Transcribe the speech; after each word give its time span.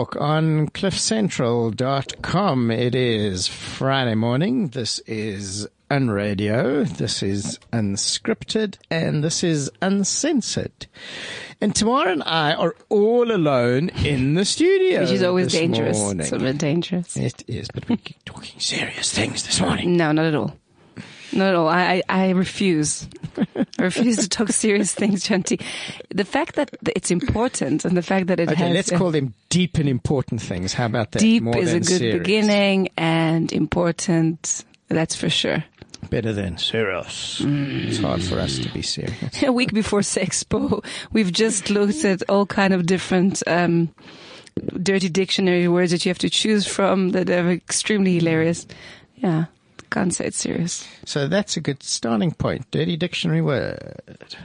Talk 0.00 0.16
on 0.16 0.68
cliffcentral.com. 0.68 2.70
It 2.70 2.94
is 2.94 3.46
Friday 3.48 4.14
morning. 4.14 4.68
This 4.68 4.98
is 5.00 5.68
Unradio. 5.90 6.88
This 6.88 7.22
is 7.22 7.58
Unscripted. 7.70 8.78
And 8.90 9.22
this 9.22 9.44
is 9.44 9.70
Uncensored. 9.82 10.86
And 11.60 11.76
Tamara 11.76 12.12
and 12.12 12.22
I 12.22 12.54
are 12.54 12.74
all 12.88 13.30
alone 13.30 13.90
in 13.90 14.36
the 14.36 14.46
studio. 14.46 15.02
Which 15.02 15.10
is 15.10 15.22
always 15.22 15.52
dangerous. 15.52 15.98
morning. 15.98 16.22
It's 16.22 16.32
a 16.32 16.38
bit 16.38 16.56
dangerous. 16.56 17.14
It 17.18 17.44
is, 17.46 17.68
but 17.68 17.86
we're 17.86 17.98
talking 18.24 18.58
serious 18.58 19.12
things 19.12 19.44
this 19.44 19.60
morning. 19.60 19.98
No, 19.98 20.12
not 20.12 20.24
at 20.24 20.34
all. 20.34 20.56
Not 21.32 21.52
no. 21.52 21.66
I, 21.66 22.02
I, 22.08 22.26
I 22.26 22.30
refuse. 22.30 23.06
I 23.78 23.82
refuse 23.82 24.16
to 24.18 24.28
talk 24.28 24.48
serious 24.50 24.94
things, 24.94 25.24
Chanti. 25.24 25.60
The 26.14 26.24
fact 26.24 26.56
that 26.56 26.70
it's 26.96 27.10
important 27.10 27.84
and 27.84 27.96
the 27.96 28.02
fact 28.02 28.26
that 28.28 28.40
it 28.40 28.48
Okay, 28.50 28.64
has 28.66 28.74
let's 28.74 28.90
call 28.90 29.10
them 29.10 29.34
deep 29.48 29.78
and 29.78 29.88
important 29.88 30.40
things. 30.42 30.72
How 30.74 30.86
about 30.86 31.12
that? 31.12 31.20
deep 31.20 31.42
More 31.42 31.56
is 31.56 31.72
a 31.72 31.78
good 31.80 31.86
serious. 31.86 32.18
beginning 32.18 32.88
and 32.96 33.52
important. 33.52 34.64
That's 34.88 35.14
for 35.14 35.30
sure. 35.30 35.64
Better 36.08 36.32
than 36.32 36.56
serious. 36.58 37.40
It's 37.44 37.98
hard 37.98 38.22
for 38.22 38.38
us 38.38 38.58
to 38.58 38.68
be 38.70 38.82
serious. 38.82 39.42
A 39.42 39.52
week 39.52 39.72
before 39.72 40.00
Sexpo, 40.00 40.82
we've 41.12 41.30
just 41.32 41.70
looked 41.70 42.04
at 42.04 42.22
all 42.28 42.46
kind 42.46 42.72
of 42.74 42.86
different 42.86 43.42
um, 43.46 43.94
dirty 44.82 45.08
dictionary 45.10 45.68
words 45.68 45.92
that 45.92 46.04
you 46.04 46.08
have 46.10 46.18
to 46.18 46.30
choose 46.30 46.66
from 46.66 47.10
that 47.10 47.28
are 47.30 47.50
extremely 47.50 48.14
hilarious. 48.14 48.66
Yeah, 49.16 49.44
can't 49.90 50.14
say 50.14 50.26
it's 50.26 50.36
serious. 50.38 50.86
So 51.04 51.28
that's 51.28 51.56
a 51.56 51.60
good 51.60 51.82
starting 51.82 52.32
point. 52.32 52.70
Dirty 52.70 52.96
dictionary 52.96 53.42
word. 53.42 54.36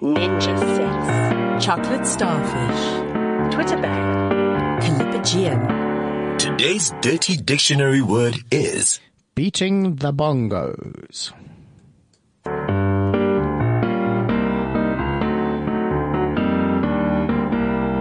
Ninja 0.00 0.58
sex. 0.58 1.64
Chocolate 1.64 2.06
starfish. 2.06 3.54
Twitter 3.54 3.76
bag. 3.80 4.82
Calipagian. 4.82 6.38
Today's 6.38 6.92
dirty 7.00 7.36
dictionary 7.36 8.02
word 8.02 8.36
is 8.50 9.00
Beating 9.34 9.96
the 9.96 10.12
bongos. 10.12 11.32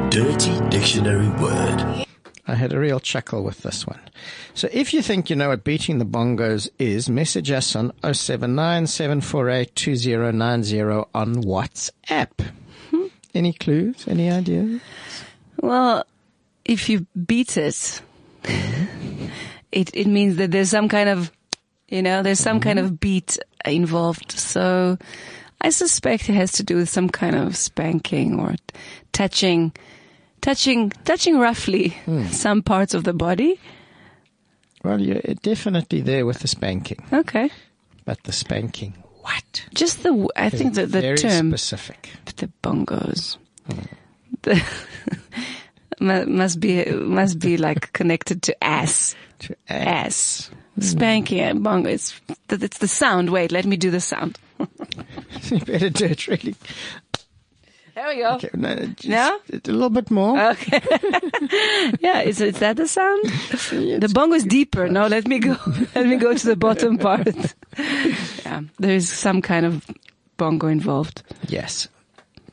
dirty 0.10 0.60
dictionary 0.70 1.30
word. 1.42 2.06
I 2.48 2.56
had 2.56 2.74
a 2.74 2.80
real 2.80 3.00
chuckle 3.00 3.44
with 3.44 3.62
this 3.62 3.86
one. 3.86 4.00
So 4.54 4.68
if 4.72 4.94
you 4.94 5.02
think 5.02 5.30
you 5.30 5.36
know 5.36 5.50
what 5.50 5.64
beating 5.64 6.00
the 6.00 6.06
bongos 6.06 6.70
is, 6.80 7.10
message 7.10 7.52
us 7.52 7.76
on 7.76 7.94
079 8.04 8.88
748 8.88 9.76
2090 9.76 10.82
on 10.82 11.36
WhatsApp. 11.44 12.32
Hmm. 12.90 13.08
Any 13.34 13.54
clues? 13.54 14.08
Any 14.08 14.32
ideas? 14.32 14.82
Well, 15.62 16.06
if 16.66 16.90
you 16.90 17.06
beat 17.26 17.58
it, 17.58 18.02
it 19.72 19.96
it 19.96 20.08
means 20.08 20.38
that 20.38 20.52
there's 20.52 20.70
some 20.70 20.90
kind 20.90 21.10
of, 21.10 21.32
you 21.88 22.02
know, 22.02 22.24
there's 22.24 22.40
some 22.40 22.60
kind 22.60 22.80
hmm. 22.80 22.86
of 22.86 23.00
beat 23.00 23.38
involved. 23.66 24.32
So 24.32 24.98
I 25.62 25.70
suspect 25.70 26.28
it 26.28 26.34
has 26.34 26.54
to 26.54 26.64
do 26.64 26.76
with 26.76 26.90
some 26.90 27.10
kind 27.10 27.36
of 27.36 27.56
spanking 27.56 28.40
or 28.40 28.56
touching, 29.12 29.74
touching, 30.42 30.90
touching 31.06 31.40
roughly 31.40 31.90
hmm. 32.06 32.26
some 32.28 32.62
parts 32.62 32.94
of 32.94 33.04
the 33.04 33.14
body. 33.14 33.60
Well, 34.84 35.00
you're 35.00 35.18
uh, 35.18 35.36
definitely 35.42 36.02
there 36.02 36.26
with 36.26 36.40
the 36.40 36.48
spanking. 36.48 37.04
Okay, 37.14 37.50
But 38.06 38.24
the 38.24 38.32
spanking, 38.32 38.94
what? 39.22 39.66
just 39.74 40.04
the 40.04 40.28
I 40.36 40.50
think 40.50 40.74
that 40.74 40.92
the 40.92 41.02
Very 41.02 41.18
term 41.18 41.52
specific. 41.52 42.10
the 42.38 42.50
bongos. 42.64 43.38
Hmm. 43.70 43.82
The 44.42 44.64
must 46.28 46.60
be 46.60 46.86
must 46.86 47.40
be 47.40 47.58
like 47.58 47.94
connected 47.94 48.42
to 48.44 48.64
ass. 48.64 49.16
To 49.40 49.56
ass. 49.70 50.50
Hmm. 50.76 50.82
Spanking 50.82 51.40
and 51.42 51.64
bongo. 51.64 51.90
It's, 51.90 52.20
it's 52.50 52.78
the 52.80 52.88
sound. 52.88 53.30
Wait, 53.30 53.52
let 53.52 53.66
me 53.66 53.78
do 53.78 53.92
the 53.92 54.02
sound. 54.02 54.38
you 55.44 55.60
better 55.60 55.90
do 55.90 56.06
it 56.06 56.28
really. 56.28 56.56
There 58.02 58.10
we 58.10 58.22
go. 58.24 58.32
Okay, 58.32 58.50
no, 58.56 58.76
just 58.76 59.08
No? 59.08 59.40
A 59.52 59.72
little 59.72 59.92
bit 59.92 60.10
more. 60.10 60.42
Okay. 60.54 60.82
yeah, 62.00 62.22
is, 62.22 62.42
is 62.42 62.58
that 62.58 62.78
the 62.78 62.88
sound? 62.88 63.26
the 64.02 64.10
bongo 64.12 64.34
is 64.34 64.44
deeper. 64.44 64.88
No, 64.88 65.06
let 65.06 65.28
me 65.28 65.38
go. 65.38 65.56
let 65.96 66.08
me 66.08 66.16
go 66.16 66.34
to 66.34 66.48
the 66.48 66.56
bottom 66.56 66.98
part. 66.98 67.28
yeah, 68.44 68.62
there 68.80 68.96
is 68.96 69.08
some 69.08 69.44
kind 69.44 69.68
of 69.68 69.86
bongo 70.38 70.66
involved. 70.66 71.22
Yes. 71.48 71.90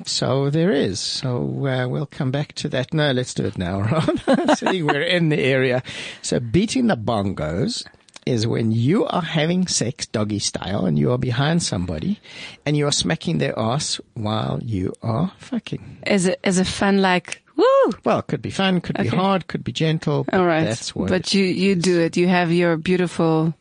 So 0.04 0.50
there 0.50 0.70
is. 0.70 1.00
So 1.00 1.66
uh, 1.66 1.88
we'll 1.88 2.04
come 2.04 2.30
back 2.30 2.52
to 2.56 2.68
that. 2.68 2.92
No, 2.92 3.12
let's 3.12 3.32
do 3.32 3.46
it 3.46 3.56
now, 3.56 3.80
Ron. 3.80 4.54
See, 4.54 4.82
we're 4.82 5.00
in 5.00 5.30
the 5.30 5.40
area. 5.40 5.82
So 6.20 6.40
beating 6.40 6.88
the 6.88 6.96
bongos 6.98 7.86
is 8.28 8.46
when 8.46 8.70
you 8.70 9.06
are 9.06 9.22
having 9.22 9.66
sex 9.66 10.06
doggy 10.06 10.38
style 10.38 10.84
and 10.86 10.98
you 10.98 11.10
are 11.12 11.18
behind 11.18 11.62
somebody 11.62 12.20
and 12.66 12.76
you 12.76 12.86
are 12.86 12.92
smacking 12.92 13.38
their 13.38 13.58
ass 13.58 14.00
while 14.14 14.60
you 14.62 14.92
are 15.02 15.32
fucking. 15.38 15.98
Is 16.06 16.28
a 16.28 16.46
as 16.46 16.58
a 16.58 16.64
fun 16.64 17.00
like 17.00 17.42
woo. 17.56 17.64
Well, 18.04 18.18
it 18.20 18.26
could 18.26 18.42
be 18.42 18.50
fun, 18.50 18.80
could 18.80 18.96
be 18.96 19.08
hard, 19.08 19.46
could 19.48 19.64
be 19.64 19.72
gentle. 19.72 20.26
All 20.32 20.44
right, 20.44 20.64
That's 20.64 20.94
what 20.94 21.08
but 21.08 21.34
you 21.34 21.44
you 21.44 21.74
do 21.74 22.00
it. 22.00 22.16
You 22.16 22.28
have 22.28 22.52
your 22.52 22.76
beautiful. 22.76 23.54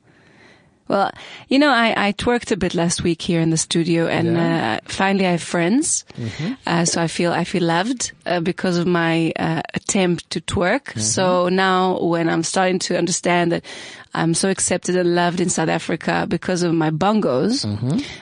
Well, 0.87 1.11
you 1.49 1.59
know, 1.59 1.69
I, 1.71 2.07
I 2.07 2.13
twerked 2.13 2.51
a 2.51 2.57
bit 2.57 2.73
last 2.73 3.03
week 3.03 3.21
here 3.21 3.41
in 3.41 3.49
the 3.49 3.57
studio, 3.57 4.07
and 4.07 4.27
Yeah. 4.35 4.79
uh, 4.85 4.89
finally 4.89 5.25
I 5.27 5.31
have 5.31 5.43
friends. 5.43 6.05
Uh, 6.65 6.85
so 6.85 7.01
I 7.01 7.07
feel 7.07 7.31
I 7.33 7.43
feel 7.43 7.63
loved 7.63 8.11
uh, 8.25 8.39
because 8.39 8.77
of 8.77 8.87
my 8.87 9.31
uh, 9.37 9.61
attempt 9.73 10.29
to 10.31 10.39
twerk. 10.41 10.97
So 10.99 11.49
now, 11.49 11.99
when 11.99 12.29
I'm 12.29 12.43
starting 12.43 12.79
to 12.79 12.97
understand 12.97 13.51
that 13.51 13.63
I'm 14.13 14.33
so 14.33 14.49
accepted 14.49 14.95
and 14.95 15.13
loved 15.15 15.39
in 15.41 15.49
South 15.49 15.69
Africa 15.69 16.25
because 16.27 16.63
of 16.63 16.73
my 16.73 16.89
bongos, 16.91 17.65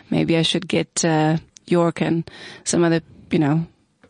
maybe 0.09 0.35
I 0.37 0.41
should 0.43 0.67
get 0.67 1.05
uh, 1.05 1.37
York 1.67 2.01
and 2.01 2.29
some 2.63 2.83
other, 2.83 3.01
you 3.31 3.39
know, 3.39 3.65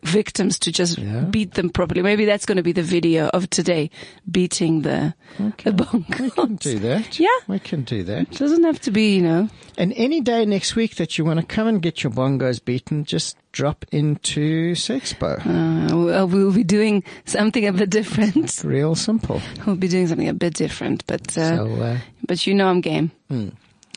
victims 0.06 0.58
to 0.60 0.72
just 0.72 0.98
beat 1.30 1.54
them 1.54 1.70
properly. 1.70 2.02
Maybe 2.02 2.24
that's 2.24 2.46
going 2.46 2.56
to 2.56 2.62
be 2.62 2.72
the 2.72 2.82
video 2.82 3.28
of 3.28 3.48
today, 3.50 3.90
beating 4.30 4.82
the 4.82 5.14
the 5.38 5.72
bongos. 5.72 6.20
we 6.20 6.30
can 6.30 6.56
do 6.56 6.78
that. 6.78 7.18
Yeah. 7.18 7.28
We 7.48 7.58
can 7.58 7.82
do 7.82 8.02
that. 8.04 8.22
It 8.32 8.38
doesn't 8.38 8.64
have 8.64 8.80
to 8.82 8.90
be, 8.90 9.16
you 9.16 9.22
know. 9.22 9.48
And 9.76 9.92
any 9.94 10.20
day 10.20 10.46
next 10.46 10.76
week 10.76 10.96
that 10.96 11.18
you 11.18 11.24
want 11.24 11.40
to 11.40 11.46
come 11.46 11.66
and 11.68 11.82
get 11.82 12.02
your 12.02 12.12
bongos 12.12 12.64
beaten, 12.64 13.04
just 13.04 13.36
drop 13.52 13.84
into 13.92 14.74
Sexpo. 14.74 15.40
Uh, 15.46 16.26
we'll, 16.26 16.52
be 16.52 16.64
doing 16.64 17.02
something 17.24 17.66
a 17.66 17.72
bit 17.72 17.90
different. 17.90 18.60
Real 18.64 18.94
simple. 18.94 19.40
We'll 19.66 19.76
be 19.76 19.88
doing 19.88 20.06
something 20.08 20.28
a 20.28 20.34
bit 20.34 20.54
different, 20.54 21.06
but 21.06 21.36
uh, 21.36 21.56
So, 21.56 21.74
uh, 21.82 21.98
but 22.26 22.46
you 22.46 22.54
know 22.54 22.68
I'm 22.68 22.80
game. 22.80 23.10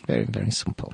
very, 0.08 0.26
very 0.26 0.52
simple. 0.52 0.94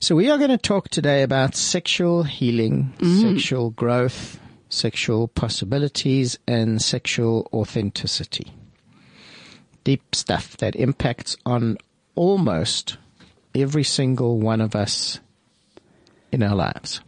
So 0.00 0.14
we 0.14 0.30
are 0.30 0.38
going 0.38 0.50
to 0.50 0.58
talk 0.58 0.88
today 0.88 1.22
about 1.22 1.54
sexual 1.56 2.22
healing, 2.22 2.92
sexual 3.22 3.70
growth, 3.70 4.38
sexual 4.68 5.28
possibilities, 5.28 6.38
and 6.46 6.82
sexual 6.82 7.48
authenticity. 7.52 8.52
Deep 9.84 10.14
stuff 10.14 10.56
that 10.56 10.74
impacts 10.76 11.36
on 11.46 11.78
almost 12.14 12.96
every 13.54 13.84
single 13.84 14.38
one 14.38 14.60
of 14.60 14.74
us 14.74 15.20
in 16.32 16.42
our 16.42 16.54
lives. 16.54 17.00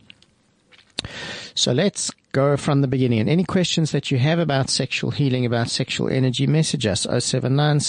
So 1.59 1.73
let's 1.73 2.13
go 2.31 2.57
from 2.57 2.83
the 2.83 2.87
beginning. 2.87 3.19
And 3.19 3.29
any 3.29 3.43
questions 3.43 3.91
that 3.91 4.13
you 4.13 4.19
have 4.19 4.39
about 4.39 4.71
sexual 4.71 5.11
healing, 5.11 5.45
about 5.45 5.69
sexual 5.69 6.09
energy, 6.09 6.47
message 6.47 6.87
us 6.87 7.05
079 7.19 7.81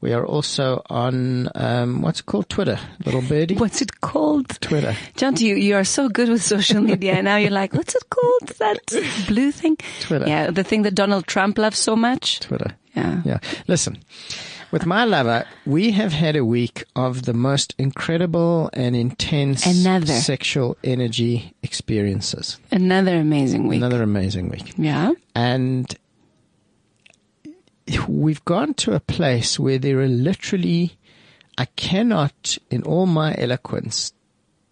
We 0.00 0.12
are 0.12 0.24
also 0.24 0.82
on, 0.88 1.48
um, 1.56 2.02
what's 2.02 2.20
it 2.20 2.26
called? 2.26 2.48
Twitter. 2.48 2.78
Little 3.04 3.22
birdie? 3.22 3.56
What's 3.56 3.82
it 3.82 4.00
called? 4.00 4.60
Twitter. 4.60 4.94
John, 5.16 5.34
you, 5.34 5.56
you 5.56 5.74
are 5.74 5.82
so 5.82 6.08
good 6.08 6.28
with 6.28 6.40
social 6.40 6.80
media. 6.80 7.14
and 7.14 7.24
now 7.24 7.36
you're 7.36 7.50
like, 7.50 7.74
what's 7.74 7.96
it 7.96 8.08
called? 8.10 8.50
That 8.60 8.78
blue 9.26 9.50
thing? 9.50 9.76
Twitter. 10.02 10.28
Yeah, 10.28 10.52
the 10.52 10.62
thing 10.62 10.82
that 10.82 10.94
Donald 10.94 11.26
Trump 11.26 11.58
loves 11.58 11.80
so 11.80 11.96
much. 11.96 12.38
Twitter. 12.38 12.76
Yeah. 12.94 13.22
Yeah. 13.24 13.38
Listen, 13.66 13.98
with 14.74 14.86
my 14.86 15.04
lover, 15.04 15.44
we 15.64 15.92
have 15.92 16.12
had 16.12 16.34
a 16.34 16.44
week 16.44 16.82
of 16.96 17.26
the 17.26 17.32
most 17.32 17.76
incredible 17.78 18.68
and 18.72 18.96
intense 18.96 19.64
Another. 19.64 20.12
sexual 20.14 20.76
energy 20.82 21.54
experiences. 21.62 22.58
Another 22.72 23.14
amazing 23.14 23.68
week. 23.68 23.76
Another 23.76 24.02
amazing 24.02 24.48
week. 24.48 24.74
Yeah. 24.76 25.12
And 25.32 25.96
we've 28.08 28.44
gone 28.44 28.74
to 28.74 28.94
a 28.94 28.98
place 28.98 29.60
where 29.60 29.78
there 29.78 30.00
are 30.00 30.08
literally, 30.08 30.98
I 31.56 31.66
cannot, 31.66 32.58
in 32.68 32.82
all 32.82 33.06
my 33.06 33.32
eloquence, 33.38 34.12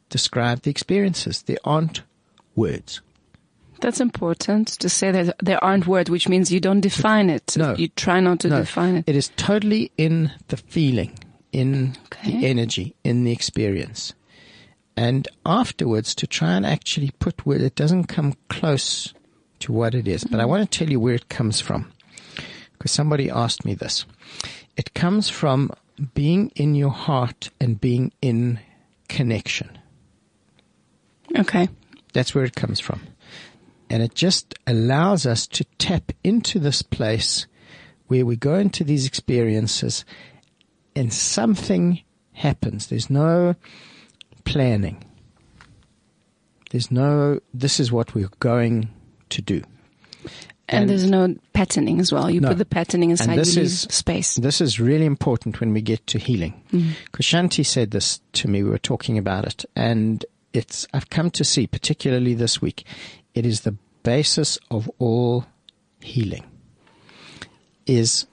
describe 0.08 0.62
the 0.62 0.70
experiences. 0.72 1.42
There 1.42 1.58
aren't 1.64 2.02
words. 2.56 3.02
That's 3.82 4.00
important 4.00 4.68
to 4.68 4.88
say 4.88 5.10
that 5.10 5.36
there 5.40 5.62
aren't 5.62 5.88
words, 5.88 6.08
which 6.08 6.28
means 6.28 6.52
you 6.52 6.60
don't 6.60 6.80
define 6.80 7.28
it. 7.28 7.56
No. 7.56 7.74
You 7.74 7.88
try 7.88 8.20
not 8.20 8.38
to 8.40 8.48
No, 8.48 8.60
define 8.60 8.96
it. 8.98 9.04
It 9.08 9.16
is 9.16 9.32
totally 9.36 9.90
in 9.98 10.30
the 10.48 10.56
feeling, 10.56 11.18
in 11.50 11.96
Okay. 12.06 12.30
the 12.30 12.46
energy, 12.46 12.94
in 13.02 13.24
the 13.24 13.32
experience. 13.32 14.14
And 14.96 15.26
afterwards, 15.44 16.14
to 16.14 16.28
try 16.28 16.52
and 16.52 16.64
actually 16.64 17.10
put 17.18 17.44
word, 17.44 17.60
it 17.60 17.74
doesn't 17.74 18.04
come 18.04 18.34
close 18.48 19.12
to 19.58 19.72
what 19.72 19.96
it 19.96 20.06
is. 20.06 20.22
But 20.22 20.38
I 20.38 20.42
mm-hmm. 20.44 20.50
want 20.50 20.70
to 20.70 20.78
tell 20.78 20.88
you 20.88 21.00
where 21.00 21.14
it 21.14 21.28
comes 21.28 21.60
from. 21.60 21.90
Because 22.74 22.92
somebody 22.92 23.30
asked 23.30 23.64
me 23.64 23.74
this. 23.74 24.06
It 24.76 24.94
comes 24.94 25.28
from 25.28 25.72
being 26.14 26.52
in 26.54 26.76
your 26.76 26.90
heart 26.90 27.50
and 27.60 27.80
being 27.80 28.12
in 28.22 28.60
connection. 29.08 29.76
Okay. 31.36 31.68
That's 32.12 32.32
where 32.32 32.44
it 32.44 32.54
comes 32.54 32.78
from. 32.78 33.00
And 33.92 34.02
it 34.02 34.14
just 34.14 34.54
allows 34.66 35.26
us 35.26 35.46
to 35.48 35.64
tap 35.78 36.12
into 36.24 36.58
this 36.58 36.80
place 36.80 37.46
where 38.06 38.24
we 38.24 38.36
go 38.36 38.54
into 38.54 38.84
these 38.84 39.06
experiences 39.06 40.04
and 40.96 41.12
something 41.12 42.00
happens. 42.32 42.86
There's 42.86 43.10
no 43.10 43.54
planning. 44.44 45.04
There's 46.70 46.90
no, 46.90 47.40
this 47.52 47.78
is 47.78 47.92
what 47.92 48.14
we're 48.14 48.30
going 48.40 48.88
to 49.28 49.42
do. 49.42 49.62
And, 50.68 50.82
And- 50.84 50.88
there's 50.90 51.08
no 51.10 51.34
patterning 51.52 52.00
as 52.00 52.10
well. 52.12 52.30
You 52.30 52.40
No. 52.40 52.48
put 52.48 52.58
the 52.58 52.64
patterning 52.64 53.10
inside, 53.10 53.38
this 53.38 53.58
is- 53.58 53.80
space. 53.90 54.36
This 54.36 54.62
is 54.62 54.80
really 54.80 55.04
important 55.04 55.60
when 55.60 55.74
we 55.74 55.82
get 55.82 56.06
to 56.08 56.18
healing. 56.18 56.54
Mm-hmm. 56.72 56.92
Because 57.04 57.26
Shanti 57.26 57.64
said 57.66 57.90
this 57.90 58.20
to 58.34 58.48
me, 58.48 58.62
we 58.62 58.70
were 58.70 58.78
talking 58.78 59.18
about 59.18 59.44
it, 59.46 59.66
and 59.76 60.24
it's, 60.54 60.86
I've 60.94 61.10
come 61.10 61.30
to 61.32 61.44
see, 61.44 61.66
particularly 61.66 62.32
this 62.32 62.62
week, 62.62 62.84
it 63.34 63.46
is 63.46 63.60
the 63.60 63.76
basis 64.02 64.58
of 64.70 64.90
all 64.98 65.46
healing. 66.00 66.44
Is 67.86 68.26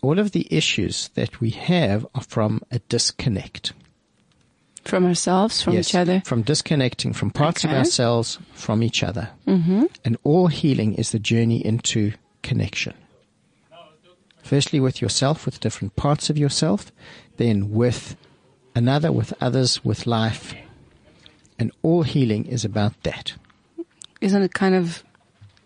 all 0.00 0.18
of 0.18 0.32
the 0.32 0.46
issues 0.50 1.08
that 1.14 1.40
we 1.40 1.50
have 1.50 2.06
are 2.14 2.22
from 2.22 2.62
a 2.70 2.78
disconnect. 2.80 3.72
From 4.84 5.04
ourselves, 5.04 5.60
from 5.60 5.74
Yes, 5.74 5.90
each 5.90 5.94
other. 5.94 6.22
From 6.24 6.42
disconnecting 6.42 7.12
from 7.12 7.30
parts 7.30 7.64
of 7.64 7.70
ourselves 7.70 8.38
from 8.54 8.82
each 8.82 9.02
other. 9.02 9.30
Mm-hmm. 9.46 9.84
And 10.04 10.16
all 10.24 10.46
healing 10.46 10.94
is 10.94 11.10
the 11.12 11.18
journey 11.18 11.64
into 11.64 12.12
connection. 12.42 12.94
Firstly, 14.42 14.80
with 14.80 15.02
yourself, 15.02 15.44
with 15.44 15.60
different 15.60 15.96
parts 15.96 16.30
of 16.30 16.38
yourself, 16.38 16.90
then 17.36 17.70
with 17.70 18.16
another, 18.74 19.12
with 19.12 19.34
others, 19.40 19.84
with 19.84 20.06
life. 20.06 20.54
And 21.58 21.70
all 21.82 22.02
healing 22.02 22.46
is 22.46 22.64
about 22.64 23.02
that. 23.02 23.34
Isn't 24.20 24.42
it 24.42 24.54
kind 24.54 24.74
of 24.74 25.02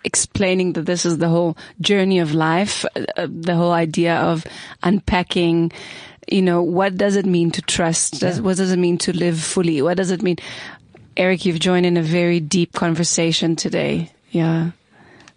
explaining 0.05 0.75
that 0.75 0.87
this 0.87 1.07
is 1.07 1.19
the 1.19 1.29
whole 1.29 1.57
journey 1.81 2.19
of 2.19 2.35
life, 2.35 2.85
uh, 2.95 3.05
uh, 3.17 3.27
the 3.29 3.55
whole 3.55 3.73
idea 3.73 4.17
of 4.17 4.45
unpacking, 4.83 5.73
you 6.29 6.43
know, 6.43 6.63
what 6.63 6.97
does 6.97 7.17
it 7.17 7.27
mean 7.27 7.51
to 7.53 7.63
trust? 7.63 8.21
Does, 8.21 8.41
What 8.41 8.57
does 8.57 8.71
it 8.71 8.79
mean 8.79 8.99
to 8.99 9.17
live 9.17 9.41
fully? 9.41 9.83
What 9.83 9.97
does 9.97 10.11
it 10.11 10.23
mean? 10.23 10.37
Eric, 11.17 11.47
you've 11.47 11.61
joined 11.61 11.87
in 11.87 11.97
a 11.97 12.03
very 12.03 12.41
deep 12.41 12.73
conversation 12.73 13.57
today. 13.57 14.11
Yeah. 14.31 14.71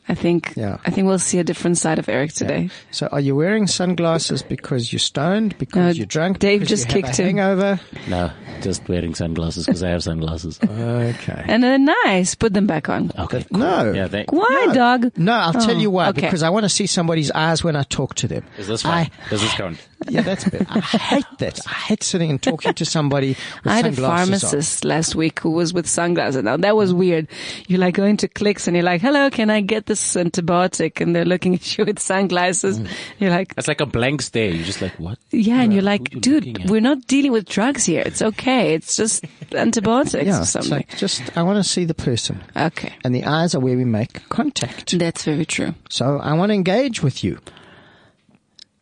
I 0.10 0.16
think, 0.16 0.54
Yeah. 0.56 0.78
I 0.86 0.90
think 0.92 1.06
we'll 1.08 1.20
see 1.20 1.40
a 1.40 1.44
different 1.44 1.78
side 1.78 2.00
of 2.00 2.08
Eric 2.08 2.32
today. 2.34 2.70
So 2.92 3.08
are 3.12 3.20
you 3.20 3.36
wearing 3.36 3.68
sunglasses 3.68 4.42
because 4.42 4.92
you're 4.94 5.00
stoned, 5.00 5.58
because 5.58 5.96
No, 5.96 6.00
you're 6.00 6.06
drunk, 6.06 6.40
Dave 6.40 6.64
just 6.66 6.88
you 6.88 6.94
have 6.94 7.04
kicked 7.06 7.20
a 7.20 7.24
him. 7.24 7.38
hangover? 7.38 7.80
No, 8.08 8.32
just 8.62 8.88
wearing 8.88 9.16
sunglasses 9.16 9.66
because 9.66 9.84
I 9.84 9.90
have 9.90 10.04
sunglasses. 10.04 10.60
Okay. 10.70 11.44
And 11.48 11.64
they're 11.64 11.78
nice. 12.06 12.36
Put 12.36 12.54
them 12.54 12.68
back 12.68 12.88
on. 12.90 13.12
Okay. 13.18 13.46
No. 13.52 13.92
Yeah, 13.92 14.08
thank 14.08 14.32
Why, 14.32 14.66
No. 14.68 14.74
dog? 14.74 15.12
No, 15.18 15.34
I'll 15.34 15.54
tell 15.54 15.72
Oh, 15.76 15.80
you 15.80 15.90
why. 15.92 16.10
okay. 16.10 16.22
Because 16.22 16.44
I 16.44 16.50
want 16.50 16.64
to 16.64 16.70
see 16.70 16.86
somebody's 16.88 17.32
eyes 17.32 17.64
when 17.64 17.76
I 17.76 17.84
talk 17.84 18.16
to 18.16 18.28
them. 18.28 18.44
Is 18.58 18.68
this 18.68 18.86
I, 18.86 19.06
fine? 19.06 19.12
Does 19.30 19.42
this 19.42 19.54
count? 19.54 19.78
Yeah, 20.08 20.22
that's 20.22 20.44
better. 20.48 20.66
I 20.70 20.80
hate 20.80 21.26
that. 21.40 21.60
I 21.68 21.72
hate 21.74 22.04
sitting 22.04 22.30
and 22.30 22.42
talking 22.42 22.74
to 22.74 22.86
somebody 22.86 23.30
with 23.64 23.68
I 23.74 23.76
had 23.78 23.86
a 23.88 23.94
sunglasses 23.94 24.04
on. 24.04 24.50
pharmacist 24.50 24.86
last 24.86 25.16
week 25.16 25.40
who 25.40 25.52
was 25.52 25.74
with 25.74 25.88
sunglasses. 25.88 26.44
Now 26.44 26.58
that 26.58 26.76
was 26.76 26.94
weird. 26.94 27.28
You're 27.68 27.80
like 27.80 27.96
going 27.96 28.18
to 28.18 28.28
clicks 28.28 28.68
and 28.68 28.76
you're 28.78 28.84
like, 28.86 29.02
hello, 29.02 29.30
can 29.30 29.50
I 29.50 29.62
get 29.62 29.86
this 29.88 30.16
antibiotic? 30.16 31.02
And 31.02 31.16
they're 31.16 31.26
looking 31.26 31.56
at 31.56 31.78
you 31.78 31.86
with 31.86 32.00
sunglasses. 32.00 32.80
Mm. 32.80 32.90
You're 33.20 33.32
like, 33.32 33.56
That's 33.56 33.68
like 33.68 33.82
a 33.82 33.86
blank 33.86 34.22
stare. 34.22 34.50
You're 34.52 34.66
just 34.66 34.82
like, 34.82 34.98
what? 35.00 35.18
yeah. 35.32 35.62
And 35.62 35.74
you're 35.74 35.82
who 35.82 35.88
like, 35.88 36.14
you 36.14 36.20
dude, 36.22 36.70
we're 36.70 36.82
not 36.82 37.08
dealing 37.08 37.32
with 37.32 37.48
drugs 37.48 37.86
here. 37.86 38.04
It's 38.06 38.22
okay. 38.22 38.74
It's 38.76 38.96
just 38.96 39.26
antibiotics 39.54 40.26
Yeah, 40.26 40.38
or 40.38 40.42
it's 40.42 40.52
something. 40.52 40.72
like 40.72 40.96
just 40.98 41.36
I 41.38 41.44
want 41.44 41.58
to 41.64 41.70
see 41.70 41.86
the 41.86 41.94
person, 41.94 42.44
okay. 42.56 42.94
and 43.04 43.14
the 43.16 43.26
eyes 43.26 43.56
are 43.56 43.60
where 43.60 43.76
we 43.76 43.86
make 43.86 44.28
contact. 44.30 44.98
That's 44.98 45.24
very 45.24 45.46
true. 45.46 45.74
So 45.90 46.20
I 46.20 46.34
want 46.34 46.50
to 46.52 46.54
engage 46.54 47.02
with 47.04 47.24
you. 47.24 47.40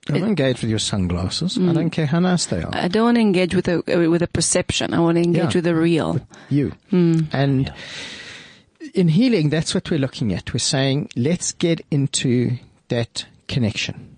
I 0.09 0.19
don't 0.19 0.27
engage 0.29 0.61
with 0.61 0.69
your 0.69 0.79
sunglasses. 0.79 1.57
Mm. 1.57 1.69
I 1.69 1.73
don't 1.73 1.89
care 1.89 2.05
how 2.05 2.19
nice 2.19 2.45
they 2.45 2.61
are. 2.61 2.69
I 2.73 2.87
don't 2.87 3.05
want 3.05 3.15
to 3.15 3.21
engage 3.21 3.55
with 3.55 3.67
a, 3.67 3.77
uh, 3.79 4.09
with 4.09 4.21
a 4.21 4.27
perception. 4.27 4.93
I 4.93 4.99
want 4.99 5.17
to 5.17 5.23
engage 5.23 5.43
Yeah. 5.55 5.57
with 5.57 5.63
the 5.63 5.75
real. 5.75 6.19
you. 6.49 6.73
And 6.91 7.73
in 8.93 9.07
healing, 9.07 9.49
that's 9.49 9.73
what 9.73 9.89
we're 9.89 9.99
looking 9.99 10.31
at. 10.31 10.53
We're 10.53 10.59
saying, 10.59 11.09
let's 11.15 11.53
get 11.53 11.83
into 11.89 12.57
that 12.89 13.25
connection. 13.47 14.15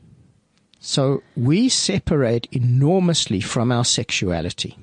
So 0.80 1.24
we 1.36 1.70
separate 1.70 2.48
enormously 2.52 3.40
from 3.42 3.72
our 3.72 3.86
sexuality. 3.86 4.78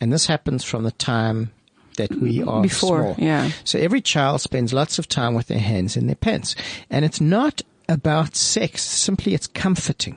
And 0.00 0.12
this 0.12 0.26
happens 0.26 0.62
from 0.64 0.84
the 0.84 0.90
time 0.92 1.50
that 1.96 2.12
we 2.12 2.42
are 2.42 2.62
Before, 2.62 3.14
small. 3.14 3.16
yeah. 3.18 3.50
So 3.64 3.78
every 3.78 4.00
child 4.00 4.40
spends 4.40 4.72
lots 4.72 4.98
of 4.98 5.08
time 5.08 5.34
with 5.34 5.46
their 5.46 5.60
hands 5.60 5.96
in 5.96 6.06
their 6.06 6.16
pants. 6.16 6.56
And 6.90 7.04
it's 7.04 7.20
not 7.20 7.62
about 7.88 8.34
sex, 8.34 8.82
simply 8.82 9.34
it's 9.34 9.46
comforting. 9.46 10.16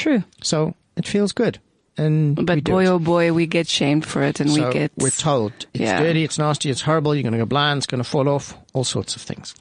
True. 0.00 0.24
So 0.42 0.74
it 0.96 1.06
feels 1.06 1.32
good. 1.32 1.58
And 1.98 2.34
But 2.46 2.64
boy, 2.64 2.86
oh 2.86 2.98
boy, 2.98 3.34
we 3.34 3.46
get 3.46 3.68
shamed 3.68 4.06
for 4.06 4.22
it 4.22 4.40
and 4.40 4.50
So 4.50 4.66
we 4.66 4.72
get, 4.72 4.92
we're 4.96 5.10
told 5.10 5.52
it's 5.74 5.82
Yeah. 5.82 6.00
dirty, 6.00 6.24
it's 6.24 6.38
nasty, 6.38 6.70
it's 6.70 6.80
horrible, 6.80 7.14
you're 7.14 7.22
going 7.22 7.34
to 7.34 7.38
go 7.38 7.44
blind, 7.44 7.78
it's 7.78 7.86
going 7.86 8.02
to 8.02 8.08
fall 8.08 8.26
off, 8.26 8.56
all 8.72 8.84
sorts 8.84 9.14
of 9.14 9.20
things. 9.20 9.54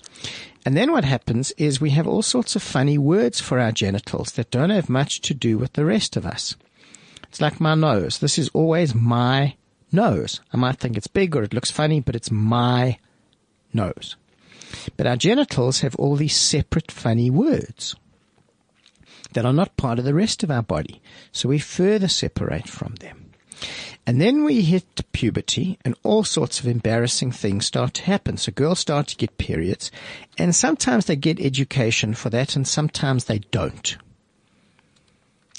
And 0.65 0.77
then 0.77 0.93
what 0.93 1.03
happens 1.03 1.51
is 1.57 1.81
we 1.81 1.89
have 1.89 2.07
all 2.07 2.21
sorts 2.21 2.55
of 2.55 2.63
funny 2.63 2.97
words 2.97 3.41
for 3.41 3.59
our 3.59 3.73
genitals 3.73 4.31
that 4.33 4.49
don't 4.49 4.69
have 4.69 4.87
much 4.87 5.19
to 5.21 5.33
do 5.33 5.57
with 5.57 5.73
the 5.73 5.83
rest 5.83 6.15
of 6.15 6.25
us. 6.25 6.55
It's 7.23 7.41
like 7.41 7.59
my 7.59 7.75
nose. 7.75 8.19
This 8.19 8.37
is 8.39 8.49
always 8.53 8.95
my 8.95 9.55
nose. 9.91 10.39
I 10.53 10.57
might 10.57 10.77
think 10.77 10.95
it's 10.95 11.07
big 11.07 11.35
or 11.35 11.43
it 11.43 11.53
looks 11.53 11.71
funny, 11.71 11.99
but 11.99 12.15
it's 12.15 12.31
my 12.31 12.97
nose. 13.73 14.15
But 14.95 15.05
our 15.05 15.17
genitals 15.17 15.81
have 15.81 15.95
all 15.97 16.15
these 16.15 16.37
separate 16.37 16.91
funny 16.93 17.29
words 17.29 17.95
that 19.33 19.45
are 19.45 19.53
not 19.53 19.77
part 19.77 19.99
of 19.99 20.05
the 20.05 20.13
rest 20.13 20.43
of 20.43 20.51
our 20.51 20.63
body. 20.63 21.01
So 21.31 21.49
we 21.49 21.59
further 21.59 22.07
separate 22.07 22.67
from 22.67 22.95
them. 22.95 23.31
And 24.05 24.19
then 24.19 24.43
we 24.43 24.61
hit 24.61 24.85
puberty 25.11 25.77
and 25.85 25.95
all 26.03 26.23
sorts 26.23 26.59
of 26.59 26.67
embarrassing 26.67 27.31
things 27.31 27.67
start 27.67 27.93
to 27.95 28.03
happen. 28.03 28.37
So 28.37 28.51
girls 28.51 28.79
start 28.79 29.07
to 29.09 29.17
get 29.17 29.37
periods 29.37 29.91
and 30.37 30.55
sometimes 30.55 31.05
they 31.05 31.15
get 31.15 31.39
education 31.39 32.13
for 32.15 32.29
that 32.31 32.55
and 32.55 32.67
sometimes 32.67 33.25
they 33.25 33.39
don't. 33.51 33.97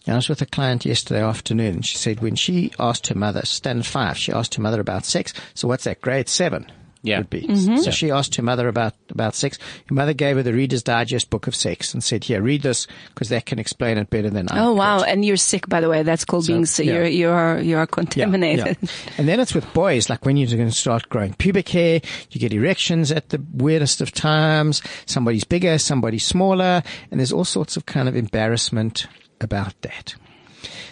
I 0.07 0.17
was 0.17 0.29
with 0.29 0.43
a 0.43 0.47
client 0.47 0.85
yesterday 0.85 1.23
afternoon 1.23 1.75
and 1.77 1.87
she 1.87 1.97
said 1.97 2.21
when 2.21 2.35
she 2.35 2.73
asked 2.79 3.07
her 3.09 3.15
mother, 3.15 3.43
standard 3.45 3.87
five, 3.87 4.17
she 4.17 4.33
asked 4.33 4.57
her 4.57 4.63
mother 4.63 4.81
about 4.81 5.05
sex. 5.05 5.33
So 5.55 5.69
what's 5.69 5.85
that, 5.85 6.01
grade 6.01 6.29
seven? 6.29 6.73
Yeah. 7.03 7.19
would 7.19 7.31
be. 7.31 7.43
Mm-hmm. 7.43 7.79
So 7.79 7.91
she 7.91 8.11
asked 8.11 8.35
her 8.35 8.43
mother 8.43 8.69
about, 8.69 8.93
about 9.09 9.35
sex. 9.35 9.59
Her 9.89 9.95
mother 9.95 10.13
gave 10.13 10.37
her 10.37 10.43
the 10.43 10.53
Reader's 10.53 10.83
Digest 10.83 11.31
book 11.31 11.47
of 11.47 11.55
sex 11.55 11.95
and 11.95 12.05
said, 12.05 12.25
here, 12.25 12.43
read 12.43 12.61
this 12.63 12.87
because 13.15 13.31
that 13.31 13.47
can 13.47 13.59
explain 13.59 13.97
it 13.97 14.11
better 14.11 14.29
than 14.29 14.49
I 14.51 14.61
Oh 14.61 14.73
could." 14.73 14.79
wow! 14.79 15.01
And 15.03 15.25
you're 15.25 15.37
sick, 15.39 15.67
by 15.69 15.81
the 15.81 15.89
way. 15.89 16.03
That's 16.03 16.25
called 16.27 16.47
being 16.47 16.67
sick. 16.67 16.87
yeah. 16.87 16.93
You're 16.95 17.07
you 17.07 17.31
are 17.31 17.59
you 17.61 17.77
are 17.77 17.81
Yeah, 17.81 17.87
contaminated. 17.87 18.77
yeah. 18.83 18.89
And 19.19 19.27
then 19.29 19.41
it's 19.41 19.55
with 19.55 19.73
boys, 19.73 20.11
like 20.11 20.27
when 20.27 20.37
you're 20.37 20.49
going 20.57 20.69
to 20.69 20.75
start 20.77 21.09
growing 21.09 21.33
pubic 21.35 21.69
hair, 21.71 22.01
you 22.31 22.41
get 22.41 22.53
erections 22.53 23.11
at 23.11 23.31
the 23.31 23.43
weirdest 23.55 24.01
of 24.01 24.13
times. 24.13 24.83
Somebody's 25.07 25.45
bigger, 25.45 25.79
somebody's 25.79 26.25
smaller, 26.27 26.83
and 27.11 27.19
there's 27.19 27.33
all 27.33 27.45
sorts 27.47 27.77
of 27.79 27.87
kind 27.87 28.09
of 28.09 28.17
embarrassment 28.17 29.07
about 29.41 29.75
that. 29.83 30.15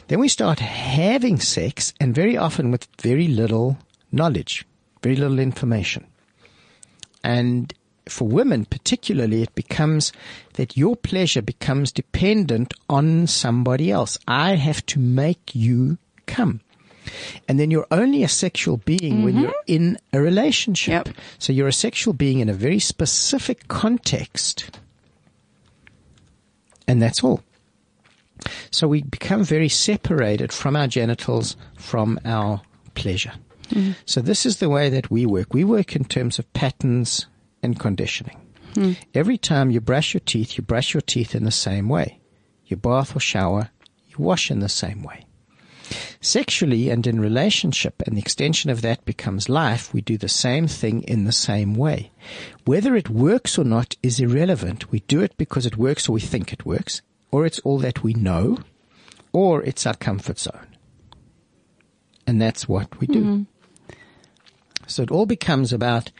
Then 0.06 0.20
we 0.20 0.28
start 0.28 0.58
having 0.60 1.38
sex, 1.38 1.92
and 2.00 2.14
very 2.14 2.36
often 2.36 2.70
with 2.70 2.88
very 3.02 3.28
little 3.28 3.76
knowledge, 4.10 4.64
very 5.08 5.16
little 5.16 5.38
information. 5.38 6.06
And 7.24 7.72
for 8.06 8.28
women 8.28 8.66
particularly, 8.66 9.42
it 9.42 9.54
becomes 9.54 10.12
that 10.54 10.76
your 10.76 10.96
pleasure 10.96 11.40
becomes 11.40 11.92
dependent 11.92 12.74
on 12.90 13.26
somebody 13.26 13.90
else. 13.90 14.18
I 14.28 14.56
have 14.56 14.84
to 14.86 14.98
make 14.98 15.54
you 15.54 15.96
come. 16.26 16.60
And 17.48 17.58
then 17.58 17.70
you're 17.70 17.86
only 17.90 18.22
a 18.22 18.28
sexual 18.28 18.76
being 18.76 19.24
when 19.24 19.34
mm-hmm. 19.34 19.44
you're 19.44 19.64
in 19.66 19.96
a 20.12 20.20
relationship. 20.20 21.06
Yep. 21.06 21.16
So 21.38 21.54
you're 21.54 21.68
a 21.68 21.72
sexual 21.72 22.12
being 22.12 22.40
in 22.40 22.50
a 22.50 22.52
very 22.52 22.78
specific 22.78 23.66
context. 23.68 24.78
And 26.86 27.00
that's 27.00 27.24
all. 27.24 27.42
So 28.70 28.86
we 28.86 29.02
become 29.02 29.42
very 29.42 29.70
separated 29.70 30.52
from 30.52 30.76
our 30.76 30.86
genitals, 30.86 31.56
from 31.76 32.20
our 32.26 32.60
pleasure. 32.94 33.32
Mm-hmm. 33.70 33.92
So 34.06 34.20
this 34.20 34.46
is 34.46 34.58
the 34.58 34.68
way 34.68 34.88
that 34.88 35.10
we 35.10 35.26
work. 35.26 35.52
We 35.52 35.64
work 35.64 35.94
in 35.96 36.04
terms 36.04 36.38
of 36.38 36.52
patterns 36.52 37.26
and 37.62 37.78
conditioning. 37.78 38.40
Hmm. 38.74 38.92
Every 39.14 39.38
time 39.38 39.70
you 39.70 39.80
brush 39.80 40.14
your 40.14 40.20
teeth, 40.20 40.56
you 40.56 40.62
brush 40.62 40.94
your 40.94 41.00
teeth 41.00 41.34
in 41.34 41.44
the 41.44 41.50
same 41.50 41.88
way. 41.88 42.20
You 42.66 42.76
bath 42.76 43.16
or 43.16 43.20
shower, 43.20 43.70
you 44.08 44.16
wash 44.18 44.50
in 44.50 44.60
the 44.60 44.68
same 44.68 45.02
way. 45.02 45.24
Sexually 46.20 46.90
and 46.90 47.06
in 47.06 47.20
relationship, 47.20 48.02
and 48.06 48.16
the 48.16 48.20
extension 48.20 48.70
of 48.70 48.82
that 48.82 49.04
becomes 49.04 49.48
life, 49.48 49.94
we 49.94 50.00
do 50.00 50.18
the 50.18 50.28
same 50.28 50.66
thing 50.66 51.02
in 51.02 51.24
the 51.24 51.32
same 51.32 51.74
way. 51.74 52.10
Whether 52.64 52.94
it 52.94 53.08
works 53.08 53.58
or 53.58 53.64
not 53.64 53.96
is 54.02 54.20
irrelevant. 54.20 54.90
We 54.90 55.00
do 55.00 55.20
it 55.20 55.36
because 55.36 55.64
it 55.64 55.78
works 55.78 56.08
or 56.08 56.12
we 56.12 56.20
think 56.20 56.52
it 56.52 56.66
works, 56.66 57.00
or 57.30 57.46
it's 57.46 57.60
all 57.60 57.78
that 57.78 58.02
we 58.02 58.12
know, 58.12 58.58
or 59.32 59.62
it's 59.62 59.86
our 59.86 59.94
comfort 59.94 60.38
zone. 60.38 60.66
And 62.26 62.42
that's 62.42 62.68
what 62.68 63.00
we 63.00 63.06
do. 63.06 63.24
Mm-hmm. 63.24 63.42
So 64.88 65.02
it 65.02 65.10
all 65.10 65.26
becomes 65.26 65.72
about 65.72 66.10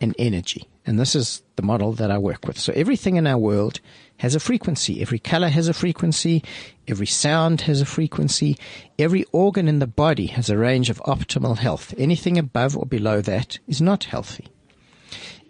an 0.00 0.14
energy. 0.18 0.68
And 0.86 0.98
this 0.98 1.14
is 1.14 1.42
the 1.56 1.62
model 1.62 1.92
that 1.92 2.10
I 2.10 2.18
work 2.18 2.46
with. 2.46 2.58
So 2.58 2.72
everything 2.74 3.16
in 3.16 3.26
our 3.26 3.38
world 3.38 3.80
has 4.18 4.34
a 4.34 4.40
frequency. 4.40 5.00
Every 5.00 5.18
color 5.18 5.48
has 5.48 5.68
a 5.68 5.72
frequency. 5.72 6.42
Every 6.86 7.06
sound 7.06 7.62
has 7.62 7.80
a 7.80 7.86
frequency. 7.86 8.58
Every 8.98 9.24
organ 9.32 9.66
in 9.66 9.78
the 9.78 9.86
body 9.86 10.26
has 10.26 10.50
a 10.50 10.58
range 10.58 10.90
of 10.90 11.00
optimal 11.02 11.58
health. 11.58 11.94
Anything 11.96 12.38
above 12.38 12.76
or 12.76 12.84
below 12.84 13.22
that 13.22 13.58
is 13.66 13.80
not 13.80 14.04
healthy. 14.04 14.48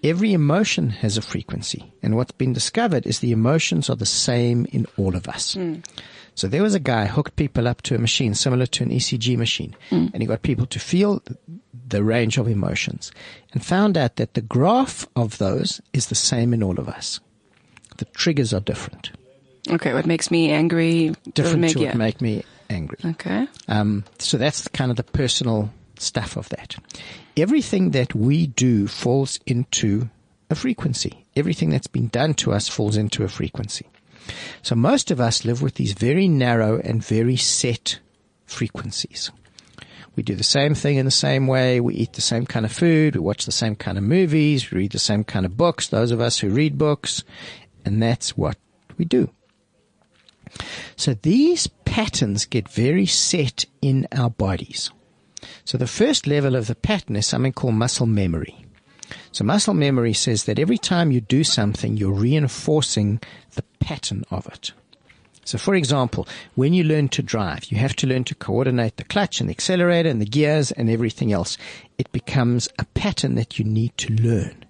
Every 0.04 0.34
emotion 0.34 0.90
has 0.90 1.16
a 1.16 1.22
frequency. 1.22 1.92
And 2.02 2.14
what's 2.14 2.32
been 2.32 2.52
discovered 2.52 3.06
is 3.06 3.18
the 3.18 3.32
emotions 3.32 3.88
are 3.88 3.96
the 3.96 4.06
same 4.06 4.66
in 4.70 4.86
all 4.98 5.16
of 5.16 5.28
us. 5.28 5.54
Hmm. 5.54 5.76
So 6.34 6.46
there 6.48 6.62
was 6.62 6.74
a 6.74 6.80
guy 6.80 7.06
hooked 7.06 7.36
people 7.36 7.66
up 7.66 7.82
to 7.82 7.94
a 7.94 7.98
machine 7.98 8.34
similar 8.34 8.66
to 8.66 8.82
an 8.82 8.90
ECG 8.90 9.36
machine, 9.36 9.74
hmm. 9.88 10.08
and 10.12 10.20
he 10.20 10.26
got 10.26 10.42
people 10.42 10.66
to 10.66 10.80
feel 10.80 11.22
the 11.86 12.02
range 12.02 12.38
of 12.38 12.48
emotions, 12.48 13.12
and 13.52 13.64
found 13.64 13.96
out 13.96 14.16
that 14.16 14.34
the 14.34 14.40
graph 14.40 15.06
of 15.14 15.38
those 15.38 15.80
is 15.92 16.06
the 16.06 16.14
same 16.14 16.54
in 16.54 16.62
all 16.62 16.78
of 16.78 16.88
us. 16.88 17.20
The 17.98 18.06
triggers 18.06 18.52
are 18.52 18.60
different, 18.60 19.12
Okay, 19.70 19.94
what 19.94 20.06
makes 20.06 20.30
me 20.30 20.50
angry? 20.50 21.14
different 21.32 21.60
make, 21.60 21.72
to 21.72 21.80
yeah. 21.80 21.88
what 21.88 21.96
make 21.96 22.20
me 22.20 22.44
angry. 22.68 22.98
Okay. 23.04 23.46
Um, 23.68 24.04
so 24.18 24.36
that's 24.36 24.68
kind 24.68 24.90
of 24.90 24.96
the 24.96 25.02
personal 25.04 25.70
stuff 25.98 26.36
of 26.36 26.48
that. 26.50 26.76
Everything 27.36 27.90
that 27.92 28.14
we 28.14 28.46
do 28.46 28.86
falls 28.86 29.40
into 29.46 30.10
a 30.50 30.54
frequency. 30.54 31.24
Everything 31.34 31.70
that's 31.70 31.86
been 31.86 32.08
done 32.08 32.34
to 32.34 32.52
us 32.52 32.68
falls 32.68 32.96
into 32.96 33.24
a 33.24 33.28
frequency. 33.28 33.86
So 34.62 34.74
most 34.74 35.10
of 35.10 35.20
us 35.20 35.44
live 35.44 35.62
with 35.62 35.74
these 35.74 35.92
very 35.92 36.28
narrow 36.28 36.78
and 36.80 37.04
very 37.04 37.36
set 37.36 37.98
frequencies. 38.46 39.30
We 40.16 40.22
do 40.22 40.34
the 40.34 40.44
same 40.44 40.74
thing 40.74 40.96
in 40.96 41.04
the 41.04 41.10
same 41.10 41.46
way. 41.46 41.80
We 41.80 41.94
eat 41.94 42.12
the 42.12 42.20
same 42.20 42.46
kind 42.46 42.64
of 42.64 42.72
food. 42.72 43.16
We 43.16 43.20
watch 43.20 43.46
the 43.46 43.52
same 43.52 43.74
kind 43.74 43.98
of 43.98 44.04
movies. 44.04 44.70
We 44.70 44.78
read 44.78 44.92
the 44.92 44.98
same 44.98 45.24
kind 45.24 45.44
of 45.44 45.56
books. 45.56 45.88
Those 45.88 46.12
of 46.12 46.20
us 46.20 46.38
who 46.38 46.50
read 46.50 46.78
books. 46.78 47.24
And 47.84 48.02
that's 48.02 48.36
what 48.36 48.56
we 48.96 49.04
do. 49.04 49.30
So 50.96 51.14
these 51.14 51.66
patterns 51.66 52.44
get 52.44 52.68
very 52.68 53.06
set 53.06 53.64
in 53.82 54.06
our 54.12 54.30
bodies. 54.30 54.90
So 55.64 55.76
the 55.76 55.86
first 55.86 56.26
level 56.26 56.54
of 56.54 56.68
the 56.68 56.74
pattern 56.74 57.16
is 57.16 57.26
something 57.26 57.52
called 57.52 57.74
muscle 57.74 58.06
memory. 58.06 58.64
So 59.32 59.44
muscle 59.44 59.74
memory 59.74 60.12
says 60.12 60.44
that 60.44 60.58
every 60.58 60.78
time 60.78 61.10
you 61.10 61.20
do 61.20 61.44
something, 61.44 61.96
you're 61.96 62.12
reinforcing 62.12 63.20
the 63.54 63.62
pattern 63.80 64.24
of 64.30 64.46
it. 64.46 64.72
So 65.44 65.58
for 65.58 65.74
example, 65.74 66.26
when 66.54 66.72
you 66.72 66.84
learn 66.84 67.08
to 67.10 67.22
drive, 67.22 67.66
you 67.66 67.78
have 67.78 67.96
to 67.96 68.06
learn 68.06 68.24
to 68.24 68.34
coordinate 68.34 68.96
the 68.96 69.04
clutch 69.04 69.40
and 69.40 69.48
the 69.48 69.54
accelerator 69.54 70.08
and 70.08 70.20
the 70.20 70.26
gears 70.26 70.72
and 70.72 70.90
everything 70.90 71.32
else. 71.32 71.58
It 71.98 72.10
becomes 72.12 72.68
a 72.78 72.84
pattern 72.86 73.34
that 73.36 73.58
you 73.58 73.64
need 73.64 73.96
to 73.98 74.12
learn. 74.14 74.63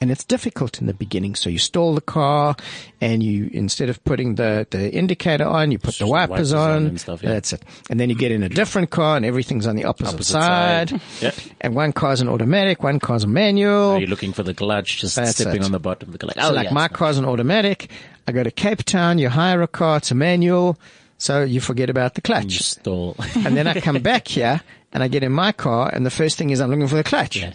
And 0.00 0.12
it's 0.12 0.22
difficult 0.22 0.80
in 0.80 0.86
the 0.86 0.94
beginning. 0.94 1.34
So 1.34 1.50
you 1.50 1.58
stall 1.58 1.94
the 1.96 2.00
car 2.00 2.54
and 3.00 3.20
you, 3.20 3.50
instead 3.52 3.88
of 3.88 4.02
putting 4.04 4.36
the, 4.36 4.64
the 4.70 4.92
indicator 4.92 5.44
on, 5.44 5.72
you 5.72 5.78
put 5.80 5.96
the 5.98 6.06
wipers, 6.06 6.30
wipers 6.30 6.52
on. 6.52 6.86
and 6.86 7.00
stuff, 7.00 7.20
yeah. 7.20 7.30
That's 7.30 7.52
it. 7.52 7.64
And 7.90 7.98
then 7.98 8.08
you 8.08 8.14
get 8.14 8.30
in 8.30 8.44
a 8.44 8.48
different 8.48 8.90
car 8.90 9.16
and 9.16 9.26
everything's 9.26 9.66
on 9.66 9.74
the 9.74 9.86
opposite, 9.86 10.14
Opposite 10.14 10.32
side. 10.32 10.90
side. 10.90 11.00
Yeah. 11.20 11.30
And 11.60 11.74
one 11.74 11.92
car's 11.92 12.20
an 12.20 12.28
automatic, 12.28 12.84
one 12.84 13.00
car's 13.00 13.24
a 13.24 13.26
manual. 13.26 13.90
Are 13.94 13.98
you 14.00 14.06
looking 14.06 14.32
for 14.32 14.44
the 14.44 14.54
clutch? 14.54 14.98
Just 15.00 15.16
That's 15.16 15.32
stepping 15.32 15.62
it. 15.62 15.64
on 15.64 15.72
the 15.72 15.80
bottom 15.80 16.10
of 16.10 16.12
the 16.12 16.18
clutch. 16.18 16.36
So 16.36 16.48
Oh, 16.48 16.52
like 16.52 16.66
yeah, 16.68 16.72
my 16.74 16.86
car's 16.86 17.18
an 17.18 17.24
automatic. 17.24 17.90
I 18.28 18.30
go 18.32 18.44
to 18.44 18.52
Cape 18.52 18.84
Town, 18.84 19.18
you 19.18 19.28
hire 19.28 19.62
a 19.62 19.66
car, 19.68 19.96
it's 19.96 20.12
a 20.12 20.14
manual. 20.14 20.78
So 21.18 21.42
you 21.42 21.60
forget 21.60 21.90
about 21.90 22.14
the 22.14 22.20
clutch. 22.20 22.60
stall. 22.62 23.16
and 23.34 23.56
then 23.56 23.66
I 23.66 23.80
come 23.80 23.98
back 24.02 24.28
here 24.28 24.60
and 24.92 25.02
I 25.02 25.08
get 25.08 25.24
in 25.24 25.32
my 25.32 25.50
car 25.50 25.90
and 25.92 26.06
the 26.06 26.10
first 26.10 26.38
thing 26.38 26.50
is 26.50 26.60
I'm 26.60 26.70
looking 26.70 26.86
for 26.86 26.94
the 26.94 27.02
clutch. 27.02 27.38
Yeah. 27.38 27.54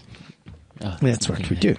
Oh, 0.83 0.97
That's 1.01 1.29
what 1.29 1.49
we 1.49 1.55
do. 1.55 1.75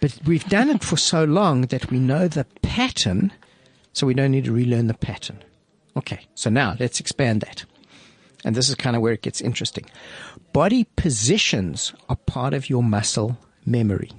But 0.00 0.18
we've 0.24 0.48
done 0.48 0.70
it 0.70 0.82
for 0.82 0.96
so 0.96 1.24
long 1.24 1.62
that 1.62 1.90
we 1.90 1.98
know 1.98 2.28
the 2.28 2.46
pattern, 2.62 3.32
so 3.92 4.06
we 4.06 4.14
don't 4.14 4.30
need 4.30 4.44
to 4.44 4.52
relearn 4.52 4.86
the 4.86 4.94
pattern. 4.94 5.42
Okay, 5.96 6.26
so 6.34 6.48
now 6.48 6.74
let's 6.80 7.00
expand 7.00 7.42
that. 7.42 7.64
And 8.44 8.56
this 8.56 8.68
is 8.68 8.74
kind 8.74 8.96
of 8.96 9.02
where 9.02 9.12
it 9.12 9.22
gets 9.22 9.40
interesting. 9.40 9.84
Body 10.52 10.84
positions 10.96 11.92
are 12.08 12.16
part 12.16 12.54
of 12.54 12.68
your 12.70 12.82
muscle 12.82 13.38
memory. 13.64 14.10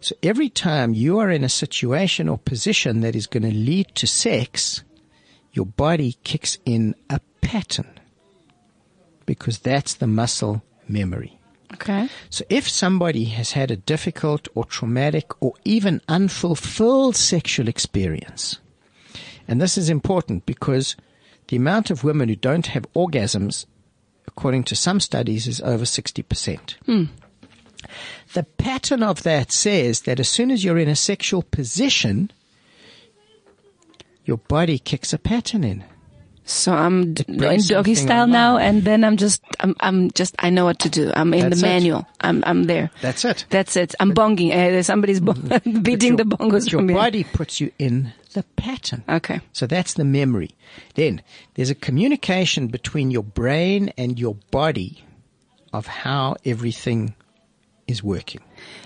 So 0.00 0.14
every 0.22 0.48
time 0.48 0.94
you 0.94 1.18
are 1.18 1.30
in 1.30 1.44
a 1.44 1.48
situation 1.48 2.28
or 2.28 2.38
position 2.38 3.00
that 3.00 3.16
is 3.16 3.26
going 3.26 3.42
to 3.42 3.54
lead 3.54 3.94
to 3.96 4.06
sex, 4.06 4.84
your 5.52 5.66
body 5.66 6.16
kicks 6.24 6.58
in 6.64 6.94
a 7.08 7.20
pattern 7.40 7.98
because 9.26 9.58
that's 9.58 9.94
the 9.94 10.06
muscle 10.06 10.62
memory. 10.88 11.37
Okay. 11.74 12.08
So 12.30 12.44
if 12.48 12.68
somebody 12.68 13.26
has 13.26 13.52
had 13.52 13.70
a 13.70 13.76
difficult 13.76 14.48
or 14.54 14.64
traumatic 14.64 15.30
or 15.42 15.54
even 15.64 16.00
unfulfilled 16.08 17.16
sexual 17.16 17.68
experience, 17.68 18.58
and 19.46 19.60
this 19.60 19.76
is 19.78 19.90
important 19.90 20.46
because 20.46 20.96
the 21.48 21.56
amount 21.56 21.90
of 21.90 22.04
women 22.04 22.28
who 22.28 22.36
don't 22.36 22.66
have 22.68 22.90
orgasms, 22.94 23.66
according 24.26 24.64
to 24.64 24.76
some 24.76 25.00
studies, 25.00 25.46
is 25.46 25.60
over 25.60 25.84
60%. 25.84 26.74
Hmm. 26.86 27.04
The 28.34 28.42
pattern 28.42 29.02
of 29.02 29.22
that 29.22 29.52
says 29.52 30.02
that 30.02 30.20
as 30.20 30.28
soon 30.28 30.50
as 30.50 30.64
you're 30.64 30.78
in 30.78 30.88
a 30.88 30.96
sexual 30.96 31.42
position, 31.42 32.30
your 34.24 34.38
body 34.38 34.78
kicks 34.78 35.12
a 35.12 35.18
pattern 35.18 35.64
in. 35.64 35.84
So 36.48 36.72
I'm 36.72 37.14
in 37.28 37.60
doggy 37.66 37.94
style 37.94 38.26
now, 38.26 38.56
and 38.56 38.82
then 38.82 39.04
I'm 39.04 39.18
just, 39.18 39.42
I'm, 39.60 39.76
I'm 39.80 40.10
just, 40.12 40.34
I 40.38 40.48
know 40.48 40.64
what 40.64 40.78
to 40.80 40.88
do. 40.88 41.12
I'm 41.14 41.34
in 41.34 41.50
That's 41.50 41.60
the 41.60 41.66
it. 41.66 41.70
manual. 41.70 42.08
I'm, 42.22 42.42
I'm 42.46 42.64
there. 42.64 42.90
That's 43.02 43.22
it. 43.26 43.44
That's 43.50 43.76
it. 43.76 43.94
I'm 44.00 44.14
bonging. 44.14 44.50
Uh, 44.54 44.82
somebody's 44.82 45.20
bong- 45.20 45.42
beating 45.82 46.16
the 46.16 46.24
your- 46.24 46.38
bongos 46.38 46.72
Your 46.72 46.82
body 46.82 47.24
puts 47.24 47.60
you 47.60 47.70
in 47.78 48.14
the 48.32 48.44
pattern. 48.56 49.04
Okay. 49.06 49.40
So 49.52 49.66
that's 49.66 49.92
the 49.92 50.04
memory. 50.06 50.50
Then 50.94 51.20
there's 51.54 51.68
a 51.68 51.74
communication 51.74 52.68
between 52.68 53.10
your 53.10 53.24
brain 53.24 53.92
and 53.98 54.18
your 54.18 54.36
body 54.50 55.04
of 55.74 55.86
how 55.86 56.36
everything 56.46 57.14
is 57.88 58.04
working. 58.04 58.40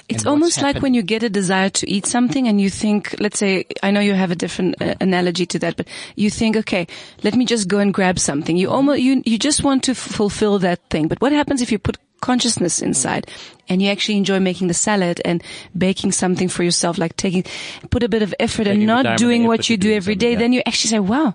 It's 0.08 0.26
almost 0.26 0.62
like 0.62 0.80
when 0.80 0.94
you 0.94 1.02
get 1.02 1.22
a 1.22 1.30
desire 1.30 1.70
to 1.70 1.90
eat 1.90 2.06
something 2.06 2.46
and 2.46 2.60
you 2.60 2.70
think, 2.70 3.14
let's 3.18 3.38
say, 3.38 3.64
I 3.82 3.90
know 3.90 4.00
you 4.00 4.14
have 4.14 4.30
a 4.30 4.36
different 4.36 4.80
uh, 4.80 4.94
analogy 5.00 5.46
to 5.46 5.58
that, 5.60 5.76
but 5.76 5.88
you 6.16 6.30
think, 6.30 6.56
okay, 6.56 6.86
let 7.22 7.34
me 7.34 7.44
just 7.44 7.66
go 7.68 7.78
and 7.78 7.94
grab 7.94 8.18
something. 8.18 8.56
You 8.56 8.70
almost, 8.70 9.00
you, 9.00 9.22
you 9.24 9.38
just 9.38 9.64
want 9.64 9.84
to 9.84 9.92
f- 9.92 9.98
fulfill 9.98 10.58
that 10.60 10.80
thing. 10.90 11.08
But 11.08 11.20
what 11.20 11.32
happens 11.32 11.62
if 11.62 11.72
you 11.72 11.78
put 11.78 11.96
consciousness 12.22 12.80
mm. 12.80 12.84
inside 12.84 13.30
and 13.68 13.82
you 13.82 13.88
actually 13.88 14.16
enjoy 14.16 14.40
making 14.40 14.68
the 14.68 14.74
salad 14.74 15.20
and 15.24 15.42
baking 15.76 16.12
something 16.12 16.48
for 16.48 16.62
yourself, 16.62 16.98
like 16.98 17.16
taking, 17.16 17.44
put 17.90 18.02
a 18.02 18.08
bit 18.08 18.22
of 18.22 18.34
effort 18.40 18.64
Taking 18.64 18.80
and 18.80 18.86
not 18.86 19.06
and 19.06 19.18
doing 19.18 19.46
what 19.46 19.68
you 19.68 19.76
do 19.76 19.92
every 19.92 20.14
day, 20.14 20.32
yeah. 20.32 20.38
then 20.38 20.52
you 20.52 20.62
actually 20.66 20.90
say, 20.90 20.98
wow, 20.98 21.34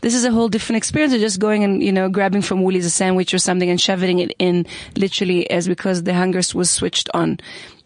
this 0.00 0.14
is 0.14 0.24
a 0.24 0.30
whole 0.30 0.48
different 0.48 0.78
experience 0.78 1.12
of 1.12 1.20
just 1.20 1.38
going 1.38 1.64
and, 1.64 1.82
you 1.82 1.92
know, 1.92 2.08
grabbing 2.08 2.42
from 2.42 2.62
Woolies 2.62 2.86
a 2.86 2.90
sandwich 2.90 3.34
or 3.34 3.38
something 3.38 3.68
and 3.68 3.80
shoving 3.80 4.18
it 4.18 4.34
in 4.38 4.66
literally 4.96 5.48
as 5.50 5.68
because 5.68 6.02
the 6.02 6.14
hunger 6.14 6.40
was 6.54 6.70
switched 6.70 7.08
on. 7.14 7.38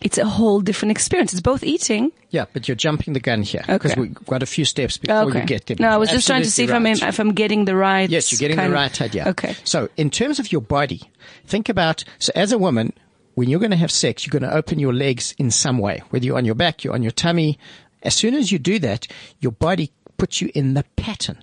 It's 0.04 0.18
a 0.18 0.25
whole 0.26 0.61
different 0.61 0.90
experience. 0.92 1.32
It's 1.32 1.40
both 1.42 1.64
eating. 1.64 2.12
Yeah, 2.28 2.44
but 2.52 2.68
you're 2.68 2.75
jumping 2.76 3.14
the 3.14 3.20
gun 3.20 3.42
here 3.42 3.64
because 3.66 3.92
Okay. 3.92 4.00
we've 4.02 4.14
got 4.26 4.42
a 4.42 4.46
few 4.46 4.64
steps 4.66 4.99
before 4.99 5.23
Okay. 5.30 5.40
you 5.40 5.46
get 5.46 5.64
there. 5.66 5.76
No, 5.80 5.88
I 5.88 5.96
was 5.96 6.11
just 6.11 6.26
trying 6.26 6.42
to 6.42 6.50
see 6.50 6.64
if 6.64 6.70
I'm, 6.70 6.84
if 6.87 7.18
I'm 7.18 7.32
getting 7.32 7.64
the 7.64 7.75
right. 7.75 8.08
Yes, 8.11 8.30
you're 8.30 8.38
getting 8.38 8.58
the 8.62 8.70
right 8.70 9.00
idea. 9.00 9.28
Okay. 9.30 9.56
So, 9.64 9.88
in 9.96 10.11
terms 10.11 10.38
of 10.38 10.52
your 10.52 10.61
body, 10.61 11.00
think 11.46 11.68
about 11.70 12.04
so 12.18 12.30
as 12.37 12.52
a 12.52 12.58
woman, 12.58 12.92
when 13.34 13.49
you're 13.49 13.58
going 13.61 13.70
to 13.70 13.78
have 13.78 13.90
sex, 13.90 14.26
you're 14.26 14.38
going 14.38 14.49
to 14.49 14.54
open 14.56 14.78
your 14.78 14.92
legs 14.92 15.34
in 15.38 15.50
some 15.50 15.78
way, 15.78 16.02
whether 16.11 16.25
you're 16.26 16.37
on 16.37 16.44
your 16.44 16.54
back, 16.54 16.84
you're 16.84 16.92
on 16.94 17.02
your 17.02 17.11
tummy. 17.11 17.58
As 18.02 18.14
soon 18.14 18.34
as 18.34 18.52
you 18.52 18.58
do 18.58 18.78
that, 18.80 19.06
your 19.40 19.52
body 19.52 19.90
puts 20.18 20.40
you 20.42 20.50
in 20.54 20.75
the 20.75 20.84
pattern. 20.96 21.38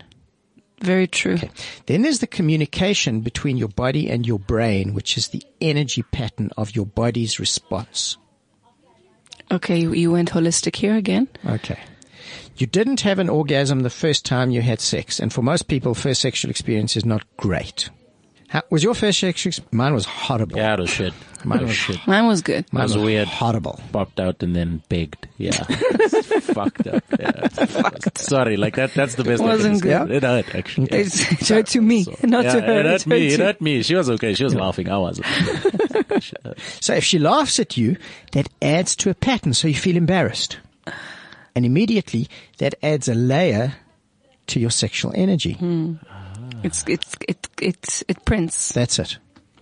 Very 0.82 1.08
true. 1.08 1.38
Then 1.88 2.04
there's 2.04 2.20
the 2.20 2.28
communication 2.28 3.22
between 3.22 3.58
your 3.58 3.68
body 3.70 4.10
and 4.10 4.26
your 4.26 4.40
brain, 4.40 4.94
which 4.94 5.18
is 5.18 5.30
the 5.30 5.44
energy 5.60 6.04
pattern 6.04 6.52
of 6.58 6.76
your 6.76 6.86
body's 6.86 7.40
response. 7.40 8.18
Okay, 9.52 9.80
you, 9.80 10.12
went 10.12 10.32
holistic 10.32 10.76
here 10.76 10.96
again. 10.96 11.28
Okay. 11.46 11.80
You 12.58 12.68
didn't 12.68 13.02
have 13.02 13.20
an 13.20 13.30
orgasm 13.30 13.82
the 13.82 13.90
first 13.90 14.26
time 14.26 14.52
you 14.52 14.62
had 14.62 14.80
sex, 14.80 15.20
and 15.20 15.34
for 15.34 15.42
most 15.42 15.68
people, 15.68 15.94
first 15.94 16.22
sexual 16.22 16.52
experience 16.52 16.96
is 16.96 17.06
not 17.06 17.26
great. 17.38 17.90
How, 18.52 18.62
was 18.70 18.84
your 18.84 18.94
first 18.94 19.18
sexual 19.20 19.50
experience? 19.50 19.72
Mine 19.74 19.94
was 19.94 20.04
horrible. 20.04 20.58
Yeah, 20.58 20.74
it 20.74 20.82
was 20.82 20.90
shit. 20.90 21.14
Mine 21.46 21.62
was 21.62 21.70
was 21.70 21.78
shit. 21.78 22.06
Mine 22.06 22.28
was 22.28 22.42
good. 22.42 22.66
Mine 22.74 22.84
was 22.84 22.98
weird. 22.98 23.30
Horrible. 23.30 23.80
Popped 23.94 24.20
out 24.20 24.44
and 24.44 24.54
then 24.54 24.84
begged. 24.90 25.26
Yeah. 25.38 25.52
fucked 26.54 26.86
up. 26.86 27.02
Yeah. 27.18 27.48
Sorry, 28.16 28.58
like 28.58 28.76
that. 28.76 28.94
That's 28.94 29.16
the 29.16 29.24
best. 29.24 29.42
I 29.42 29.46
can 29.46 29.58
Wasn't 29.58 29.82
good. 29.82 30.12
It 30.12 30.16
It 30.18 30.24
hurt 30.24 30.54
actually. 30.54 30.88
It's, 30.92 31.32
it 31.32 31.48
hurt 31.48 31.68
to 31.68 31.80
me, 31.80 32.06
not 32.24 32.44
yeah, 32.44 32.56
to 32.56 32.62
her. 32.62 32.80
It 32.82 32.86
hurt 32.86 33.02
It 33.02 33.08
me. 33.08 33.28
It 33.28 33.38
to- 33.38 33.44
hurt 33.46 33.62
me. 33.62 33.84
She 33.84 33.96
was 33.96 34.10
okay. 34.10 34.34
She 34.34 34.44
was 34.44 34.54
laughing. 34.54 34.90
I 34.90 34.98
wasn't. 34.98 35.28
So 36.82 36.94
if 36.94 37.04
she 37.04 37.18
laughs 37.20 37.60
at 37.60 37.78
you, 37.78 37.96
that 38.34 38.50
adds 38.62 38.96
to 38.98 39.10
a 39.10 39.14
pattern, 39.14 39.54
so 39.54 39.68
you 39.68 39.76
feel 39.76 39.96
embarrassed. 39.96 40.60
And 41.56 41.66
immediately, 41.66 42.28
that 42.58 42.76
adds 42.84 43.08
a 43.08 43.14
layer 43.16 43.76
to 44.48 44.60
your 44.60 44.70
sexual 44.72 45.14
energy. 45.16 45.54
Hmm. 45.54 45.96
It's 46.64 46.84
it's 46.88 47.16
it 47.28 47.48
it 47.62 48.04
it 48.08 48.26
prints. 48.26 48.74
That's 48.74 49.00
it. 49.00 49.18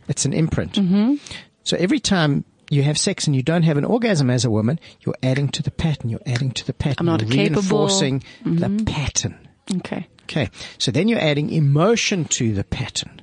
It's 0.08 0.26
an 0.26 0.34
imprint. 0.34 0.74
Mm-hmm. 0.74 1.16
So 1.64 1.78
every 1.78 2.00
time 2.00 2.44
you 2.72 2.84
have 2.84 2.98
sex 2.98 3.28
and 3.28 3.36
you 3.36 3.42
don't 3.44 3.64
have 3.64 3.78
an 3.78 3.86
orgasm 3.86 4.30
as 4.30 4.46
a 4.46 4.50
woman, 4.50 4.80
you're 5.02 5.16
adding 5.24 5.50
to 5.50 5.64
the 5.64 5.72
pattern. 5.72 6.10
You're 6.10 6.22
adding 6.26 6.52
to 6.52 6.66
the 6.66 6.74
pattern. 6.74 6.96
I'm 7.00 7.06
not 7.06 7.22
you're 7.22 7.30
capable. 7.32 7.62
reinforcing 7.62 8.24
the 8.46 8.84
pattern. 8.86 9.48
Okay. 9.78 10.08
Okay. 10.24 10.50
So 10.78 10.92
then 10.92 11.08
you're 11.08 11.20
adding 11.22 11.50
emotion 11.52 12.26
to 12.26 12.54
the 12.54 12.64
pattern. 12.64 13.22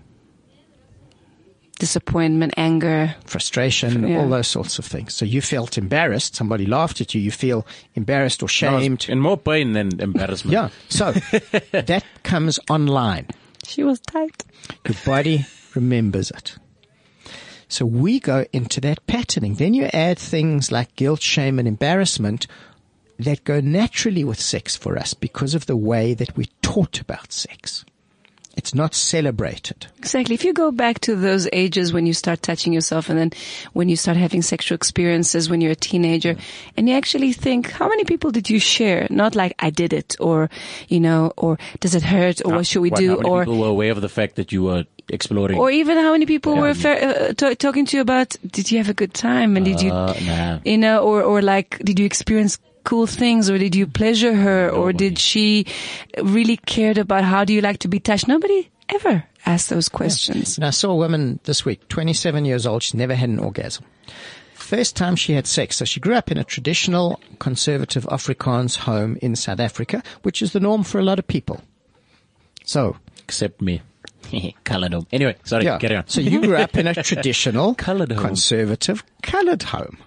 Disappointment, 1.78 2.54
anger. 2.56 3.14
Frustration, 3.26 4.09
Yeah. 4.09 4.21
all 4.21 4.28
those 4.30 4.49
sorts 4.49 4.78
of 4.78 4.87
things. 4.87 5.12
So 5.14 5.26
you 5.26 5.42
felt 5.42 5.76
embarrassed. 5.76 6.35
Somebody 6.35 6.64
laughed 6.64 7.02
at 7.02 7.14
you. 7.14 7.21
You 7.21 7.30
feel 7.30 7.66
embarrassed 7.95 8.42
or 8.42 8.49
shamed. 8.49 9.06
and 9.11 9.21
more 9.21 9.37
pain 9.37 9.73
than 9.73 10.00
embarrassment. 10.00 10.52
Yeah. 10.54 10.68
So 10.88 11.12
that 11.73 12.02
comes 12.23 12.59
online. 12.71 13.26
She 13.66 13.82
was 13.82 14.00
tight. 14.00 14.44
Your 14.87 14.96
body 15.04 15.46
remembers 15.75 16.30
it. 16.30 16.56
So 17.68 17.85
we 17.85 18.20
go 18.20 18.46
into 18.52 18.80
that 18.82 19.06
patterning. 19.06 19.54
Then 19.54 19.75
you 19.75 19.85
add 19.92 20.18
things 20.18 20.70
like 20.70 20.94
guilt, 20.94 21.20
shame, 21.20 21.58
and 21.58 21.66
embarrassment 21.66 22.46
that 23.18 23.44
go 23.44 23.61
naturally 23.61 24.25
with 24.25 24.40
sex 24.40 24.76
for 24.76 24.96
us 24.96 25.14
because 25.14 25.54
of 25.54 25.66
the 25.66 25.76
way 25.76 26.14
that 26.14 26.37
we're 26.37 26.46
taught 26.62 27.00
about 27.00 27.32
sex. 27.32 27.85
It's 28.57 28.75
not 28.75 28.95
celebrated. 28.95 29.87
Exactly. 29.99 30.35
If 30.35 30.43
you 30.43 30.55
go 30.55 30.71
back 30.71 31.01
to 31.01 31.15
those 31.15 31.47
ages 31.53 31.93
when 31.93 32.07
you 32.07 32.15
start 32.15 32.41
touching 32.41 32.73
yourself 32.73 33.11
and 33.11 33.19
then 33.19 33.31
when 33.75 33.91
you 33.91 33.97
start 33.97 34.17
having 34.17 34.41
sexual 34.41 34.75
experiences 34.75 35.51
when 35.51 35.61
you're 35.61 35.73
a 35.73 35.77
teenager 35.77 36.37
and 36.77 36.89
you 36.89 36.95
actually 36.95 37.33
think, 37.33 37.71
how 37.71 37.89
many 37.89 38.05
people 38.05 38.31
did 38.31 38.49
you 38.49 38.59
share? 38.59 39.07
Not 39.11 39.37
like 39.37 39.55
I 39.59 39.69
did 39.71 39.93
it 39.93 40.17
or, 40.21 40.49
you 40.89 41.01
know, 41.01 41.33
or 41.37 41.59
does 41.81 41.95
it 41.95 42.03
hurt 42.03 42.41
or 42.45 42.55
what 42.55 42.67
should 42.67 42.81
we 42.81 42.91
What, 42.91 43.01
do 43.01 43.11
how 43.11 43.17
many 43.17 43.29
or, 43.29 43.41
people 43.45 43.59
were 43.61 43.69
aware 43.69 43.93
of 43.93 44.01
the 44.01 44.09
fact 44.09 44.37
that 44.37 44.53
you 44.53 44.63
were 44.63 44.85
exploring? 45.09 45.59
or 45.59 45.71
even 45.71 45.99
how 45.99 46.13
many 46.13 46.25
people 46.25 46.57
were 46.57 46.73
fa- 46.73 47.29
uh, 47.29 47.33
t- 47.35 47.55
talking 47.57 47.85
to 47.87 47.97
you 47.97 48.01
about, 48.01 48.37
did 48.51 48.73
you 48.73 48.79
have 48.79 48.89
a 48.89 48.95
good 48.95 49.13
time 49.13 49.57
and 49.57 49.67
did 49.67 49.83
you, 49.83 49.93
uh, 49.93 50.15
nah. 50.25 50.59
you 50.65 50.79
know, 50.79 51.01
or, 51.01 51.23
or 51.23 51.43
like, 51.43 51.79
did 51.85 51.99
you 51.99 52.07
experience 52.07 52.59
cool 52.87 53.07
things 53.07 53.51
or 53.51 53.59
did 53.59 53.75
you 53.75 53.87
pleasure 53.87 54.35
her 54.35 54.70
or 54.70 54.92
did 54.94 55.18
she 55.18 55.66
really 56.22 56.57
cared 56.57 56.96
about 56.99 57.25
how 57.25 57.44
do 57.44 57.53
you 57.53 57.61
like 57.61 57.79
to 57.81 57.88
be 57.88 58.01
touched? 58.01 58.27
Nobody 58.29 58.70
ever 58.88 59.25
asked 59.44 59.68
those 59.68 59.88
questions. 59.90 60.57
And 60.57 60.64
I 60.64 60.70
saw 60.70 60.90
a 60.92 60.96
woman 60.96 61.38
this 61.44 61.64
week, 61.64 61.87
27 61.88 62.44
years 62.44 62.64
old. 62.66 62.83
She's 62.83 62.94
never 62.94 63.14
had 63.14 63.29
an 63.29 63.38
orgasm. 63.40 63.85
First 64.55 64.96
time 64.96 65.16
she 65.16 65.33
had 65.35 65.46
sex. 65.46 65.77
So 65.77 65.85
she 65.85 66.01
grew 66.01 66.14
up 66.14 66.31
in 66.31 66.38
a 66.38 66.44
traditional 66.44 67.20
conservative 67.40 68.05
Afrikaans 68.05 68.77
home 68.77 69.18
in 69.20 69.37
South 69.37 69.61
Africa, 69.61 70.03
which 70.22 70.40
is 70.40 70.53
the 70.53 70.61
norm 70.61 70.83
for 70.83 70.99
a 70.99 71.05
lot 71.05 71.18
of 71.18 71.27
people. 71.27 71.61
So, 72.64 72.96
Except 73.25 73.61
me. 73.61 73.83
Colored 74.64 74.92
home. 74.92 75.07
Anyway, 75.12 75.37
sorry. 75.44 75.64
yeah. 75.64 75.79
Carry 75.79 75.96
on. 75.96 76.07
So 76.09 76.20
you 76.20 76.40
grew 76.40 76.57
up 76.57 76.77
in 76.77 76.87
a 76.87 76.94
traditional 77.03 77.75
Coloured 77.75 78.12
home. 78.12 78.25
conservative 78.25 79.05
colored 79.22 79.62
home. 79.64 79.99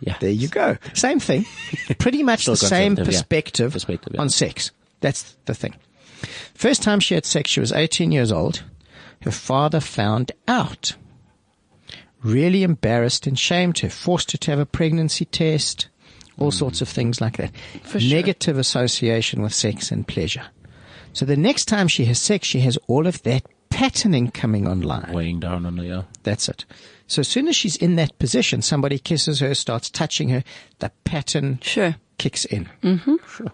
Yeah. 0.00 0.16
There 0.18 0.30
you 0.30 0.48
go. 0.48 0.76
Same 0.94 1.20
thing. 1.20 1.44
Pretty 1.98 2.22
much 2.22 2.46
the 2.46 2.56
same 2.56 2.96
conservative, 2.96 2.98
yeah. 2.98 3.18
perspective, 3.20 3.72
Perspective, 3.72 4.12
yeah. 4.14 4.20
on 4.20 4.28
sex. 4.30 4.70
That's 5.00 5.36
the 5.44 5.54
thing. 5.54 5.74
First 6.54 6.82
time 6.82 7.00
she 7.00 7.14
had 7.14 7.24
sex, 7.24 7.50
she 7.50 7.60
was 7.60 7.72
18 7.72 8.12
years 8.12 8.32
old. 8.32 8.62
Her 9.22 9.30
father 9.30 9.80
found 9.80 10.32
out. 10.48 10.94
Really 12.22 12.62
embarrassed 12.62 13.26
and 13.26 13.38
shamed 13.38 13.78
her, 13.78 13.88
forced 13.88 14.32
her 14.32 14.38
to 14.38 14.50
have 14.50 14.60
a 14.60 14.66
pregnancy 14.66 15.24
test, 15.24 15.88
all 16.38 16.50
sorts 16.50 16.82
of 16.82 16.88
things 16.88 17.20
like 17.20 17.38
that. 17.38 17.52
For 17.82 18.00
sure. 18.00 18.16
Negative 18.16 18.58
association 18.58 19.42
with 19.42 19.54
sex 19.54 19.90
and 19.90 20.06
pleasure. 20.06 20.44
So 21.12 21.24
the 21.24 21.36
next 21.36 21.64
time 21.66 21.88
she 21.88 22.04
has 22.06 22.18
sex, 22.18 22.46
she 22.46 22.60
has 22.60 22.78
all 22.86 23.06
of 23.06 23.22
that 23.22 23.44
patterning 23.70 24.30
coming 24.30 24.66
online. 24.68 25.12
Weighing 25.12 25.40
down 25.40 25.64
on 25.66 25.76
the, 25.76 25.84
yeah. 25.84 26.02
That's 26.22 26.48
it. 26.48 26.64
So 27.06 27.20
as 27.20 27.28
soon 27.28 27.48
as 27.48 27.56
she's 27.56 27.76
in 27.76 27.96
that 27.96 28.18
position, 28.18 28.62
somebody 28.62 28.98
kisses 28.98 29.40
her, 29.40 29.54
starts 29.54 29.90
touching 29.90 30.28
her, 30.28 30.44
the 30.78 30.90
pattern 31.04 31.58
Sure. 31.62 31.96
kicks 32.18 32.44
in. 32.44 32.68
Mhm. 32.82 33.18
Sure. 33.28 33.52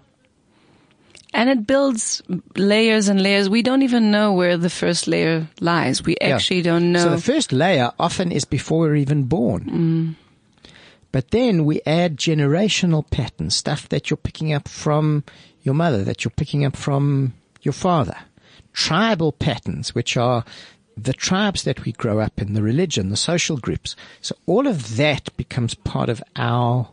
And 1.32 1.50
it 1.50 1.66
builds 1.66 2.22
layers 2.56 3.08
and 3.08 3.22
layers. 3.22 3.48
We 3.48 3.62
don't 3.62 3.82
even 3.82 4.10
know 4.10 4.32
where 4.32 4.56
the 4.56 4.70
first 4.70 5.06
layer 5.06 5.48
lies. 5.60 6.02
We 6.02 6.16
Yeah. 6.20 6.34
actually 6.34 6.62
don't 6.62 6.92
know. 6.92 7.02
So 7.04 7.10
the 7.10 7.18
first 7.20 7.52
layer 7.52 7.92
often 7.98 8.32
is 8.32 8.44
before 8.44 8.80
we're 8.80 8.96
even 8.96 9.24
born. 9.24 10.16
But 11.12 11.30
then 11.30 11.64
we 11.64 11.80
add 11.86 12.16
generational 12.16 13.08
patterns, 13.10 13.54
stuff 13.56 13.88
that 13.90 14.10
you're 14.10 14.16
picking 14.16 14.52
up 14.52 14.68
from 14.68 15.24
your 15.62 15.74
mother, 15.74 16.04
that 16.04 16.24
you're 16.24 16.32
picking 16.36 16.64
up 16.64 16.76
from 16.76 17.32
your 17.62 17.72
father. 17.72 18.16
Tribal 18.76 19.32
patterns, 19.32 19.94
which 19.94 20.18
are 20.18 20.44
the 20.98 21.14
tribes 21.14 21.64
that 21.64 21.84
we 21.84 21.92
grow 21.92 22.20
up 22.20 22.40
in, 22.40 22.52
the 22.52 22.62
religion, 22.62 23.08
the 23.08 23.16
social 23.16 23.56
groups. 23.56 23.96
So 24.20 24.36
all 24.44 24.66
of 24.66 24.96
that 24.96 25.34
becomes 25.38 25.74
part 25.74 26.10
of 26.10 26.22
our 26.36 26.90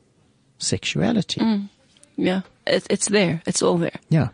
sexuality. 0.57 1.41
Mm. 1.41 1.69
yeah, 2.15 2.41
it, 2.65 2.87
it's 2.89 3.09
there. 3.09 3.41
It's 3.45 3.61
all 3.61 3.77
there. 3.77 3.99
Yeah. 4.09 4.29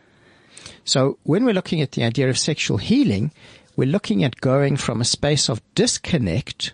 So 0.85 1.17
when 1.23 1.43
we're 1.43 1.55
looking 1.55 1.81
at 1.81 1.93
the 1.93 2.03
idea 2.03 2.29
of 2.29 2.37
sexual 2.37 2.77
healing, 2.77 3.31
we're 3.75 3.87
looking 3.87 4.23
at 4.23 4.41
going 4.41 4.77
from 4.77 5.01
a 5.01 5.05
space 5.05 5.49
of 5.49 5.61
disconnect 5.73 6.73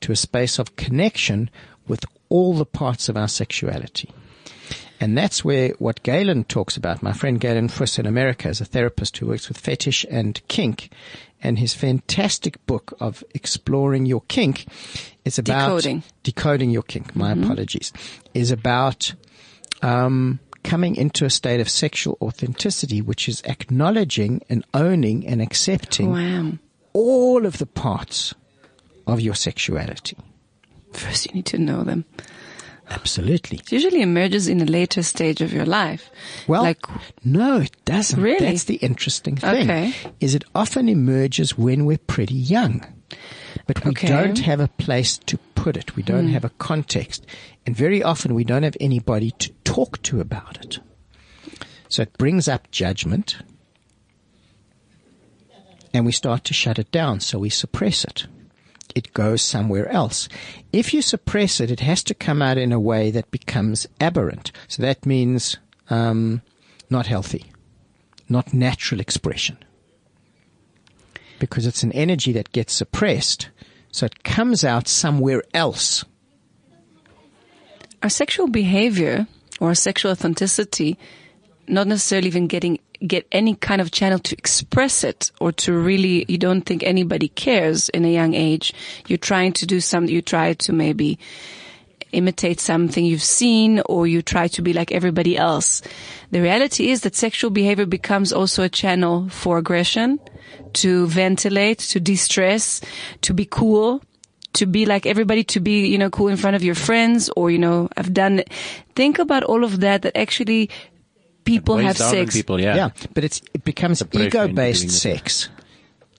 to 0.00 0.10
a 0.10 0.16
space 0.16 0.58
of 0.58 0.74
connection 0.74 1.48
with 1.86 2.04
all 2.28 2.54
the 2.54 2.66
parts 2.66 3.08
of 3.08 3.16
our 3.16 3.28
sexuality. 3.28 4.10
And 5.00 5.16
that's 5.16 5.44
where 5.44 5.70
what 5.78 6.02
Galen 6.02 6.44
talks 6.44 6.76
about. 6.76 7.02
My 7.02 7.12
friend 7.12 7.40
Galen 7.40 7.68
Fous 7.68 7.98
in 7.98 8.06
America 8.06 8.48
is 8.48 8.60
a 8.60 8.64
therapist 8.64 9.16
who 9.16 9.26
works 9.28 9.48
with 9.48 9.56
fetish 9.58 10.04
and 10.10 10.40
kink. 10.48 10.90
And 11.40 11.58
his 11.58 11.72
fantastic 11.72 12.64
book 12.66 12.94
of 12.98 13.22
exploring 13.32 14.06
your 14.06 14.22
kink 14.22 14.66
is 15.24 15.38
about 15.38 15.66
Decoding. 15.68 16.02
decoding 16.24 16.70
your 16.70 16.82
kink. 16.82 17.14
My 17.14 17.30
apologies. 17.32 17.92
Is 18.34 18.50
about 18.50 19.14
um, 19.82 20.40
coming 20.64 20.96
into 20.96 21.24
a 21.24 21.30
state 21.30 21.60
of 21.60 21.68
sexual 21.68 22.18
authenticity, 22.20 23.00
which 23.00 23.28
is 23.28 23.40
acknowledging 23.44 24.42
and 24.50 24.64
owning 24.74 25.24
and 25.28 25.40
accepting 25.40 26.10
Wow. 26.10 26.52
all 26.92 27.46
of 27.46 27.58
the 27.58 27.66
parts 27.66 28.34
of 29.06 29.20
your 29.20 29.34
sexuality. 29.36 30.16
First, 30.92 31.26
you 31.26 31.34
need 31.34 31.46
to 31.46 31.58
know 31.58 31.84
them. 31.84 32.04
Absolutely. 32.90 33.58
It 33.58 33.72
usually 33.72 34.02
emerges 34.02 34.48
in 34.48 34.60
a 34.60 34.64
later 34.64 35.02
stage 35.02 35.40
of 35.40 35.52
your 35.52 35.66
life. 35.66 36.10
Well, 36.46 36.62
like, 36.62 36.86
no, 37.24 37.60
it 37.60 37.76
doesn't. 37.84 38.20
Really? 38.20 38.46
That's 38.46 38.64
the 38.64 38.76
interesting 38.76 39.36
thing. 39.36 39.70
Okay. 39.70 39.94
Is 40.20 40.34
it 40.34 40.44
often 40.54 40.88
emerges 40.88 41.56
when 41.58 41.84
we're 41.84 41.98
pretty 41.98 42.34
young. 42.34 42.84
But 43.66 43.84
we 43.84 43.90
Okay. 43.90 44.08
don't 44.08 44.38
have 44.40 44.60
a 44.60 44.68
place 44.68 45.18
to 45.18 45.38
put 45.54 45.76
it. 45.76 45.96
We 45.96 46.02
don't 46.02 46.26
hmm. 46.26 46.32
have 46.32 46.44
a 46.44 46.50
context. 46.50 47.26
And 47.66 47.76
very 47.76 48.02
often 48.02 48.34
we 48.34 48.44
don't 48.44 48.62
have 48.62 48.76
anybody 48.80 49.32
to 49.32 49.50
talk 49.64 50.00
to 50.02 50.20
about 50.20 50.64
it. 50.64 50.78
So 51.88 52.02
it 52.02 52.16
brings 52.18 52.48
up 52.48 52.70
judgment 52.70 53.36
and 55.92 56.06
we 56.06 56.12
start 56.12 56.44
to 56.44 56.54
shut 56.54 56.78
it 56.78 56.90
down. 56.90 57.20
So 57.20 57.38
we 57.38 57.50
suppress 57.50 58.04
it. 58.04 58.26
It 58.94 59.12
goes 59.14 59.42
somewhere 59.42 59.88
else. 59.88 60.28
If 60.72 60.92
you 60.92 61.02
suppress 61.02 61.60
it, 61.60 61.70
it 61.70 61.80
has 61.80 62.02
to 62.04 62.14
come 62.14 62.42
out 62.42 62.58
in 62.58 62.72
a 62.72 62.80
way 62.80 63.10
that 63.10 63.30
becomes 63.30 63.86
aberrant. 64.00 64.52
So 64.66 64.82
that 64.82 65.06
means 65.06 65.56
um, 65.90 66.42
not 66.90 67.06
healthy, 67.06 67.44
not 68.28 68.54
natural 68.54 69.00
expression. 69.00 69.58
Because 71.38 71.66
it's 71.66 71.82
an 71.82 71.92
energy 71.92 72.32
that 72.32 72.52
gets 72.52 72.72
suppressed, 72.72 73.50
so 73.92 74.06
it 74.06 74.24
comes 74.24 74.64
out 74.64 74.88
somewhere 74.88 75.42
else. 75.54 76.04
Our 78.02 78.08
sexual 78.08 78.48
behavior 78.48 79.26
or 79.60 79.68
our 79.68 79.74
sexual 79.74 80.12
authenticity, 80.12 80.98
not 81.66 81.86
necessarily 81.86 82.28
even 82.28 82.46
getting 82.46 82.78
get 83.06 83.26
any 83.30 83.54
kind 83.54 83.80
of 83.80 83.90
channel 83.90 84.18
to 84.18 84.36
express 84.36 85.04
it 85.04 85.30
or 85.40 85.52
to 85.52 85.72
really 85.72 86.24
you 86.28 86.38
don't 86.38 86.62
think 86.62 86.82
anybody 86.82 87.28
cares 87.28 87.88
in 87.90 88.04
a 88.04 88.12
young 88.12 88.34
age. 88.34 88.74
You're 89.06 89.18
trying 89.18 89.52
to 89.54 89.66
do 89.66 89.80
something 89.80 90.12
you 90.12 90.22
try 90.22 90.54
to 90.54 90.72
maybe 90.72 91.18
imitate 92.12 92.60
something 92.60 93.04
you've 93.04 93.22
seen 93.22 93.80
or 93.86 94.06
you 94.06 94.22
try 94.22 94.48
to 94.48 94.62
be 94.62 94.72
like 94.72 94.92
everybody 94.92 95.36
else. 95.36 95.82
The 96.30 96.40
reality 96.40 96.90
is 96.90 97.02
that 97.02 97.14
sexual 97.14 97.50
behavior 97.50 97.86
becomes 97.86 98.32
also 98.32 98.62
a 98.62 98.68
channel 98.68 99.28
for 99.28 99.58
aggression, 99.58 100.18
to 100.74 101.06
ventilate, 101.06 101.78
to 101.78 102.00
de-stress, 102.00 102.80
to 103.22 103.34
be 103.34 103.44
cool, 103.44 104.02
to 104.54 104.66
be 104.66 104.86
like 104.86 105.06
everybody, 105.06 105.44
to 105.44 105.60
be, 105.60 105.86
you 105.86 105.98
know, 105.98 106.10
cool 106.10 106.28
in 106.28 106.36
front 106.36 106.56
of 106.56 106.64
your 106.64 106.74
friends 106.74 107.30
or, 107.36 107.50
you 107.50 107.58
know, 107.58 107.88
I've 107.96 108.12
done, 108.12 108.42
think 108.94 109.18
about 109.18 109.44
all 109.44 109.64
of 109.64 109.80
that 109.80 110.02
that 110.02 110.16
actually 110.16 110.70
people 111.48 111.76
Weighs 111.76 111.86
have 111.86 111.96
sex. 111.96 112.34
People, 112.34 112.60
yeah. 112.60 112.76
Yeah, 112.76 112.90
but 113.14 113.24
it's, 113.24 113.42
it 113.54 113.64
becomes 113.64 114.02
pressure 114.02 114.24
into 114.24 114.36
doing 114.36 114.48
ego-based 114.48 114.90
sex. 114.90 115.48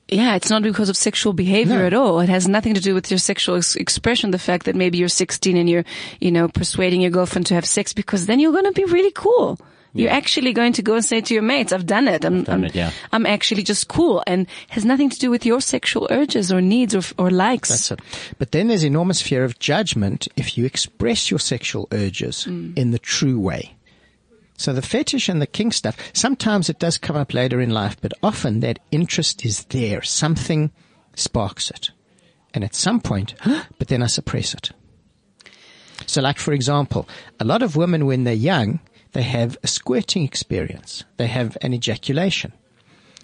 Yeah, 0.08 0.36
it's 0.36 0.50
not 0.50 0.63
because 0.63 0.89
of 0.89 0.98
sexual 0.98 1.34
behavior 1.34 1.80
No. 1.80 1.86
at 1.86 1.94
all. 1.94 2.20
It 2.20 2.30
has 2.30 2.48
nothing 2.48 2.74
to 2.74 2.82
do 2.82 2.96
with 2.96 3.12
your 3.12 3.20
sexual 3.20 3.58
ex- 3.58 3.76
expression. 3.76 4.32
The 4.32 4.39
fact 4.39 4.65
that 4.65 4.76
maybe 4.76 4.98
you're 4.98 5.08
16 5.08 5.56
and 5.56 5.70
you're, 5.70 5.86
you 6.20 6.32
know, 6.32 6.48
persuading 6.48 7.02
your 7.02 7.12
girlfriend 7.12 7.46
to 7.48 7.54
have 7.54 7.65
sex 7.65 7.94
because 7.94 8.26
then 8.26 8.39
you're 8.39 8.52
going 8.52 8.65
to 8.65 8.72
be 8.72 8.86
really 8.86 9.12
cool. 9.12 9.60
You're 9.94 10.12
actually 10.12 10.54
going 10.54 10.74
to 10.74 10.84
go 10.84 10.96
and 10.96 11.04
say 11.04 11.20
to 11.22 11.34
your 11.34 11.42
mates, 11.42 11.74
I've 11.74 11.86
done 11.86 12.08
it. 12.08 12.24
I'm, 12.24 12.44
done 12.44 12.60
I'm, 12.60 12.63
it, 12.65 12.76
yeah. 12.76 12.92
I'm 13.12 13.26
actually 13.26 13.63
just 13.63 13.88
cool 13.88 14.24
and 14.28 14.46
has 14.70 14.86
nothing 14.86 15.10
to 15.10 15.18
do 15.18 15.32
with 15.32 15.46
your 15.46 15.62
sexual 15.62 16.08
urges 16.12 16.52
or 16.52 16.62
needs 16.62 16.96
or, 16.96 17.02
or 17.18 17.32
likes. 17.32 17.70
That's 17.70 17.92
it. 17.92 18.00
But 18.38 18.52
then 18.52 18.68
there's 18.68 18.84
enormous 18.84 19.22
fear 19.22 19.44
of 19.44 19.58
judgment 19.58 20.28
if 20.36 20.58
you 20.58 20.65
express 20.65 21.32
your 21.32 21.39
sexual 21.39 21.88
urges 21.92 22.46
mm. 22.48 22.78
in 22.78 22.92
the 22.92 23.00
true 23.00 23.39
way. 23.39 23.76
So 24.60 24.74
the 24.74 24.82
fetish 24.82 25.30
and 25.30 25.41
the 25.41 25.48
kink 25.48 25.74
stuff, 25.74 25.95
sometimes 26.12 26.69
it 26.69 26.80
does 26.80 26.98
come 26.98 27.15
up 27.15 27.34
later 27.34 27.62
in 27.62 27.69
life, 27.69 27.95
but 28.02 28.12
often 28.22 28.60
that 28.60 28.80
interest 28.91 29.45
is 29.45 29.63
there. 29.69 30.02
Something 30.02 30.72
sparks 31.15 31.72
it. 31.72 31.91
And 32.54 32.65
at 32.65 32.76
some 32.76 33.00
point, 33.00 33.36
but 33.78 33.88
then 33.88 34.04
I 34.04 34.08
suppress 34.08 34.54
it. 34.54 34.72
So 36.06 36.22
like, 36.22 36.39
for 36.39 36.52
example, 36.52 37.08
a 37.39 37.45
lot 37.45 37.63
of 37.63 37.78
women 37.78 38.06
when 38.06 38.26
they're 38.26 38.34
young, 38.34 38.82
they 39.13 39.22
have 39.22 39.58
a 39.63 39.67
squirting 39.67 40.26
experience. 40.26 41.06
They 41.15 41.28
have 41.28 41.58
an 41.62 41.74
ejaculation. 41.74 42.52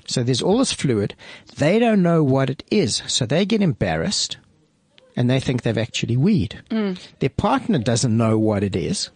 So 0.08 0.24
there's 0.24 0.41
all 0.41 0.60
this 0.60 0.71
fluid. 0.71 1.15
They 1.58 1.80
don't 1.80 2.02
know 2.02 2.24
what 2.24 2.50
it 2.50 2.63
is. 2.71 3.04
So 3.08 3.26
they 3.26 3.45
get 3.45 3.62
embarrassed 3.62 4.38
and 5.17 5.30
they 5.30 5.41
think 5.41 5.63
they've 5.63 5.78
actually 5.78 6.15
weed. 6.15 6.63
Mm. 6.69 6.98
Their 7.19 7.30
partner 7.30 7.80
doesn't 7.80 8.15
know 8.15 8.39
what 8.39 8.63
it 8.63 8.78
is. 8.78 9.10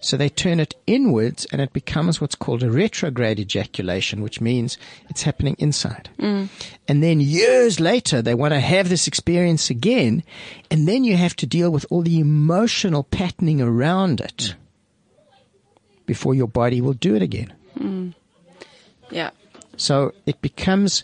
So 0.00 0.16
they 0.16 0.28
turn 0.28 0.60
it 0.60 0.74
inwards 0.86 1.46
and 1.52 1.60
it 1.60 1.72
becomes 1.72 2.20
what's 2.20 2.34
called 2.34 2.62
a 2.62 2.70
retrograde 2.70 3.38
ejaculation, 3.38 4.22
which 4.22 4.40
means 4.40 4.78
it's 5.08 5.22
happening 5.22 5.56
inside. 5.58 6.10
Mm. 6.18 6.48
And 6.88 7.02
then 7.02 7.20
years 7.20 7.80
later, 7.80 8.22
they 8.22 8.34
want 8.34 8.54
to 8.54 8.60
have 8.60 8.88
this 8.88 9.06
experience 9.06 9.70
again. 9.70 10.22
And 10.70 10.88
then 10.88 11.04
you 11.04 11.16
have 11.16 11.36
to 11.36 11.46
deal 11.46 11.70
with 11.70 11.86
all 11.90 12.02
the 12.02 12.18
emotional 12.18 13.04
patterning 13.04 13.60
around 13.60 14.20
it 14.20 14.54
before 16.06 16.34
your 16.34 16.48
body 16.48 16.80
will 16.80 16.94
do 16.94 17.14
it 17.14 17.22
again. 17.22 17.52
Mm. 17.78 18.14
yeah. 19.10 19.30
So 19.76 20.12
it 20.26 20.40
becomes 20.42 21.02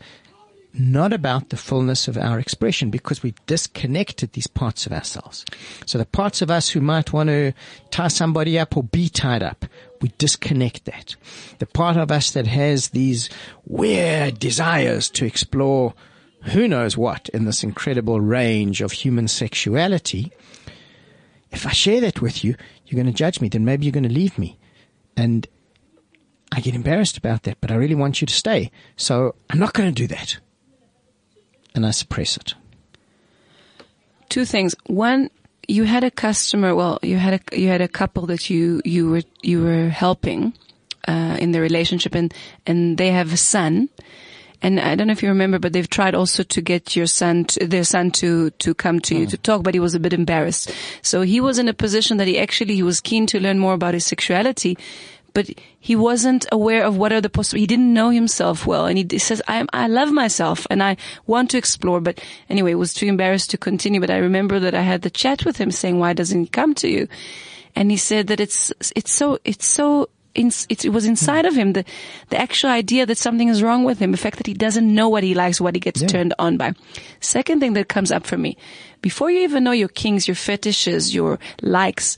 not 0.79 1.13
about 1.13 1.49
the 1.49 1.57
fullness 1.57 2.09
of 2.09 2.17
our 2.17 2.39
expression 2.39 2.91
because 2.91 3.23
we've 3.23 3.47
disconnected 3.47 4.33
these 4.33 4.47
parts 4.47 4.87
of 4.87 4.93
ourselves. 4.93 5.45
So 5.87 5.99
the 5.99 6.07
parts 6.07 6.43
of 6.43 6.51
us 6.51 6.71
who 6.71 6.81
might 6.81 7.13
want 7.13 7.29
to 7.29 7.53
tie 7.91 8.09
somebody 8.09 8.59
up 8.59 8.77
or 8.77 8.83
be 8.83 9.09
tied 9.09 9.43
up, 9.43 9.67
we 10.01 10.13
disconnect 10.19 10.85
that. 10.85 11.17
The 11.59 11.67
part 11.67 11.97
of 11.97 12.13
us 12.13 12.31
that 12.33 12.47
has 12.47 12.91
these 12.91 13.29
weird 13.67 14.39
desires 14.39 15.11
to 15.11 15.27
explore 15.27 15.95
who 16.43 16.69
knows 16.69 16.97
what 16.97 17.29
in 17.31 17.45
this 17.45 17.65
incredible 17.65 18.21
range 18.21 18.81
of 18.81 18.93
human 18.93 19.27
sexuality, 19.27 20.33
if 21.51 21.67
I 21.67 21.73
share 21.73 22.01
that 22.03 22.21
with 22.21 22.45
you, 22.45 22.55
you're 22.87 23.03
going 23.03 23.13
to 23.13 23.19
judge 23.19 23.41
me, 23.41 23.49
then 23.49 23.65
maybe 23.65 23.85
you're 23.85 23.93
going 23.93 24.05
to 24.05 24.09
leave 24.09 24.39
me. 24.39 24.59
And 25.17 25.47
I 26.53 26.61
get 26.61 26.75
embarrassed 26.75 27.19
about 27.19 27.43
that, 27.43 27.61
but 27.61 27.71
I 27.71 27.75
really 27.75 27.95
want 27.95 28.21
you 28.21 28.27
to 28.27 28.35
stay. 28.35 28.71
So 28.97 29.35
I'm 29.51 29.59
not 29.59 29.75
going 29.75 29.93
to 29.93 29.95
do 29.95 30.07
that. 30.09 30.39
And 31.79 31.87
I 31.87 31.93
suppress 31.93 32.37
it. 32.37 32.55
two 34.29 34.45
things. 34.45 34.75
One, 34.87 35.31
you 35.69 35.85
had 35.85 36.05
a 36.05 36.11
customer. 36.11 36.75
Well, 36.75 36.99
you 37.03 37.17
had 37.17 37.35
a 37.35 37.57
you 37.57 37.69
had 37.69 37.81
a 37.81 37.89
couple 37.89 38.27
that 38.27 38.51
you 38.51 38.83
you 38.85 39.11
were 39.11 39.23
you 39.43 39.63
were 39.63 39.89
helping 39.89 40.53
uh, 41.07 41.37
in 41.41 41.53
the 41.53 41.61
relationship, 41.61 42.15
and 42.15 42.35
and 42.67 42.99
they 42.99 43.11
have 43.13 43.33
a 43.33 43.37
son. 43.37 43.89
And 44.61 44.81
I 44.81 44.97
don't 44.97 45.07
know 45.07 45.13
if 45.13 45.23
you 45.23 45.29
remember, 45.29 45.61
but 45.61 45.73
they've 45.73 45.89
tried 45.89 46.17
also 46.17 46.43
to 46.43 46.61
get 46.61 46.97
your 46.97 47.07
son, 47.07 47.45
to, 47.45 47.67
their 47.67 47.85
son, 47.85 48.11
to 48.13 48.51
to 48.51 48.75
come 48.75 48.99
to 49.01 49.15
you 49.15 49.27
to 49.27 49.37
talk, 49.39 49.63
but 49.63 49.75
he 49.75 49.81
was 49.81 49.95
a 49.95 50.01
bit 50.01 50.13
embarrassed. 50.13 50.73
So 51.03 51.23
he 51.23 51.41
was 51.41 51.59
in 51.61 51.69
a 51.69 51.75
position 51.75 52.17
that 52.19 52.27
he 52.27 52.41
actually 52.41 52.75
he 52.75 52.83
was 52.83 53.01
keen 53.01 53.27
to 53.29 53.39
learn 53.39 53.61
more 53.61 53.75
about 53.75 53.95
his 53.95 54.05
sexuality, 54.05 54.77
but 55.35 55.49
he 55.79 55.95
wasn't 55.95 56.47
aware 56.51 56.85
of 56.85 56.97
what 56.97 57.13
are 57.13 57.21
the 57.21 57.29
possible. 57.29 57.61
He 57.61 57.67
didn't 57.67 57.93
know 57.93 58.11
himself 58.11 58.67
well, 58.67 58.87
and 58.87 58.99
he 58.99 59.05
d- 59.05 59.19
says, 59.19 59.43
"I 59.47 59.57
am, 59.57 59.69
I 59.73 59.87
love 59.87 60.11
myself, 60.11 60.67
and 60.71 60.83
I 60.83 60.97
want 61.27 61.51
to 61.51 61.59
explore." 61.59 62.01
But 62.01 62.21
anyway, 62.49 62.75
was 62.75 62.95
too 62.95 63.07
embarrassed 63.07 63.51
to 63.51 63.59
continue. 63.59 64.01
But 64.01 64.11
I 64.11 64.19
remember 64.19 64.59
that 64.61 64.75
I 64.75 64.83
had 64.83 65.03
the 65.03 65.11
chat 65.11 65.45
with 65.45 65.59
him, 65.59 65.71
saying, 65.71 65.99
"Why 65.99 66.13
doesn't 66.13 66.41
he 66.41 66.47
come 66.49 66.75
to 66.77 66.89
you?" 66.89 67.09
And 67.75 67.91
he 67.91 67.97
said 67.97 68.27
that 68.29 68.41
it's 68.41 68.73
it's 68.97 69.13
so 69.13 69.39
it's 69.45 69.67
so. 69.67 70.09
In, 70.35 70.53
it, 70.69 70.85
it 70.85 70.91
was 70.91 71.05
inside 71.05 71.47
of 71.47 71.57
him 71.57 71.73
the 71.73 71.85
the 72.29 72.41
actual 72.41 72.71
idea 72.71 73.07
that 73.07 73.19
something 73.19 73.49
is 73.49 73.63
wrong 73.63 73.83
with 73.83 73.99
him, 73.99 74.13
the 74.13 74.19
fact 74.19 74.37
that 74.37 74.47
he 74.47 74.55
doesn't 74.55 74.95
know 74.95 75.09
what 75.09 75.25
he 75.25 75.35
likes, 75.35 75.61
what 75.61 75.75
he 75.75 75.81
gets 75.81 76.01
turned 76.03 76.33
on 76.39 76.57
by. 76.57 76.75
Second 77.19 77.59
thing 77.59 77.73
that 77.73 77.89
comes 77.89 78.13
up 78.13 78.25
for 78.25 78.39
me, 78.39 78.57
before 79.03 79.33
you 79.33 79.41
even 79.41 79.65
know 79.65 79.73
your 79.73 79.89
kinks, 79.89 80.29
your 80.29 80.37
fetishes, 80.37 81.13
your 81.13 81.41
likes, 81.61 82.17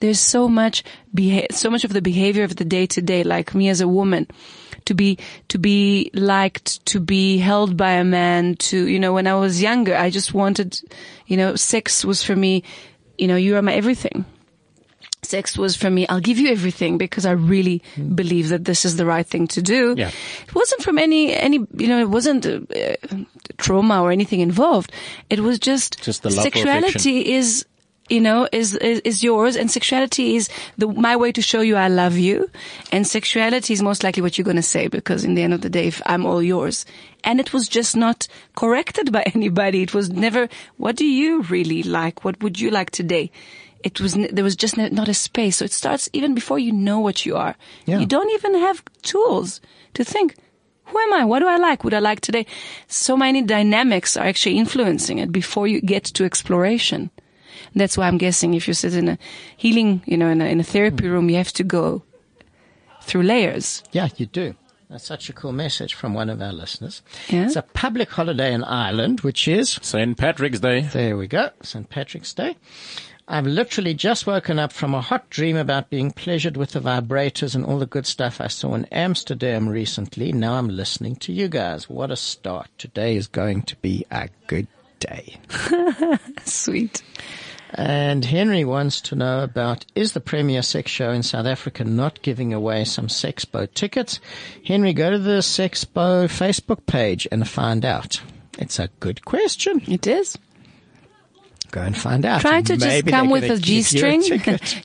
there's 0.00 0.20
so 0.20 0.48
much 0.48 0.84
beha- 1.14 1.52
so 1.52 1.70
much 1.70 1.84
of 1.84 1.92
the 1.92 2.02
behavior 2.02 2.44
of 2.44 2.56
the 2.56 2.64
day 2.64 2.86
to 2.86 3.02
day, 3.02 3.24
like 3.24 3.54
me 3.54 3.68
as 3.68 3.80
a 3.80 3.88
woman, 3.88 4.26
to 4.84 4.94
be 4.94 5.18
to 5.48 5.58
be 5.58 6.10
liked, 6.14 6.84
to 6.86 7.00
be 7.00 7.38
held 7.38 7.76
by 7.76 7.92
a 7.92 8.04
man, 8.04 8.56
to 8.56 8.86
you 8.86 8.98
know, 8.98 9.12
when 9.14 9.26
I 9.26 9.34
was 9.34 9.60
younger, 9.62 9.96
I 9.96 10.10
just 10.10 10.34
wanted, 10.34 10.80
you 11.26 11.36
know, 11.36 11.56
sex 11.56 12.04
was 12.04 12.22
for 12.22 12.36
me, 12.36 12.62
you 13.18 13.26
know, 13.26 13.36
you 13.36 13.56
are 13.56 13.62
my 13.62 13.72
everything. 13.74 14.24
Sex 15.22 15.58
was 15.58 15.74
for 15.74 15.90
me, 15.90 16.06
I'll 16.06 16.20
give 16.20 16.38
you 16.38 16.50
everything 16.52 16.98
because 16.98 17.26
I 17.26 17.32
really 17.32 17.82
believe 18.14 18.50
that 18.50 18.64
this 18.64 18.84
is 18.84 18.94
the 18.96 19.04
right 19.04 19.26
thing 19.26 19.48
to 19.48 19.62
do. 19.62 19.94
Yeah. 19.98 20.10
It 20.46 20.54
wasn't 20.54 20.82
from 20.82 20.98
any, 20.98 21.34
any, 21.34 21.56
you 21.76 21.88
know, 21.88 21.98
it 21.98 22.08
wasn't 22.10 22.46
uh, 22.46 22.60
trauma 23.56 24.02
or 24.02 24.12
anything 24.12 24.38
involved. 24.38 24.92
It 25.28 25.40
was 25.40 25.58
just, 25.58 26.00
Just 26.00 26.22
the 26.22 26.30
sexuality 26.30 27.32
is, 27.32 27.66
you 28.08 28.20
know, 28.20 28.48
is, 28.52 28.74
is, 28.74 29.00
is 29.00 29.24
yours 29.24 29.56
and 29.56 29.70
sexuality 29.70 30.36
is 30.36 30.48
the, 30.78 30.86
my 30.86 31.16
way 31.16 31.32
to 31.32 31.42
show 31.42 31.60
you 31.60 31.76
I 31.76 31.88
love 31.88 32.16
you. 32.16 32.50
And 32.92 33.06
sexuality 33.06 33.72
is 33.72 33.82
most 33.82 34.04
likely 34.04 34.22
what 34.22 34.38
you're 34.38 34.44
going 34.44 34.56
to 34.56 34.62
say 34.62 34.88
because 34.88 35.24
in 35.24 35.34
the 35.34 35.42
end 35.42 35.54
of 35.54 35.60
the 35.60 35.70
day, 35.70 35.88
if 35.88 36.00
I'm 36.06 36.24
all 36.24 36.42
yours. 36.42 36.86
And 37.24 37.40
it 37.40 37.52
was 37.52 37.68
just 37.68 37.96
not 37.96 38.28
corrected 38.54 39.12
by 39.18 39.22
anybody. 39.34 39.82
It 39.82 39.94
was 39.94 40.10
never, 40.10 40.48
what 40.76 40.96
do 40.96 41.04
you 41.04 41.42
really 41.42 41.82
like? 41.82 42.24
What 42.24 42.42
would 42.42 42.60
you 42.60 42.70
like 42.70 42.90
today? 42.90 43.30
It 43.82 44.00
was, 44.00 44.14
there 44.14 44.44
was 44.44 44.56
just 44.56 44.76
not 44.76 45.08
a 45.08 45.14
space. 45.14 45.58
So 45.58 45.64
it 45.64 45.72
starts 45.72 46.08
even 46.12 46.34
before 46.34 46.58
you 46.58 46.72
know 46.72 47.00
what 47.00 47.26
you 47.26 47.36
are. 47.36 47.56
Yeah. 47.84 47.98
You 47.98 48.06
don't 48.06 48.30
even 48.32 48.54
have 48.54 48.82
tools 49.02 49.60
to 49.94 50.04
think, 50.04 50.34
who 50.86 50.98
am 50.98 51.12
I? 51.12 51.24
What 51.24 51.40
do 51.40 51.48
I 51.48 51.56
like? 51.56 51.82
Would 51.84 51.94
I 51.94 51.98
like 51.98 52.20
today? 52.20 52.46
So 52.86 53.16
many 53.16 53.42
dynamics 53.42 54.16
are 54.16 54.26
actually 54.26 54.58
influencing 54.58 55.18
it 55.18 55.32
before 55.32 55.66
you 55.66 55.80
get 55.80 56.04
to 56.04 56.24
exploration. 56.24 57.10
That's 57.76 57.98
why 57.98 58.08
I'm 58.08 58.18
guessing 58.18 58.54
if 58.54 58.66
you 58.66 58.74
sit 58.74 58.94
in 58.94 59.08
a 59.08 59.18
healing, 59.56 60.02
you 60.06 60.16
know, 60.16 60.28
in 60.28 60.40
a, 60.40 60.46
in 60.46 60.60
a 60.60 60.64
therapy 60.64 61.04
hmm. 61.04 61.12
room, 61.12 61.30
you 61.30 61.36
have 61.36 61.52
to 61.52 61.62
go 61.62 62.02
through 63.02 63.22
layers. 63.22 63.84
Yeah, 63.92 64.08
you 64.16 64.26
do. 64.26 64.54
That's 64.88 65.04
such 65.04 65.28
a 65.28 65.32
cool 65.32 65.52
message 65.52 65.94
from 65.94 66.14
one 66.14 66.30
of 66.30 66.40
our 66.40 66.52
listeners. 66.52 67.02
Yeah? 67.28 67.44
It's 67.44 67.56
a 67.56 67.62
public 67.62 68.10
holiday 68.10 68.54
in 68.54 68.64
Ireland, 68.64 69.20
which 69.20 69.46
is 69.46 69.78
St. 69.82 70.16
Patrick's 70.16 70.60
Day. 70.60 70.82
There 70.82 71.16
we 71.16 71.26
go. 71.26 71.50
St. 71.62 71.88
Patrick's 71.88 72.32
Day. 72.32 72.56
I've 73.28 73.46
literally 73.46 73.92
just 73.92 74.26
woken 74.26 74.60
up 74.60 74.72
from 74.72 74.94
a 74.94 75.00
hot 75.00 75.28
dream 75.28 75.56
about 75.56 75.90
being 75.90 76.12
pleasured 76.12 76.56
with 76.56 76.70
the 76.70 76.80
vibrators 76.80 77.56
and 77.56 77.66
all 77.66 77.80
the 77.80 77.86
good 77.86 78.06
stuff 78.06 78.40
I 78.40 78.46
saw 78.46 78.74
in 78.74 78.84
Amsterdam 78.86 79.68
recently. 79.68 80.32
Now 80.32 80.54
I'm 80.54 80.68
listening 80.68 81.16
to 81.16 81.32
you 81.32 81.48
guys. 81.48 81.90
What 81.90 82.12
a 82.12 82.16
start. 82.16 82.68
Today 82.78 83.16
is 83.16 83.26
going 83.26 83.62
to 83.62 83.76
be 83.76 84.06
a 84.12 84.28
good 84.46 84.68
day. 85.00 85.36
Sweet. 86.44 87.02
And 87.76 88.24
Henry 88.24 88.64
wants 88.64 89.02
to 89.02 89.14
know 89.14 89.42
about 89.42 89.84
is 89.94 90.12
the 90.12 90.20
Premier 90.20 90.62
Sex 90.62 90.90
Show 90.90 91.10
in 91.10 91.22
South 91.22 91.44
Africa 91.44 91.84
not 91.84 92.22
giving 92.22 92.54
away 92.54 92.84
some 92.84 93.08
Sexpo 93.08 93.72
tickets? 93.74 94.18
Henry, 94.64 94.94
go 94.94 95.10
to 95.10 95.18
the 95.18 95.40
Sexpo 95.40 96.24
Facebook 96.24 96.86
page 96.86 97.28
and 97.30 97.46
find 97.46 97.84
out. 97.84 98.22
It's 98.58 98.78
a 98.78 98.88
good 98.98 99.26
question. 99.26 99.82
It 99.86 100.06
is. 100.06 100.38
Go 101.76 101.82
and 101.82 101.94
find 101.94 102.24
out. 102.24 102.40
Try 102.40 102.62
to 102.62 102.74
just 102.78 103.06
come 103.06 103.28
with 103.28 103.44
a 103.44 103.48
give 103.48 103.68
you 103.68 103.82
G-string. 103.82 104.22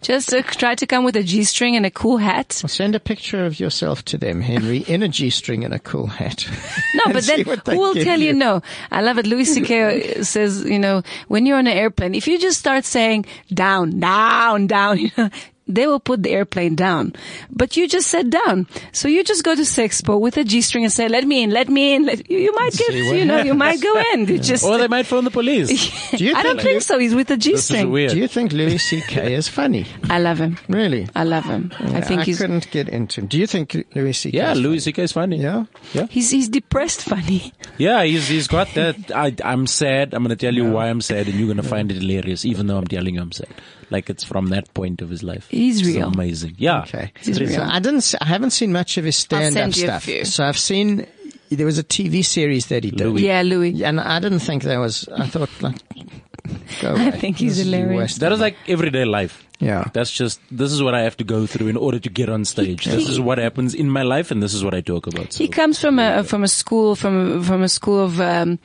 just 0.01 0.33
uh, 0.33 0.41
try 0.41 0.75
to 0.75 0.85
come 0.85 1.05
with 1.05 1.15
a 1.15 1.23
G-string 1.23 1.77
and 1.77 1.85
a 1.85 1.89
cool 1.89 2.17
hat. 2.17 2.59
Well, 2.61 2.67
send 2.67 2.95
a 2.95 2.99
picture 2.99 3.45
of 3.45 3.61
yourself 3.61 4.03
to 4.11 4.17
them, 4.17 4.41
Henry, 4.41 4.79
in 4.89 5.01
a 5.01 5.07
G-string 5.07 5.63
and 5.63 5.73
a 5.73 5.79
cool 5.79 6.07
hat. 6.07 6.45
No, 6.95 7.03
but 7.13 7.23
then 7.23 7.45
who 7.45 7.79
will 7.79 7.93
tell 7.93 8.19
you. 8.19 8.33
no? 8.33 8.61
I 8.91 8.99
love 9.03 9.17
it. 9.19 9.25
Louis 9.25 9.45
C.K. 9.45 10.21
says, 10.23 10.65
you 10.65 10.79
know, 10.79 11.01
when 11.29 11.45
you're 11.45 11.57
on 11.57 11.67
an 11.67 11.77
airplane, 11.77 12.13
if 12.13 12.27
you 12.27 12.37
just 12.37 12.59
start 12.59 12.83
saying 12.83 13.25
down, 13.53 14.01
down, 14.01 14.67
down, 14.67 14.97
you 14.99 15.11
know, 15.17 15.29
they 15.67 15.87
will 15.87 15.99
put 15.99 16.23
the 16.23 16.31
airplane 16.31 16.75
down. 16.75 17.13
But 17.49 17.77
you 17.77 17.87
just 17.87 18.07
said 18.09 18.29
down. 18.29 18.67
So 18.91 19.07
you 19.07 19.23
just 19.23 19.43
go 19.43 19.55
to 19.55 19.61
Sexpo 19.61 20.19
with 20.19 20.37
a 20.37 20.43
G-string 20.43 20.83
and 20.83 20.91
say, 20.91 21.07
let 21.07 21.25
me 21.25 21.43
in, 21.43 21.51
let 21.51 21.69
me 21.69 21.95
in. 21.95 22.05
Let, 22.05 22.29
you, 22.29 22.37
you 22.37 22.53
might 22.53 22.73
get, 22.73 22.93
you 22.93 23.25
know, 23.25 23.41
you 23.41 23.53
might 23.53 23.81
go 23.81 24.03
in. 24.13 24.21
You 24.31 24.39
just, 24.39 24.63
Or 24.63 24.77
they 24.77 24.87
might 24.87 25.07
phone 25.07 25.25
the 25.25 25.31
police. 25.31 25.69
Do 26.11 26.23
you 26.23 26.33
I 26.35 26.43
don't 26.43 26.61
think 26.61 26.81
so. 26.83 26.99
He's 26.99 27.13
with 27.13 27.29
a 27.31 27.35
this 27.35 27.45
is 27.45 27.67
G-string. 27.67 27.91
Do 27.91 28.17
you 28.17 28.27
think 28.27 28.53
Louis 28.53 28.77
C.K. 28.77 29.33
is 29.41 29.47
funny? 29.47 29.87
I 30.09 30.19
love 30.19 30.39
him. 30.39 30.57
Really? 30.69 31.09
I 31.15 31.23
love 31.23 31.43
him. 31.45 31.71
I 31.79 32.01
think 32.01 32.21
I 32.21 32.23
he's, 32.23 32.37
couldn't 32.37 32.69
get 32.71 32.87
into 32.87 33.21
him. 33.21 33.27
Do 33.27 33.37
you 33.37 33.47
think 33.47 33.75
Louis 33.95 34.13
C.K. 34.13 34.37
yeah, 34.37 34.51
is 34.51 34.59
Louis 34.59 34.79
C.K. 34.79 35.03
is 35.03 35.11
funny. 35.11 35.41
funny? 35.41 35.67
Yeah? 35.93 36.07
he's, 36.09 36.29
he's 36.29 36.49
depressed 36.49 37.01
funny. 37.01 37.53
Yeah, 37.77 38.03
he's 38.03 38.27
he's 38.27 38.47
got 38.47 38.73
that. 38.75 39.11
I 39.13 39.35
I'm 39.43 39.67
sad. 39.67 40.13
I'm 40.13 40.23
gonna 40.23 40.35
tell 40.35 40.53
you 40.53 40.69
why 40.69 40.87
I'm 40.87 41.01
sad, 41.01 41.27
and 41.27 41.35
you're 41.37 41.47
gonna 41.47 41.63
find 41.63 41.91
it 41.91 42.01
hilarious, 42.01 42.45
even 42.45 42.67
though 42.67 42.77
I'm 42.77 42.87
telling 42.87 43.15
you 43.15 43.21
I'm 43.21 43.31
sad. 43.31 43.49
Like 43.91 44.09
it's 44.09 44.23
from 44.23 44.47
that 44.47 44.73
point 44.73 45.01
of 45.01 45.09
his 45.09 45.21
life. 45.21 45.47
He's 45.49 45.79
It's 45.81 45.87
real. 45.87 46.07
amazing. 46.07 46.55
Yeah. 46.57 46.81
Okay. 46.83 47.11
He's 47.21 47.37
So. 47.55 47.61
I 47.61 47.79
didn't. 47.79 48.15
I 48.21 48.25
haven't 48.25 48.51
seen 48.51 48.71
much 48.71 48.97
of 48.97 49.03
his 49.05 49.17
stand-up 49.17 49.53
send 49.53 49.77
you 49.77 49.83
a 49.83 49.87
stuff. 49.87 50.03
few. 50.03 50.25
So 50.25 50.43
I've 50.45 50.57
seen. 50.57 51.05
There 51.49 51.65
was 51.65 51.77
a 51.77 51.83
TV 51.83 52.23
series 52.23 52.67
that 52.67 52.85
he 52.85 52.91
did. 52.91 53.01
Louis. 53.05 53.23
Yeah, 53.23 53.41
Louis. 53.41 53.83
And 53.83 53.99
I 53.99 54.19
didn't 54.21 54.39
think 54.39 54.63
that 54.63 54.77
was. 54.77 55.07
I 55.09 55.27
thought 55.27 55.49
like. 55.61 55.75
Go 56.81 56.95
I 56.97 57.11
think 57.11 57.37
he's 57.37 57.57
This 57.57 57.65
hilarious. 57.65 57.97
West- 57.97 58.19
That 58.21 58.31
is 58.31 58.39
like 58.39 58.55
everyday 58.67 59.03
life. 59.05 59.45
Yeah. 59.59 59.89
That's 59.93 60.09
just 60.09 60.39
this 60.49 60.71
is 60.71 60.81
what 60.81 60.95
I 60.95 61.01
have 61.01 61.15
to 61.17 61.23
go 61.23 61.45
through 61.45 61.67
in 61.67 61.77
order 61.77 61.99
to 61.99 62.09
get 62.09 62.29
on 62.29 62.45
stage. 62.45 62.85
This 62.85 63.07
is 63.09 63.19
what 63.19 63.37
happens 63.37 63.75
in 63.75 63.89
my 63.91 64.01
life, 64.03 64.31
and 64.31 64.41
this 64.41 64.53
is 64.55 64.63
what 64.63 64.73
I 64.73 64.81
talk 64.81 65.05
about. 65.05 65.33
So. 65.33 65.43
He 65.43 65.47
comes 65.49 65.79
from 65.79 65.99
a 65.99 66.23
from 66.23 66.43
a 66.43 66.47
school 66.47 66.95
from 66.95 67.43
from 67.43 67.61
a 67.61 67.69
school 67.69 67.99
of 68.03 68.19
um, 68.21 68.57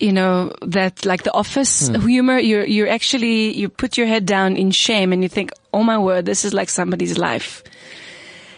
you 0.00 0.12
know 0.12 0.52
that 0.62 1.04
like 1.04 1.22
the 1.22 1.32
office 1.32 1.88
hmm. 1.88 2.00
humor. 2.06 2.38
You're 2.38 2.66
you're 2.66 2.88
actually 2.88 3.56
you 3.56 3.68
put 3.68 3.96
your 3.96 4.06
head 4.06 4.26
down 4.26 4.56
in 4.56 4.70
shame 4.70 5.12
and 5.12 5.22
you 5.22 5.28
think, 5.28 5.52
oh 5.72 5.82
my 5.82 5.98
word, 5.98 6.24
this 6.24 6.44
is 6.44 6.54
like 6.54 6.68
somebody's 6.68 7.18
life. 7.18 7.62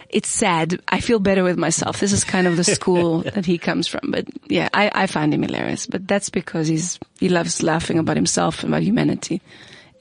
It's 0.09 0.29
sad. 0.29 0.79
I 0.87 0.99
feel 0.99 1.19
better 1.19 1.43
with 1.43 1.57
myself. 1.57 1.99
This 1.99 2.13
is 2.13 2.23
kind 2.23 2.45
of 2.45 2.55
the 2.55 2.63
school 2.63 3.19
that 3.33 3.45
he 3.45 3.57
comes 3.57 3.87
from. 3.87 4.11
But 4.11 4.27
yeah, 4.47 4.69
I, 4.73 4.91
I 4.93 5.07
find 5.07 5.33
him 5.33 5.41
hilarious. 5.41 5.87
But 5.87 6.07
that's 6.07 6.29
because 6.29 6.67
he's 6.67 6.99
he 7.19 7.29
loves 7.29 7.63
laughing 7.63 7.97
about 7.97 8.15
himself 8.15 8.63
and 8.63 8.73
about 8.73 8.83
humanity. 8.83 9.41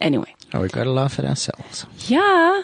Anyway. 0.00 0.34
Oh, 0.54 0.60
we've 0.60 0.72
got 0.72 0.84
to 0.84 0.90
laugh 0.90 1.18
at 1.18 1.24
ourselves. 1.24 1.86
Yeah. 2.08 2.62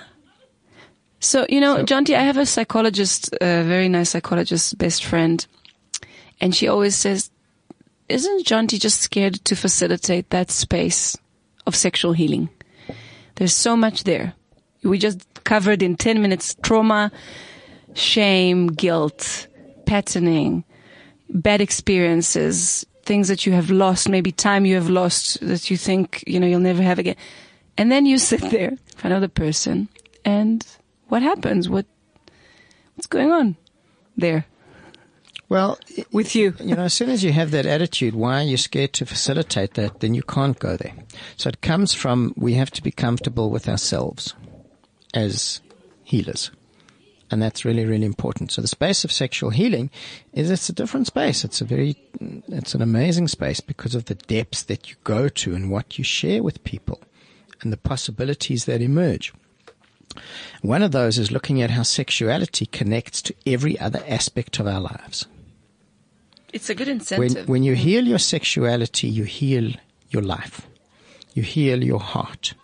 So, 1.20 1.46
you 1.48 1.60
know, 1.60 1.84
Jonti, 1.84 2.14
I 2.14 2.22
have 2.22 2.36
a 2.36 2.46
psychologist, 2.46 3.32
a 3.40 3.64
very 3.64 3.88
nice 3.88 4.10
psychologist, 4.10 4.78
best 4.78 5.04
friend, 5.04 5.44
and 6.40 6.54
she 6.54 6.68
always 6.68 6.94
says, 6.94 7.30
isn't 8.08 8.46
Jonti 8.46 8.80
just 8.80 9.00
scared 9.00 9.34
to 9.44 9.54
facilitate 9.54 10.30
that 10.30 10.50
space 10.50 11.16
of 11.66 11.76
sexual 11.76 12.12
healing? 12.12 12.48
There's 13.36 13.54
so 13.54 13.76
much 13.76 14.04
there. 14.04 14.34
We 14.82 14.98
just 14.98 15.26
covered 15.44 15.82
in 15.82 15.96
10 15.96 16.20
minutes 16.22 16.56
trauma, 16.62 17.12
shame, 17.94 18.68
guilt, 18.68 19.46
patterning, 19.86 20.64
bad 21.28 21.60
experiences, 21.60 22.86
things 23.04 23.28
that 23.28 23.46
you 23.46 23.52
have 23.52 23.70
lost, 23.70 24.08
maybe 24.08 24.32
time 24.32 24.66
you 24.66 24.74
have 24.74 24.90
lost 24.90 25.40
that 25.40 25.70
you 25.70 25.76
think, 25.76 26.24
you 26.26 26.40
know, 26.40 26.46
you'll 26.46 26.60
never 26.60 26.82
have 26.82 26.98
again. 26.98 27.16
And 27.76 27.92
then 27.92 28.06
you 28.06 28.18
sit 28.18 28.40
there 28.50 28.70
in 28.70 28.96
front 28.96 29.14
of 29.14 29.20
the 29.20 29.28
person 29.28 29.88
and 30.24 30.66
what 31.08 31.22
happens? 31.22 31.68
What, 31.68 31.86
what's 32.94 33.06
going 33.06 33.32
on 33.32 33.56
there 34.16 34.46
Well, 35.48 35.78
with 36.12 36.34
you? 36.34 36.54
you 36.60 36.76
know, 36.76 36.84
as 36.84 36.92
soon 36.92 37.08
as 37.08 37.24
you 37.24 37.32
have 37.32 37.52
that 37.52 37.64
attitude, 37.64 38.14
why 38.14 38.40
are 38.40 38.46
you 38.46 38.58
scared 38.58 38.92
to 38.94 39.06
facilitate 39.06 39.74
that? 39.74 40.00
Then 40.00 40.12
you 40.14 40.22
can't 40.22 40.58
go 40.58 40.76
there. 40.76 40.92
So 41.36 41.48
it 41.48 41.62
comes 41.62 41.94
from 41.94 42.34
we 42.36 42.54
have 42.54 42.70
to 42.72 42.82
be 42.82 42.90
comfortable 42.90 43.50
with 43.50 43.68
ourselves 43.68 44.34
as 45.14 45.62
healers. 46.04 46.50
And 47.30 47.42
that's 47.42 47.64
really, 47.64 47.84
really 47.84 48.06
important. 48.06 48.52
So 48.52 48.62
the 48.62 48.68
space 48.68 49.04
of 49.04 49.12
sexual 49.12 49.50
healing 49.50 49.90
is 50.32 50.50
it's 50.50 50.68
a 50.68 50.72
different 50.72 51.06
space. 51.06 51.44
It's 51.44 51.60
a 51.60 51.64
very, 51.64 51.96
it's 52.48 52.74
an 52.74 52.82
amazing 52.82 53.28
space 53.28 53.60
because 53.60 53.94
of 53.94 54.06
the 54.06 54.14
depths 54.14 54.62
that 54.64 54.88
you 54.88 54.96
go 55.04 55.28
to 55.28 55.54
and 55.54 55.70
what 55.70 55.98
you 55.98 56.04
share 56.04 56.42
with 56.42 56.64
people 56.64 57.00
and 57.60 57.72
the 57.72 57.76
possibilities 57.76 58.64
that 58.64 58.80
emerge. 58.80 59.32
One 60.62 60.82
of 60.82 60.92
those 60.92 61.18
is 61.18 61.30
looking 61.30 61.60
at 61.60 61.70
how 61.70 61.82
sexuality 61.82 62.66
connects 62.66 63.20
to 63.22 63.34
every 63.46 63.78
other 63.78 64.02
aspect 64.06 64.58
of 64.58 64.66
our 64.66 64.80
lives. 64.80 65.26
It's 66.52 66.70
a 66.70 66.74
good 66.74 66.88
When, 66.88 66.96
incentive. 66.96 67.48
when 67.48 67.62
you 67.62 67.74
heal 67.74 68.06
your 68.06 68.18
sexuality, 68.18 69.08
you 69.08 69.24
heal 69.24 69.72
your 70.10 70.22
life. 70.22 70.66
You 71.34 71.42
heal 71.42 71.84
your 71.84 72.00
heart. 72.00 72.54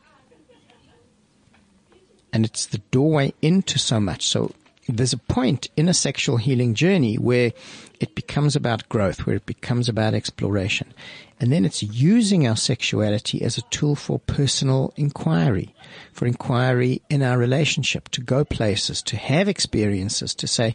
And 2.33 2.45
it's 2.45 2.67
the 2.67 2.79
doorway 2.91 3.35
into 3.43 3.79
so 3.79 4.01
much. 4.01 4.27
So 4.27 4.53
there's 4.89 5.13
a 5.13 5.19
point 5.19 5.69
in 5.77 5.89
a 5.89 5.95
sexual 5.95 6.37
healing 6.37 6.75
journey 6.75 7.17
where 7.17 7.53
it 8.01 8.15
becomes 8.15 8.57
about 8.57 8.89
growth, 8.89 9.27
where 9.27 9.37
it 9.37 9.47
becomes 9.47 9.89
about 9.89 10.15
exploration. 10.15 10.93
And 11.41 11.53
then 11.53 11.65
it's 11.65 11.83
using 11.83 12.47
our 12.47 12.57
sexuality 12.57 13.43
as 13.43 13.59
a 13.59 13.63
tool 13.63 13.97
for 13.97 14.19
personal 14.19 14.93
inquiry, 14.97 15.74
for 16.13 16.27
inquiry 16.27 17.03
in 17.11 17.23
our 17.23 17.39
relationship, 17.39 18.09
to 18.11 18.21
go 18.21 18.45
places, 18.45 19.03
to 19.03 19.17
have 19.17 19.49
experiences, 19.49 20.35
to 20.35 20.47
say, 20.47 20.75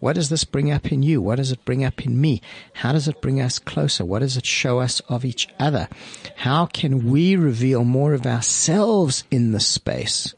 what 0.00 0.14
does 0.14 0.30
this 0.30 0.42
bring 0.42 0.70
up 0.70 0.90
in 0.90 1.04
you? 1.04 1.22
What 1.22 1.36
does 1.36 1.52
it 1.52 1.64
bring 1.64 1.84
up 1.84 2.04
in 2.04 2.20
me? 2.20 2.42
How 2.74 2.90
does 2.92 3.06
it 3.06 3.22
bring 3.22 3.40
us 3.40 3.60
closer? 3.60 4.04
What 4.04 4.18
does 4.18 4.36
it 4.36 4.44
show 4.44 4.80
us 4.80 4.98
of 5.08 5.24
each 5.24 5.48
other? 5.60 5.88
How 6.36 6.66
can 6.66 7.08
we 7.08 7.36
reveal 7.36 7.84
more 7.84 8.12
of 8.12 8.26
ourselves 8.26 9.22
in 9.30 9.52
this 9.52 9.66
space 9.66 10.34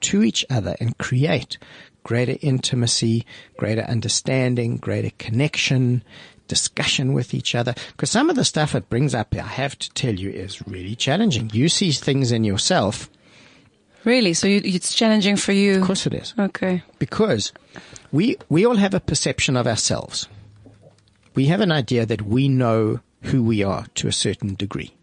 to 0.00 0.22
each 0.22 0.44
other 0.50 0.76
and 0.80 0.98
create 0.98 1.56
greater 2.04 2.36
intimacy, 2.42 3.24
greater 3.56 3.82
understanding, 3.82 4.76
greater 4.76 5.10
connection, 5.18 6.04
discussion 6.46 7.14
with 7.14 7.32
each 7.32 7.54
other? 7.54 7.74
Because 7.92 8.10
some 8.10 8.28
of 8.28 8.36
the 8.36 8.44
stuff 8.44 8.74
it 8.74 8.90
brings 8.90 9.14
up, 9.14 9.34
I 9.34 9.38
have 9.38 9.78
to 9.78 9.90
tell 9.94 10.14
you, 10.14 10.28
is 10.28 10.66
really 10.68 10.94
challenging. 10.94 11.50
You 11.54 11.70
see 11.70 11.90
things 11.90 12.32
in 12.32 12.44
yourself. 12.44 13.08
Really? 14.06 14.32
So 14.32 14.46
you, 14.46 14.62
it's 14.64 14.94
challenging 14.94 15.36
for 15.36 15.52
you? 15.52 15.80
Of 15.80 15.86
course 15.86 16.06
it 16.06 16.14
is. 16.14 16.34
Okay. 16.38 16.82
because 16.98 17.52
we 18.12 18.36
we 18.48 18.64
all 18.64 18.76
have 18.76 18.94
a 18.94 19.00
perception 19.00 19.56
of 19.56 19.66
ourselves. 19.66 20.28
We 21.34 21.46
have 21.46 21.60
an 21.60 21.72
idea 21.72 22.06
that 22.06 22.22
we 22.22 22.48
know 22.48 23.00
who 23.22 23.42
we 23.42 23.62
are 23.62 23.86
to 23.96 24.08
a 24.08 24.12
certain 24.12 24.54
degree. 24.54 24.94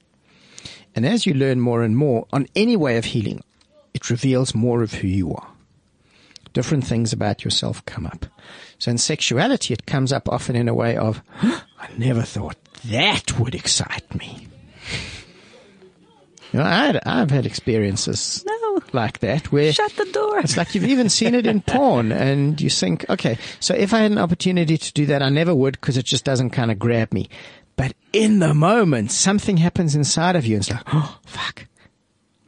And 0.95 1.05
as 1.05 1.25
you 1.25 1.33
learn 1.33 1.59
more 1.59 1.83
and 1.83 1.95
more 1.97 2.25
on 2.31 2.47
any 2.55 2.75
way 2.75 2.97
of 2.97 3.05
healing, 3.05 3.43
it 3.93 4.09
reveals 4.09 4.55
more 4.55 4.81
of 4.81 4.93
who 4.93 5.07
you 5.07 5.33
are. 5.35 5.47
Different 6.53 6.85
things 6.85 7.13
about 7.13 7.43
yourself 7.43 7.83
come 7.85 8.05
up. 8.05 8.25
So 8.77 8.91
in 8.91 8.97
sexuality, 8.97 9.73
it 9.73 9.85
comes 9.85 10.13
up 10.13 10.29
often 10.29 10.55
in 10.55 10.67
a 10.67 10.73
way 10.73 10.95
of, 10.97 11.21
I 11.41 11.89
never 11.97 12.21
thought 12.21 12.57
that 12.85 13.39
would 13.39 13.55
excite 13.55 14.13
me. 14.15 14.47
You 16.51 16.59
know, 16.59 16.65
I 16.65 16.85
had, 16.85 16.99
I've 17.05 17.31
had 17.31 17.45
experiences. 17.47 18.45
Like 18.93 19.19
that 19.19 19.51
where 19.51 19.73
Shut 19.73 19.91
the 19.95 20.05
door. 20.05 20.39
it's 20.39 20.57
like 20.57 20.73
you've 20.75 20.85
even 20.85 21.09
seen 21.09 21.35
it 21.35 21.45
in 21.45 21.61
porn 21.67 22.11
and 22.11 22.59
you 22.59 22.69
think, 22.69 23.05
okay, 23.09 23.37
so 23.59 23.73
if 23.73 23.93
I 23.93 23.99
had 23.99 24.11
an 24.11 24.17
opportunity 24.17 24.77
to 24.77 24.93
do 24.93 25.05
that, 25.07 25.21
I 25.21 25.29
never 25.29 25.53
would 25.53 25.73
because 25.73 25.97
it 25.97 26.05
just 26.05 26.25
doesn't 26.25 26.51
kind 26.51 26.71
of 26.71 26.79
grab 26.79 27.13
me. 27.13 27.29
But 27.75 27.93
in 28.11 28.39
the 28.39 28.53
moment, 28.53 29.11
something 29.11 29.57
happens 29.57 29.95
inside 29.95 30.35
of 30.35 30.45
you 30.45 30.55
and 30.55 30.63
it's 30.63 30.71
like, 30.71 30.83
oh, 30.93 31.19
fuck. 31.25 31.65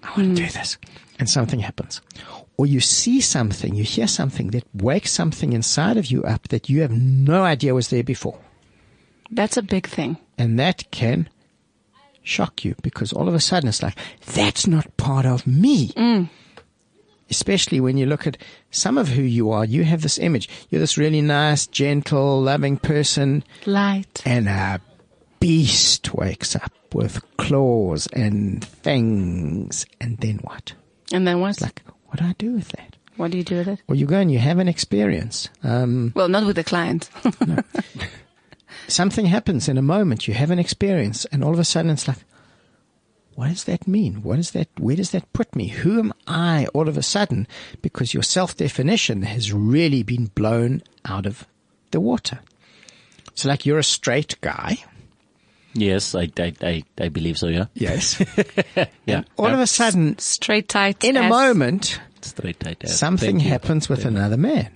I 0.04 0.08
want 0.10 0.38
to 0.38 0.44
mm. 0.44 0.48
do 0.48 0.54
this. 0.54 0.78
And 1.18 1.30
something 1.30 1.60
happens. 1.60 2.02
or 2.58 2.66
you 2.66 2.80
see 2.80 3.22
something, 3.22 3.76
you 3.76 3.84
hear 3.84 4.08
something 4.08 4.52
that 4.52 4.64
wakes 4.74 5.12
something 5.12 5.54
inside 5.54 5.98
of 5.98 6.08
you 6.08 6.24
up 6.24 6.48
that 6.50 6.70
you 6.70 6.82
have 6.82 6.92
no 6.92 7.44
idea 7.44 7.74
was 7.74 7.90
there 7.90 8.04
before. 8.04 8.40
That's 9.32 9.58
a 9.58 9.62
big 9.62 9.88
thing. 9.88 10.18
And 10.38 10.60
that 10.60 10.90
can 10.92 11.30
shock 12.26 12.66
you 12.66 12.76
because 12.82 13.14
all 13.14 13.28
of 13.30 13.34
a 13.34 13.40
sudden 13.40 13.70
it's 13.70 13.82
like, 13.84 13.98
that's 14.34 14.68
not 14.68 14.98
part 14.98 15.26
of 15.26 15.46
me. 15.48 15.92
Especially 17.30 17.80
when 17.80 17.98
you 17.98 18.06
look 18.06 18.28
at 18.28 18.38
some 18.70 18.98
of 18.98 19.08
who 19.10 19.22
you 19.24 19.50
are, 19.50 19.66
you 19.66 19.84
have 19.84 20.02
this 20.04 20.20
image. 20.20 20.48
You're 20.70 20.80
this 20.82 20.98
really 20.98 21.22
nice, 21.22 21.66
gentle, 21.66 22.42
loving 22.42 22.78
person, 22.78 23.44
Light. 23.66 24.22
and 24.26 24.48
a 24.48 24.80
beast 25.40 26.14
wakes 26.14 26.56
up 26.56 26.72
with 26.94 27.24
claws 27.38 28.08
and 28.14 28.64
fangs. 28.64 29.86
And 30.00 30.18
then 30.20 30.38
what? 30.44 30.74
And 31.12 31.28
then 31.28 31.40
what? 31.40 31.60
Like, 31.62 31.82
what 32.08 32.20
do 32.20 32.26
I 32.26 32.36
do 32.38 32.54
with 32.54 32.70
that? 32.70 32.96
What 33.18 33.32
do 33.32 33.38
you 33.38 33.44
do 33.44 33.56
with 33.58 33.70
it? 33.70 33.82
Well, 33.88 33.98
you 33.98 34.06
go 34.06 34.18
and 34.20 34.32
you 34.32 34.40
have 34.40 34.60
an 34.60 34.68
experience. 34.68 35.50
Um, 35.64 36.12
Well, 36.16 36.28
not 36.30 36.46
with 36.46 36.58
the 36.58 36.64
client. 36.64 37.10
something 38.88 39.26
happens 39.26 39.68
in 39.70 39.78
a 39.78 39.82
moment. 39.82 40.28
You 40.28 40.34
have 40.34 40.52
an 40.52 40.60
experience, 40.60 41.26
and 41.26 41.44
all 41.44 41.54
of 41.54 41.60
a 41.60 41.64
sudden 41.66 41.92
it's 41.92 42.08
like, 42.08 42.18
what 43.36 43.50
does 43.50 43.66
that 43.66 43.88
mean? 43.88 44.24
What 44.24 44.40
is 44.40 44.52
that? 44.52 44.70
Where 44.80 44.96
does 44.96 45.12
that 45.12 45.32
put 45.34 45.56
me? 45.56 45.68
Who 45.68 46.00
am 46.00 46.14
I 46.28 46.68
all 46.74 46.88
of 46.88 46.98
a 46.98 47.04
sudden? 47.04 47.48
Because 47.82 48.14
your 48.14 48.24
self 48.24 48.56
definition 48.56 49.24
has 49.24 49.52
really 49.52 50.04
been 50.04 50.28
blown 50.28 50.82
out 51.04 51.26
of 51.26 51.46
the 51.92 52.00
water. 52.00 52.40
So, 53.34 53.50
like, 53.50 53.66
you're 53.66 53.80
a 53.80 53.84
straight 53.84 54.40
guy. 54.40 54.78
Yes, 55.74 56.16
I, 56.16 56.30
I, 56.40 56.54
I, 56.62 56.84
I 56.98 57.10
believe 57.10 57.38
so. 57.38 57.48
Yeah. 57.48 57.66
Yes. 57.74 58.24
Yeah. 59.06 59.24
all 59.38 59.48
of 59.48 59.60
a 59.60 59.68
sudden, 59.68 60.18
Straight 60.20 60.70
tight. 60.70 61.04
in 61.04 61.18
a 61.18 61.28
moment, 61.30 62.00
Straight 62.22 62.60
tight 62.62 62.84
ass. 62.86 62.98
something 62.98 63.36
Thank 63.38 63.44
you. 63.44 63.50
happens 63.50 63.88
with 63.90 64.06
another 64.06 64.38
man. 64.38 64.70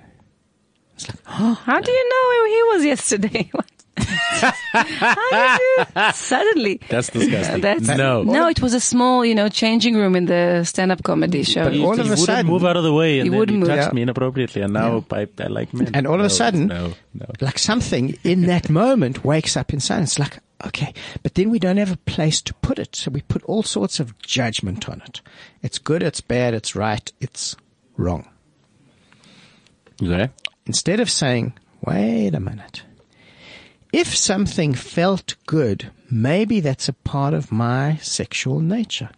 It's 0.95 1.07
like 1.07 1.17
Oh, 1.27 1.53
how 1.63 1.79
do 1.79 1.91
you 1.91 2.09
know 2.09 2.27
where 2.27 2.47
he 2.49 2.63
was 2.77 2.85
yesterday? 2.85 3.51
How 3.99 5.57
did 5.57 5.85
you 5.95 6.13
suddenly? 6.13 6.79
That's 6.89 7.09
disgusting. 7.09 7.61
That's, 7.61 7.87
no. 7.87 8.23
no, 8.23 8.47
it 8.47 8.61
was 8.61 8.73
a 8.73 8.79
small, 8.79 9.25
you 9.25 9.35
know, 9.35 9.49
changing 9.49 9.95
room 9.95 10.15
in 10.15 10.25
the 10.25 10.63
stand-up 10.63 11.03
comedy 11.03 11.43
show. 11.43 11.65
But 11.65 11.79
all 11.79 11.95
he 11.95 12.01
of 12.01 12.11
a 12.11 12.17
sudden- 12.17 12.47
move 12.47 12.65
out 12.65 12.77
of 12.77 12.83
the 12.83 12.93
way, 12.93 13.19
and 13.19 13.25
He 13.25 13.29
then 13.29 13.39
wouldn't 13.39 13.63
he 13.63 13.67
touched 13.69 13.87
Yeah. 13.89 13.93
me 13.93 14.01
inappropriately, 14.03 14.61
and 14.61 14.73
now 14.73 15.03
I, 15.11 15.27
I 15.39 15.47
like 15.47 15.73
men. 15.73 15.91
And 15.93 16.07
all 16.07 16.19
of 16.19 16.25
a 16.25 16.29
sudden- 16.29 16.67
no, 16.67 16.93
no. 17.13 17.25
like 17.41 17.59
something 17.59 18.17
in 18.23 18.43
that 18.47 18.69
moment 18.69 19.23
wakes 19.25 19.57
up 19.57 19.73
inside. 19.73 20.03
It's 20.03 20.19
like, 20.19 20.39
okay, 20.65 20.93
but 21.23 21.35
then 21.35 21.49
we 21.49 21.59
don't 21.59 21.77
have 21.77 21.91
a 21.91 21.97
place 21.97 22.41
to 22.43 22.53
put 22.55 22.79
it. 22.79 22.95
So 22.95 23.11
we 23.11 23.21
put 23.21 23.43
all 23.43 23.63
sorts 23.63 23.99
of 23.99 24.17
judgment 24.19 24.87
on 24.89 25.01
it. 25.01 25.21
It's 25.63 25.79
good, 25.79 26.03
it's 26.03 26.21
bad, 26.21 26.53
it's 26.53 26.75
right, 26.75 27.11
it's 27.19 27.55
wrong. 27.97 28.27
Okay. 30.01 30.29
Instead 30.65 30.99
of 30.99 31.09
saying, 31.09 31.53
wait 31.81 32.33
a 32.35 32.39
minute. 32.39 32.83
If 33.91 34.15
something 34.15 34.73
felt 34.75 35.35
good, 35.45 35.91
maybe 36.11 36.59
that's 36.59 36.87
a 36.89 36.93
part 36.93 37.33
of 37.33 37.51
my 37.51 37.97
sexual 37.97 38.59
nature. 38.59 39.09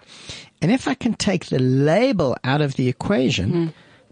And 0.61 0.71
if 0.71 0.87
I 0.87 0.93
can 0.93 1.13
take 1.15 1.47
the 1.47 1.59
label 1.59 2.37
out 2.43 2.61
of 2.61 2.75
the 2.75 2.87
equation, 2.87 3.49
hmm. 3.51 3.67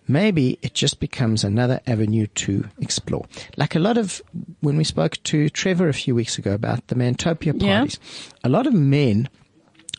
maybe 0.08 0.58
it 0.62 0.74
just 0.74 1.00
becomes 1.00 1.44
another 1.44 1.80
avenue 1.88 2.28
to 2.28 2.66
explore. 2.82 3.26
Like 3.56 3.76
a 3.76 3.80
lot 3.80 3.98
of, 3.98 4.22
when 4.60 4.76
we 4.76 4.84
spoke 4.84 5.22
to 5.24 5.48
Trevor 5.50 5.88
a 5.88 5.94
few 5.94 6.14
weeks 6.16 6.38
ago 6.38 6.54
about 6.54 6.88
the 6.88 6.96
Mantopia 6.96 7.54
Yeah. 7.56 7.78
parties, 7.80 8.00
a 8.44 8.50
lot 8.50 8.68
of 8.68 8.74
men 8.74 9.30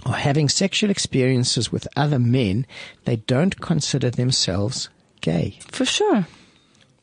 are 0.04 0.14
having 0.14 0.48
sexual 0.48 0.90
experiences 0.90 1.70
with 1.72 1.86
other 1.96 2.18
men. 2.18 2.66
They 3.04 3.16
don't 3.16 3.60
consider 3.60 4.10
themselves 4.10 4.88
gay 5.20 5.58
For 5.70 5.84
sure. 5.84 6.26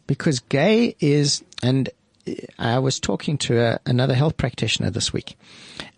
because 0.07 0.39
gay 0.41 0.95
is, 0.99 1.43
and 1.63 1.89
I 2.57 2.79
was 2.79 2.99
talking 2.99 3.37
to 3.39 3.59
a, 3.59 3.79
another 3.85 4.13
health 4.13 4.37
practitioner 4.37 4.89
this 4.89 5.13
week, 5.13 5.37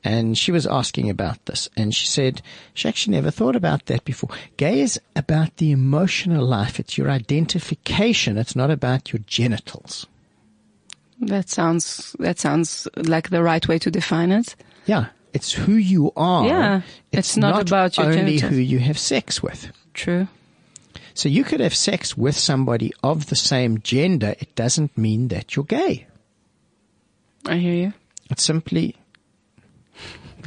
and 0.03 0.37
she 0.37 0.51
was 0.51 0.67
asking 0.67 1.09
about 1.09 1.45
this, 1.45 1.69
and 1.75 1.93
she 1.93 2.05
said 2.05 2.41
she 2.73 2.87
actually 2.87 3.15
never 3.15 3.31
thought 3.31 3.55
about 3.55 3.85
that 3.85 4.05
before. 4.05 4.29
Gay 4.57 4.81
is 4.81 4.99
about 5.15 5.57
the 5.57 5.71
emotional 5.71 6.45
life. 6.45 6.79
It's 6.79 6.97
your 6.97 7.09
identification. 7.09 8.37
It's 8.37 8.55
not 8.55 8.71
about 8.71 9.11
your 9.13 9.21
genitals. 9.25 10.05
That 11.21 11.49
sounds 11.49 12.15
that 12.19 12.39
sounds 12.39 12.87
like 12.95 13.29
the 13.29 13.43
right 13.43 13.67
way 13.67 13.77
to 13.79 13.91
define 13.91 14.31
it. 14.31 14.55
Yeah. 14.85 15.07
It's 15.33 15.51
who 15.51 15.73
you 15.73 16.11
are. 16.15 16.47
Yeah. 16.47 16.81
It's 17.11 17.37
not 17.37 17.61
about 17.61 17.97
your 17.97 18.07
only 18.07 18.37
genitals. 18.37 18.51
who 18.51 18.57
you 18.57 18.79
have 18.79 18.97
sex 18.97 19.43
with. 19.43 19.71
True. 19.93 20.27
So 21.13 21.27
you 21.27 21.43
could 21.43 21.59
have 21.59 21.75
sex 21.75 22.17
with 22.17 22.37
somebody 22.37 22.93
of 23.03 23.27
the 23.27 23.35
same 23.35 23.81
gender. 23.81 24.35
It 24.39 24.55
doesn't 24.55 24.97
mean 24.97 25.27
that 25.27 25.55
you're 25.55 25.65
gay. 25.65 26.07
I 27.45 27.55
hear 27.57 27.73
you. 27.73 27.93
It's 28.29 28.43
simply 28.43 28.95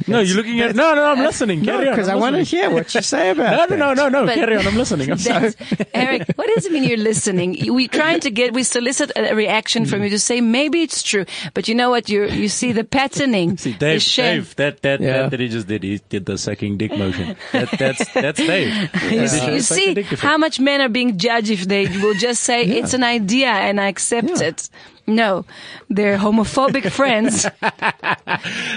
No, 0.07 0.19
you're 0.21 0.35
looking 0.37 0.59
at. 0.61 0.75
No, 0.75 0.95
no, 0.95 1.03
I'm 1.05 1.19
listening. 1.19 1.63
Carry 1.63 1.87
on. 1.87 1.93
because 1.93 2.09
I'm 2.09 2.19
want 2.19 2.35
to 2.35 2.43
hear 2.43 2.69
what 2.69 2.93
you 2.95 3.01
say 3.01 3.29
about 3.35 3.69
No, 3.69 3.75
no, 3.75 3.93
no, 3.93 4.09
no, 4.09 4.09
no. 4.21 4.25
But- 4.25 4.35
Carry 4.35 4.57
on. 4.57 4.65
I'm 4.67 4.75
listening. 4.75 5.11
I'm 5.11 5.17
sorry. 5.19 5.53
Eric, 5.93 6.29
what 6.35 6.47
does 6.53 6.65
it 6.65 6.71
mean 6.71 6.83
you're 6.83 6.97
listening? 6.97 7.57
We're 7.73 7.87
trying 7.87 8.19
to 8.21 8.31
get, 8.31 8.53
we 8.53 8.63
solicit 8.63 9.11
a 9.15 9.35
reaction 9.35 9.85
from 9.85 9.99
mm. 10.01 10.05
you 10.05 10.09
to 10.11 10.19
say 10.19 10.41
maybe 10.41 10.81
it's 10.81 11.03
true, 11.03 11.25
but 11.53 11.67
you 11.67 11.75
know 11.75 11.89
what? 11.89 12.09
You 12.09 12.25
you 12.25 12.49
see 12.49 12.71
the 12.71 12.83
patterning. 12.83 13.57
See, 13.63 13.73
the 13.73 13.77
Dave, 13.77 14.01
shame. 14.01 14.35
Dave, 14.37 14.55
that, 14.55 14.81
that, 14.81 14.99
Yeah. 15.01 15.23
that, 15.23 15.31
that 15.31 15.39
he 15.39 15.47
just 15.47 15.67
did, 15.67 15.83
he 15.83 15.99
did 16.09 16.25
the 16.25 16.37
sucking 16.37 16.77
dick 16.77 16.97
motion. 16.97 17.35
That, 17.51 17.69
that's, 17.77 18.11
that's 18.13 18.39
Dave. 18.39 18.89
You, 19.11 19.27
see- 19.27 19.53
you 19.53 19.61
see 19.61 20.01
how 20.17 20.37
much 20.37 20.59
men 20.59 20.81
are 20.81 20.89
being 20.89 21.17
judged 21.17 21.49
if 21.51 21.67
they 21.67 21.85
will 22.01 22.15
just 22.15 22.43
say 22.43 22.63
it's 22.63 22.93
an 22.93 23.03
idea 23.03 23.47
and 23.47 23.79
I 23.79 23.87
accept 23.87 24.29
Yeah. 24.29 24.47
it. 24.47 24.69
No, 25.05 25.45
they're 25.89 26.17
homophobic 26.17 26.89
friends. 26.99 27.45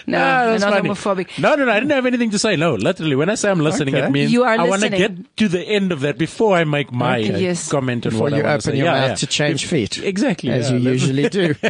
No, 0.09 0.19
Ah, 0.19 0.45
they're 0.45 0.59
that's 0.59 0.62
not 0.65 0.73
funny. 0.75 0.89
homophobic. 0.91 1.39
No, 1.41 1.55
no, 1.57 1.65
no. 1.65 1.73
I 1.73 1.81
didn't 1.81 1.91
have 1.91 2.07
anything 2.07 2.31
to 2.31 2.39
say. 2.39 2.55
No, 2.57 2.75
literally, 2.75 3.17
when 3.17 3.29
I 3.29 3.35
say 3.35 3.51
I'm 3.51 3.59
listening, 3.61 3.95
Okay. 3.97 4.07
it 4.07 4.11
means 4.11 4.33
You 4.33 4.45
are 4.45 4.59
I 4.59 4.62
want 4.69 4.83
to 4.83 4.89
get 4.91 5.37
to 5.39 5.49
the 5.49 5.61
end 5.62 5.91
of 5.93 6.01
that 6.01 6.19
before 6.19 6.57
I 6.57 6.65
make 6.65 6.93
my 6.93 7.19
Okay. 7.21 7.41
Yes. 7.43 7.69
comment 7.69 8.07
on 8.07 8.11
Before 8.12 8.25
what 8.31 8.33
you 8.33 8.41
I 8.41 8.43
want 8.43 8.49
open 8.53 8.61
to 8.61 8.71
say. 8.71 8.77
your 8.77 8.87
yeah, 8.87 8.93
mouth 9.01 9.09
yeah. 9.11 9.15
to 9.17 9.27
change 9.27 9.67
feet. 9.67 9.99
Exactly. 9.99 10.51
As 10.51 10.71
yeah, 10.71 10.77
you 10.77 10.91
usually 10.91 11.29
do. 11.29 11.55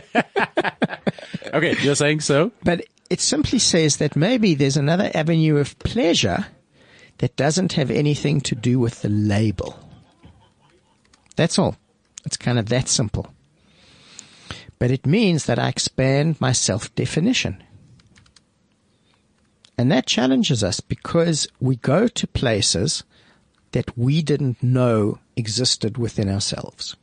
Okay, 1.54 1.76
you're 1.80 1.94
saying 1.94 2.20
so? 2.20 2.50
But 2.64 2.82
it 3.08 3.20
simply 3.20 3.58
says 3.58 3.96
that 3.98 4.16
maybe 4.16 4.54
there's 4.54 4.76
another 4.76 5.10
avenue 5.14 5.56
of 5.56 5.78
pleasure 5.78 6.46
that 7.18 7.36
doesn't 7.36 7.72
have 7.74 7.90
anything 7.90 8.40
to 8.42 8.54
do 8.54 8.78
with 8.78 9.00
the 9.02 9.08
label. 9.08 9.78
That's 11.36 11.58
all. 11.58 11.76
It's 12.26 12.36
kind 12.36 12.58
of 12.58 12.68
that 12.68 12.88
simple. 12.88 13.32
But 14.78 14.90
it 14.90 15.06
means 15.06 15.46
that 15.46 15.58
I 15.58 15.68
expand 15.68 16.40
my 16.40 16.52
self 16.52 16.94
definition. 16.94 17.62
And 19.78 19.90
that 19.92 20.06
challenges 20.06 20.64
us 20.64 20.80
because 20.80 21.46
we 21.60 21.76
go 21.76 22.08
to 22.08 22.26
places 22.26 23.04
that 23.72 23.96
we 23.96 24.22
didn't 24.22 24.62
know 24.62 25.18
existed 25.36 25.98
within 25.98 26.28
ourselves. 26.30 26.96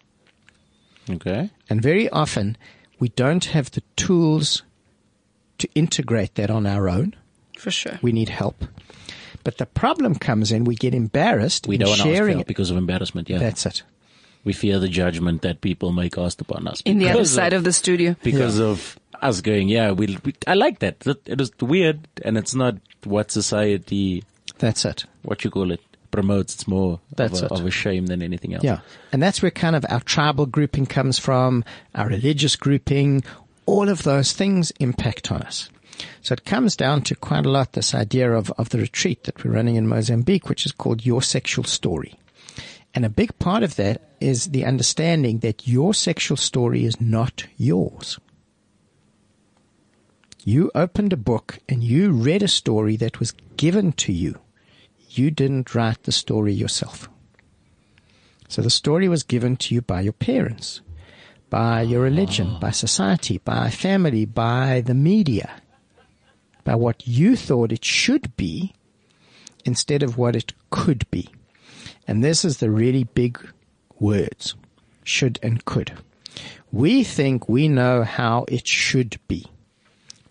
Okay. 1.09 1.51
And 1.69 1.81
very 1.81 2.09
often 2.09 2.57
we 2.99 3.09
don't 3.09 3.45
have 3.45 3.69
the 3.71 3.83
tools 3.95 4.63
to 5.59 5.69
integrate 5.75 6.35
that 6.35 6.49
on 6.49 6.65
our 6.65 6.89
own. 6.89 7.15
For 7.59 7.69
sure. 7.69 7.99
We 8.01 8.11
need 8.11 8.29
help. 8.29 8.65
But 9.43 9.57
the 9.57 9.65
problem 9.65 10.15
comes 10.15 10.51
in 10.51 10.63
we 10.63 10.75
get 10.75 10.95
embarrassed 10.95 11.67
We 11.67 11.75
in 11.75 11.81
don't 11.81 11.89
want 11.89 12.01
to 12.01 12.09
ask 12.09 12.17
for 12.21 12.27
help 12.29 12.41
it. 12.41 12.47
because 12.47 12.71
of 12.71 12.77
embarrassment. 12.77 13.29
Yeah. 13.29 13.39
That's 13.39 13.65
it. 13.65 13.83
We 14.43 14.53
fear 14.53 14.79
the 14.79 14.87
judgment 14.89 15.41
that 15.41 15.61
people 15.61 15.91
may 15.91 16.09
cast 16.09 16.41
upon 16.41 16.67
us. 16.67 16.81
In 16.85 16.97
the 16.99 17.09
other 17.09 17.25
side 17.25 17.53
of 17.53 17.63
the 17.63 17.73
studio. 17.73 18.15
because 18.23 18.59
of 18.59 18.99
us 19.21 19.41
going, 19.41 19.69
yeah, 19.69 19.91
we, 19.91 20.17
we 20.25 20.33
I 20.47 20.53
like 20.55 20.79
that. 20.79 20.99
That- 21.01 21.27
It 21.27 21.39
is 21.39 21.51
weird, 21.61 22.07
and 22.23 22.37
it's 22.37 22.53
not 22.55 22.75
what 23.05 23.31
society, 23.31 24.23
That's 24.59 24.83
it. 24.85 25.05
what 25.23 25.43
you 25.43 25.49
call 25.49 25.71
it, 25.71 25.81
promotes. 26.11 26.55
It's 26.55 26.67
more 26.67 26.99
That's 27.15 27.41
of, 27.41 27.51
a, 27.51 27.55
it. 27.55 27.59
of 27.61 27.65
a 27.65 27.71
shame 27.71 28.05
than 28.07 28.21
anything 28.21 28.53
else. 28.53 28.63
Yeah. 28.63 28.79
And 29.11 29.21
that's 29.23 29.41
where 29.41 29.51
kind 29.51 29.75
of 29.75 29.85
our 29.89 30.01
tribal 30.01 30.45
grouping 30.45 30.85
comes 30.85 31.19
from, 31.19 31.63
our 31.95 32.07
religious 32.07 32.55
grouping, 32.55 33.23
all 33.65 33.87
of 33.89 34.03
those 34.03 34.33
things 34.33 34.71
impact 34.79 35.31
on 35.31 35.41
us. 35.41 35.69
So 36.21 36.33
it 36.33 36.43
comes 36.43 36.75
down 36.75 37.03
to 37.03 37.15
quite 37.15 37.45
a 37.45 37.49
lot 37.49 37.73
this 37.73 37.93
idea 37.95 38.31
of, 38.33 38.51
of 38.57 38.69
the 38.69 38.79
retreat 38.79 39.23
that 39.23 39.43
we're 39.43 39.51
running 39.51 39.75
in 39.75 39.87
Mozambique, 39.87 40.49
which 40.49 40.65
is 40.65 40.71
called 40.73 41.05
Your 41.05 41.21
Sexual 41.21 41.63
Story. 41.65 42.15
And 42.93 43.05
a 43.05 43.09
big 43.09 43.37
part 43.39 43.63
of 43.63 43.75
that 43.77 44.01
is 44.19 44.49
the 44.49 44.65
understanding 44.65 45.39
that 45.39 45.67
your 45.67 45.93
sexual 45.93 46.37
story 46.37 46.85
is 46.85 47.01
not 47.01 47.45
yours. 47.57 48.19
You 50.45 50.71
opened 50.75 51.13
a 51.13 51.17
book 51.17 51.59
and 51.67 51.83
you 51.83 52.11
read 52.11 52.43
a 52.43 52.47
story 52.47 52.95
that 52.97 53.19
was 53.19 53.33
given 53.57 53.93
to 53.93 54.11
you. 54.11 54.39
You 55.09 55.31
didn't 55.31 55.73
write 55.73 56.03
the 56.03 56.11
story 56.11 56.53
yourself. 56.53 57.09
So 58.49 58.61
the 58.61 58.69
story 58.69 59.07
was 59.07 59.23
given 59.23 59.57
to 59.57 59.73
you 59.73 59.81
by 59.81 60.01
your 60.01 60.13
parents, 60.13 60.81
by 61.49 61.81
your 61.81 62.01
religion, 62.01 62.57
by 62.59 62.71
society, 62.71 63.39
by 63.39 63.69
family, 63.69 64.25
by 64.25 64.81
the 64.81 64.93
media, 64.93 65.61
by 66.63 66.75
what 66.75 67.07
you 67.07 67.35
thought 67.35 67.71
it 67.71 67.85
should 67.85 68.35
be 68.35 68.73
instead 69.65 70.03
of 70.03 70.17
what 70.17 70.35
it 70.35 70.53
could 70.69 71.09
be. 71.09 71.29
And 72.07 72.23
this 72.23 72.43
is 72.43 72.57
the 72.57 72.69
really 72.69 73.03
big 73.03 73.39
words 73.99 74.55
should 75.03 75.39
and 75.41 75.63
could. 75.65 75.93
We 76.71 77.03
think 77.03 77.47
we 77.47 77.67
know 77.67 78.03
how 78.03 78.45
it 78.47 78.67
should 78.67 79.19
be. 79.27 79.45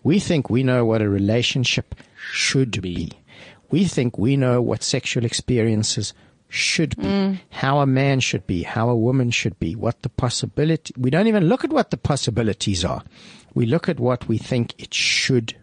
We 0.03 0.19
think 0.19 0.49
we 0.49 0.63
know 0.63 0.85
what 0.85 1.01
a 1.01 1.09
relationship 1.09 1.95
should 2.15 2.81
be. 2.81 3.11
We 3.71 3.85
think 3.85 4.17
we 4.17 4.37
know 4.37 4.61
what 4.61 4.83
sexual 4.83 5.25
experiences 5.25 6.13
should 6.49 6.95
be, 6.97 7.03
mm. 7.03 7.39
how 7.49 7.79
a 7.79 7.87
man 7.87 8.19
should 8.19 8.45
be, 8.45 8.61
how 8.61 8.89
a 8.89 8.95
woman 8.95 9.31
should 9.31 9.57
be, 9.57 9.75
what 9.75 10.03
the 10.03 10.09
possibility. 10.09 10.93
We 10.97 11.09
don't 11.09 11.27
even 11.27 11.47
look 11.47 11.63
at 11.63 11.73
what 11.73 11.89
the 11.89 11.97
possibilities 11.97 12.85
are. 12.85 13.03
We 13.55 13.65
look 13.65 13.89
at 13.89 13.99
what 13.99 14.27
we 14.27 14.37
think 14.37 14.75
it 14.77 14.93
should 14.93 15.55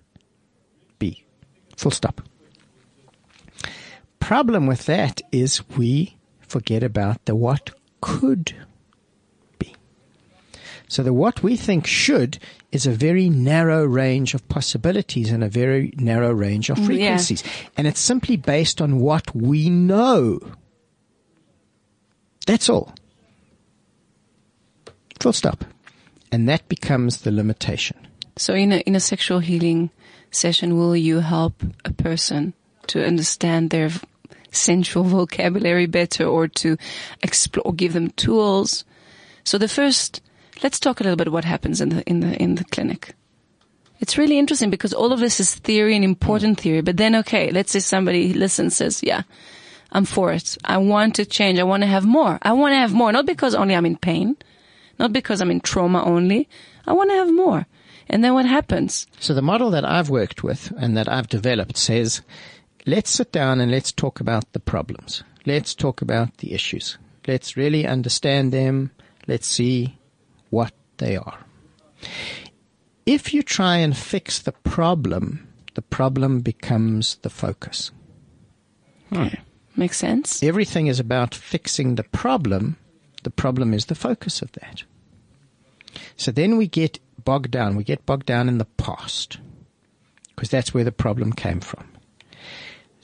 be. 0.99 1.25
Full 1.77 1.93
stop. 1.93 2.23
Problem 4.31 4.69
with 4.69 4.87
that 4.87 5.23
is 5.33 5.69
we 5.71 6.17
forget 6.39 6.85
about 6.85 7.25
the 7.25 7.35
what 7.35 7.73
could 8.01 8.55
be. 9.59 9.75
So 10.87 11.03
the 11.03 11.13
what 11.13 11.43
we 11.43 11.57
think 11.57 11.85
should 11.85 12.39
is 12.71 12.87
a 12.87 12.93
very 12.93 13.29
narrow 13.29 13.85
range 13.85 14.35
of 14.35 14.49
possibilities 14.49 15.33
and 15.33 15.43
a 15.43 15.49
very 15.49 15.93
narrow 15.97 16.31
range 16.31 16.71
of 16.71 16.79
mm, 16.79 16.83
yeah. 16.83 16.87
frequencies. 16.87 17.43
And 17.77 17.89
it's 17.89 17.99
simply 17.99 18.37
based 18.37 18.81
on 18.81 19.01
what 19.01 19.35
we 19.35 19.69
know. 19.69 20.39
That's 22.47 22.69
all. 22.69 22.95
Full 25.19 25.33
stop. 25.33 25.65
And 26.31 26.49
that 26.49 26.69
becomes 26.69 27.23
the 27.23 27.33
limitation. 27.33 27.99
So 28.37 28.55
in 28.55 28.71
a 28.71 28.77
in 28.87 28.95
a 28.95 29.01
sexual 29.01 29.41
healing 29.41 29.91
session, 30.31 30.79
will 30.79 30.95
you 30.95 31.19
help 31.19 31.65
a 31.85 31.93
person 31.93 32.55
to 32.87 33.05
understand 33.05 33.71
their 33.71 33.91
sensual 34.53 35.05
vocabulary 35.05 35.87
better, 35.87 36.25
or 36.25 36.49
to 36.49 36.77
explore, 37.23 37.73
give 37.75 37.93
them 37.93 38.11
tools? 38.11 38.85
So 39.45 39.59
the 39.59 39.69
first, 39.69 40.23
let's 40.63 40.81
talk 40.81 41.01
a 41.01 41.03
little 41.03 41.17
bit 41.17 41.33
what 41.33 41.45
happens 41.45 41.81
in 41.81 41.91
the 41.91 42.03
in 42.09 42.21
the 42.21 42.37
in 42.37 42.57
the 42.57 42.65
clinic. 42.65 43.15
It's 44.01 44.17
really 44.17 44.39
interesting 44.39 44.71
because 44.71 44.95
all 44.95 45.13
of 45.13 45.21
this 45.21 45.41
is 45.41 45.55
theory 45.55 45.95
and 45.95 46.05
important 46.05 46.59
mm. 46.59 46.63
theory. 46.63 46.81
But 46.81 46.97
then, 46.97 47.15
okay, 47.17 47.51
let's 47.51 47.73
say 47.73 47.81
somebody 47.81 48.33
listens, 48.33 48.77
says, 48.77 49.03
"Yeah, 49.03 49.23
I'm 49.93 50.05
for 50.05 50.33
it. 50.33 50.57
I 50.65 50.79
want 50.79 51.17
to 51.17 51.27
change. 51.27 51.59
I 51.59 51.65
want 51.65 51.83
to 51.83 51.87
have 51.87 52.07
more. 52.07 52.39
I 52.43 52.53
want 52.53 52.73
to 52.73 52.79
have 52.79 52.95
more, 52.95 53.13
not 53.13 53.27
because 53.27 53.55
only 53.55 53.75
I'm 53.75 53.87
in 53.87 53.97
pain, 53.97 54.37
not 54.99 55.13
because 55.13 55.41
I'm 55.41 55.51
in 55.51 55.61
trauma 55.61 56.03
only. 56.05 56.49
I 56.87 56.93
want 56.93 57.11
to 57.11 57.17
have 57.17 57.33
more." 57.33 57.67
And 58.11 58.25
then 58.25 58.35
what 58.35 58.45
happens? 58.45 59.07
So 59.21 59.35
the 59.35 59.43
model 59.43 59.71
that 59.71 59.85
I've 59.85 60.11
worked 60.11 60.43
with 60.43 60.73
and 60.77 60.97
that 60.97 61.09
I've 61.09 61.29
developed 61.29 61.77
says, 61.77 62.23
let's 62.87 63.11
sit 63.11 63.33
down 63.33 63.61
and 63.61 63.71
let's 63.71 63.93
talk 63.93 64.21
about 64.21 64.53
the 64.53 64.61
problems. 64.61 65.23
Let's 65.47 65.75
talk 65.75 66.03
about 66.03 66.39
the 66.39 66.53
issues. 66.53 66.99
Let's 67.27 67.57
really 67.57 67.87
understand 67.87 68.53
them. 68.53 68.91
Let's 69.27 69.47
see 69.47 69.99
what 70.51 70.73
they 70.99 71.17
are. 71.17 71.39
If 73.07 73.35
you 73.35 73.43
try 73.43 73.79
and 73.79 73.97
fix 73.97 74.39
the 74.39 74.53
problem, 74.53 75.49
the 75.75 75.83
problem 75.83 76.41
becomes 76.41 77.17
the 77.17 77.31
focus. 77.31 77.91
Hmm. 79.13 79.29
Makes 79.77 79.99
sense? 79.99 80.43
Everything 80.43 80.89
is 80.89 81.01
about 81.01 81.35
fixing 81.35 81.95
the 81.95 82.05
problem. 82.05 82.77
The 83.23 83.31
problem 83.31 83.73
is 83.73 83.87
the 83.87 83.95
focus 83.95 84.43
of 84.43 84.53
that. 84.53 84.85
So 86.17 86.31
then 86.31 86.57
we 86.57 86.67
get 86.67 86.99
bogged 87.25 87.51
down. 87.51 87.77
We 87.77 87.85
get 87.85 88.07
bogged 88.07 88.27
down 88.27 88.49
in 88.49 88.59
the 88.59 88.65
past 88.65 89.39
because 90.35 90.51
that's 90.51 90.73
where 90.75 90.85
the 90.85 90.93
problem 90.93 91.33
came 91.33 91.61
from. 91.61 91.87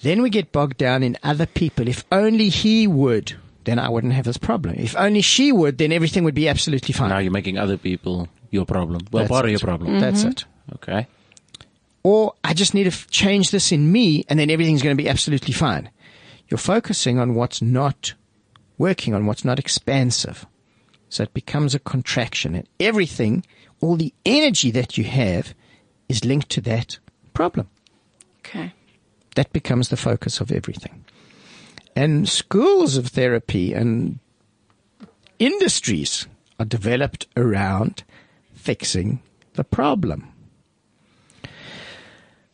Then 0.03 0.23
we 0.23 0.31
get 0.31 0.53
bogged 0.53 0.77
down 0.77 1.03
in 1.03 1.17
other 1.23 1.47
people. 1.47 1.89
If 1.89 2.05
only 2.13 2.49
he 2.49 2.87
would, 2.87 3.35
then 3.65 3.79
I 3.79 3.89
wouldn't 3.89 4.13
have 4.13 4.25
this 4.25 4.37
problem. 4.37 4.75
If 4.77 4.97
only 4.97 5.23
she 5.23 5.53
would, 5.53 5.79
then 5.79 5.93
everything 5.93 6.25
would 6.25 6.35
be 6.35 6.49
absolutely 6.49 6.93
fine. 6.93 7.09
Now 7.09 7.19
you're 7.19 7.33
making 7.33 7.59
other 7.59 7.77
people 7.77 8.29
your 8.51 8.67
problem. 8.67 9.03
Well, 9.11 9.23
That's 9.23 9.31
part 9.31 9.45
of 9.45 9.51
your 9.51 9.61
problem. 9.61 9.91
Mm-hmm. 9.93 10.01
That's 10.01 10.23
it. 10.25 10.45
Okay. 10.75 11.07
Or 12.03 12.35
I 12.45 12.55
just 12.55 12.75
need 12.75 12.85
to 12.85 12.91
f- 12.91 13.11
change 13.11 13.51
this 13.51 13.73
in 13.73 13.91
me 13.91 14.25
and 14.29 14.39
then 14.39 14.51
everything's 14.51 14.83
going 14.83 14.97
to 14.97 15.03
be 15.03 15.09
absolutely 15.09 15.53
fine. 15.53 15.91
You're 16.49 16.59
focusing 16.59 17.19
on 17.19 17.35
what's 17.35 17.61
not 17.61 18.15
working, 18.79 19.15
on 19.15 19.27
what's 19.27 19.45
not 19.45 19.59
expansive. 19.59 20.47
So 21.09 21.25
it 21.25 21.35
becomes 21.35 21.75
a 21.75 21.81
contraction 21.81 22.55
and 22.55 22.69
everything, 22.79 23.45
all 23.81 23.97
the 23.97 24.13
energy 24.25 24.71
that 24.73 24.97
you 24.97 25.05
have 25.05 25.55
is 26.09 26.25
linked 26.25 26.51
to 26.51 26.61
that 26.63 26.99
problem. 27.35 27.69
Okay. 28.41 28.73
That 29.37 29.53
becomes 29.53 29.91
the 29.91 29.97
focus 29.97 30.41
of 30.41 30.51
everything. 30.51 31.05
And 31.95 32.29
schools 32.29 32.97
of 32.97 33.09
therapy 33.09 33.73
and 33.73 34.19
industries 35.39 36.27
are 36.59 36.65
developed 36.65 37.27
around 37.37 38.03
fixing 38.55 39.21
the 39.55 39.65
problem. 39.65 40.33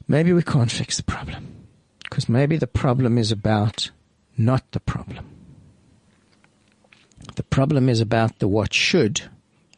Maybe 0.08 0.32
we 0.32 0.42
can't 0.42 0.70
fix 0.70 0.96
the 0.96 1.04
problem 1.04 1.66
because 2.02 2.28
maybe 2.28 2.56
the 2.56 2.66
problem 2.66 3.16
is 3.16 3.32
about 3.32 3.90
not 4.36 4.70
the 4.72 4.80
problem. 4.80 5.24
The 7.36 7.44
problem 7.44 7.88
is 7.88 8.00
about 8.00 8.40
the 8.40 8.48
what 8.48 8.74
should, 8.74 9.22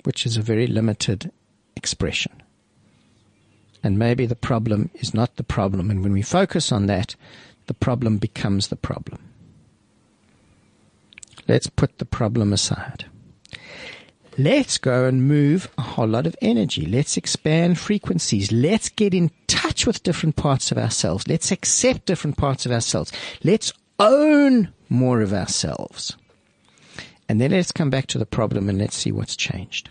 which 0.05 0.25
is 0.25 0.37
a 0.39 0.43
very 0.43 0.67
limited 0.67 1.31
expression. 1.77 2.33
And 3.85 3.99
maybe 3.99 4.24
the 4.24 4.35
problem 4.35 4.91
is 4.95 5.12
not 5.12 5.37
the 5.37 5.45
problem. 5.45 5.91
And 5.91 6.03
when 6.03 6.12
we 6.12 6.22
focus 6.22 6.72
on 6.72 6.87
that, 6.87 7.14
the 7.66 7.74
problem 7.74 8.16
becomes 8.16 8.68
the 8.68 8.76
problem. 8.76 9.18
Let's 11.47 11.66
put 11.66 11.99
the 11.99 12.07
problem 12.07 12.55
aside. 12.55 13.05
Let's 14.39 14.78
go 14.78 15.05
and 15.05 15.28
move 15.28 15.70
a 15.76 15.82
whole 15.82 16.09
lot 16.09 16.26
of 16.26 16.35
energy. 16.41 16.87
Let's 16.87 17.18
expand 17.18 17.78
frequencies. 17.78 18.51
Let's 18.51 18.89
get 18.89 19.12
in 19.12 19.30
touch 19.47 19.87
with 19.87 20.03
different 20.03 20.37
parts 20.37 20.72
of 20.72 20.78
ourselves. 20.78 21.28
Let's 21.28 21.53
accept 21.53 22.07
different 22.07 22.39
parts 22.39 22.64
of 22.64 22.72
ourselves. 22.72 23.12
Let's 23.45 23.72
own 24.01 24.72
more 24.89 25.20
of 25.20 25.35
ourselves. 25.35 26.16
And 27.28 27.39
then 27.39 27.51
let's 27.51 27.70
come 27.70 27.91
back 27.91 28.07
to 28.09 28.18
the 28.18 28.26
problem 28.26 28.68
and 28.68 28.78
let's 28.78 28.97
see 28.97 29.12
what's 29.12 29.37
changed. 29.37 29.91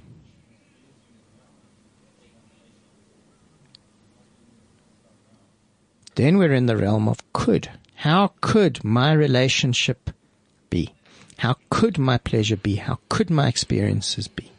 Then 6.15 6.37
we're 6.37 6.53
in 6.53 6.67
the 6.67 6.77
realm 6.77 7.07
of 7.07 7.19
could. 7.33 7.69
How 7.95 8.33
could 8.41 8.83
my 8.83 9.13
relationship 9.13 10.09
be? 10.69 10.93
How 11.37 11.55
could 11.69 11.97
my 11.97 12.17
pleasure 12.17 12.57
be? 12.57 12.75
How 12.75 12.99
could 13.09 13.29
my 13.29 13.47
experiences 13.47 14.27
be? 14.27 14.51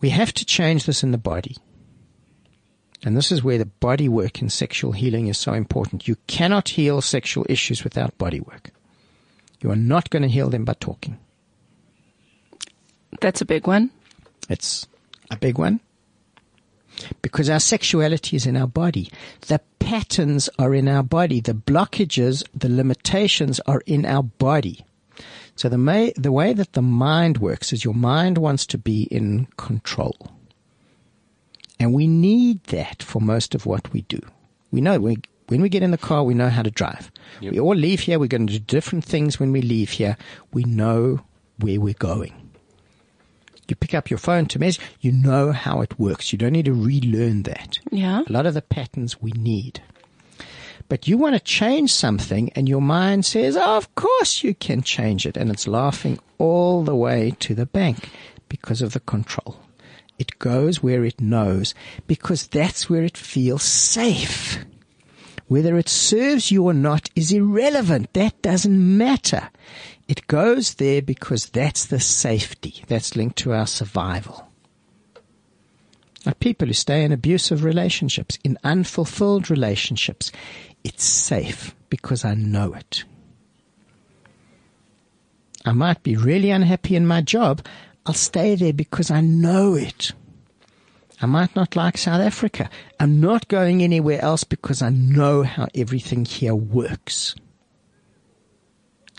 We 0.00 0.10
have 0.10 0.32
to 0.34 0.44
change 0.44 0.84
this 0.86 1.02
in 1.02 1.10
the 1.10 1.18
body. 1.18 1.56
And 3.02 3.16
this 3.16 3.30
is 3.30 3.42
where 3.42 3.58
the 3.58 3.66
body 3.66 4.08
work 4.08 4.42
in 4.42 4.50
sexual 4.50 4.92
healing 4.92 5.28
is 5.28 5.38
so 5.38 5.52
important. 5.52 6.08
You 6.08 6.16
cannot 6.26 6.70
heal 6.70 7.00
sexual 7.00 7.46
issues 7.48 7.84
without 7.84 8.18
body 8.18 8.40
work. 8.40 8.70
You 9.60 9.70
are 9.70 9.76
not 9.76 10.10
going 10.10 10.22
to 10.22 10.28
heal 10.28 10.50
them 10.50 10.64
by 10.64 10.74
talking. 10.74 11.18
That's 13.20 13.40
a 13.40 13.46
big 13.46 13.66
one. 13.66 13.90
It's 14.48 14.86
a 15.30 15.36
big 15.36 15.58
one. 15.58 15.80
Because 17.22 17.50
our 17.50 17.60
sexuality 17.60 18.36
is 18.36 18.46
in 18.46 18.56
our 18.56 18.66
body. 18.66 19.10
The 19.48 19.60
patterns 19.78 20.48
are 20.58 20.74
in 20.74 20.88
our 20.88 21.02
body. 21.02 21.40
The 21.40 21.54
blockages, 21.54 22.44
the 22.54 22.68
limitations 22.68 23.60
are 23.60 23.82
in 23.86 24.04
our 24.04 24.22
body. 24.22 24.84
So 25.54 25.68
the, 25.68 25.78
may, 25.78 26.12
the 26.16 26.32
way 26.32 26.52
that 26.52 26.74
the 26.74 26.82
mind 26.82 27.38
works 27.38 27.72
is 27.72 27.84
your 27.84 27.94
mind 27.94 28.38
wants 28.38 28.66
to 28.66 28.78
be 28.78 29.04
in 29.04 29.46
control. 29.56 30.16
And 31.78 31.94
we 31.94 32.06
need 32.06 32.62
that 32.64 33.02
for 33.02 33.20
most 33.20 33.54
of 33.54 33.66
what 33.66 33.92
we 33.92 34.02
do. 34.02 34.20
We 34.70 34.80
know 34.80 34.98
we, 34.98 35.18
when 35.48 35.62
we 35.62 35.68
get 35.68 35.82
in 35.82 35.90
the 35.90 35.98
car, 35.98 36.24
we 36.24 36.34
know 36.34 36.50
how 36.50 36.62
to 36.62 36.70
drive. 36.70 37.10
Yep. 37.40 37.52
We 37.52 37.60
all 37.60 37.74
leave 37.74 38.00
here. 38.00 38.18
We're 38.18 38.26
going 38.26 38.46
to 38.46 38.54
do 38.54 38.58
different 38.58 39.04
things 39.04 39.38
when 39.38 39.52
we 39.52 39.62
leave 39.62 39.90
here. 39.90 40.16
We 40.52 40.64
know 40.64 41.20
where 41.58 41.80
we're 41.80 41.94
going. 41.94 42.45
You 43.68 43.76
pick 43.76 43.94
up 43.94 44.10
your 44.10 44.18
phone 44.18 44.46
to 44.46 44.58
message, 44.58 44.84
you 45.00 45.12
know 45.12 45.52
how 45.52 45.80
it 45.80 45.98
works. 45.98 46.32
You 46.32 46.38
don't 46.38 46.52
need 46.52 46.66
to 46.66 46.72
relearn 46.72 47.42
that. 47.44 47.78
Yeah. 47.90 48.22
A 48.26 48.32
lot 48.32 48.46
of 48.46 48.54
the 48.54 48.62
patterns 48.62 49.20
we 49.20 49.32
need. 49.32 49.82
But 50.88 51.08
you 51.08 51.18
want 51.18 51.34
to 51.34 51.40
change 51.40 51.92
something 51.92 52.50
and 52.54 52.68
your 52.68 52.80
mind 52.80 53.26
says, 53.26 53.56
oh, 53.56 53.76
of 53.76 53.92
course 53.96 54.44
you 54.44 54.54
can 54.54 54.82
change 54.82 55.26
it. 55.26 55.36
And 55.36 55.50
it's 55.50 55.66
laughing 55.66 56.20
all 56.38 56.84
the 56.84 56.94
way 56.94 57.34
to 57.40 57.54
the 57.54 57.66
bank 57.66 58.10
because 58.48 58.82
of 58.82 58.92
the 58.92 59.00
control. 59.00 59.58
It 60.18 60.38
goes 60.38 60.82
where 60.82 61.04
it 61.04 61.20
knows 61.20 61.74
because 62.06 62.46
that's 62.46 62.88
where 62.88 63.02
it 63.02 63.16
feels 63.16 63.64
safe. 63.64 64.64
Whether 65.48 65.76
it 65.76 65.88
serves 65.88 66.50
you 66.50 66.64
or 66.64 66.74
not 66.74 67.10
is 67.14 67.32
irrelevant. 67.32 68.12
That 68.14 68.40
doesn't 68.42 68.98
matter. 68.98 69.50
It 70.08 70.26
goes 70.28 70.74
there 70.74 71.02
because 71.02 71.46
that's 71.46 71.86
the 71.86 72.00
safety 72.00 72.84
that's 72.86 73.16
linked 73.16 73.38
to 73.38 73.52
our 73.52 73.66
survival. 73.66 74.48
Like 76.24 76.40
people 76.40 76.68
who 76.68 76.74
stay 76.74 77.04
in 77.04 77.12
abusive 77.12 77.64
relationships, 77.64 78.38
in 78.44 78.58
unfulfilled 78.64 79.50
relationships, 79.50 80.32
it's 80.84 81.04
safe 81.04 81.74
because 81.88 82.24
I 82.24 82.34
know 82.34 82.74
it. 82.74 83.04
I 85.64 85.72
might 85.72 86.02
be 86.04 86.16
really 86.16 86.50
unhappy 86.50 86.94
in 86.94 87.06
my 87.06 87.20
job. 87.20 87.64
I'll 88.04 88.14
stay 88.14 88.54
there 88.54 88.72
because 88.72 89.10
I 89.10 89.20
know 89.20 89.74
it. 89.74 90.12
I 91.20 91.26
might 91.26 91.56
not 91.56 91.74
like 91.74 91.98
South 91.98 92.20
Africa. 92.20 92.70
I'm 93.00 93.20
not 93.20 93.48
going 93.48 93.82
anywhere 93.82 94.20
else 94.20 94.44
because 94.44 94.82
I 94.82 94.90
know 94.90 95.42
how 95.42 95.66
everything 95.74 96.24
here 96.24 96.54
works. 96.54 97.34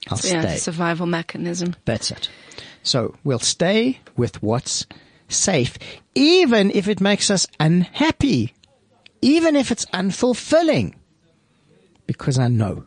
I'll 0.10 0.20
Yeah, 0.24 0.42
stay. 0.42 0.58
survival 0.58 1.06
mechanism. 1.06 1.76
That's 1.86 2.12
it. 2.12 2.30
So 2.84 3.16
we'll 3.24 3.40
stay 3.40 4.00
with 4.16 4.42
what's 4.42 4.86
safe, 5.28 5.78
even 6.16 6.72
if 6.72 6.88
it 6.88 7.02
makes 7.02 7.30
us 7.30 7.46
unhappy, 7.60 8.54
even 9.22 9.56
if 9.56 9.72
it's 9.72 9.86
unfulfilling, 9.88 10.94
because 12.06 12.40
I 12.40 12.48
know. 12.48 12.86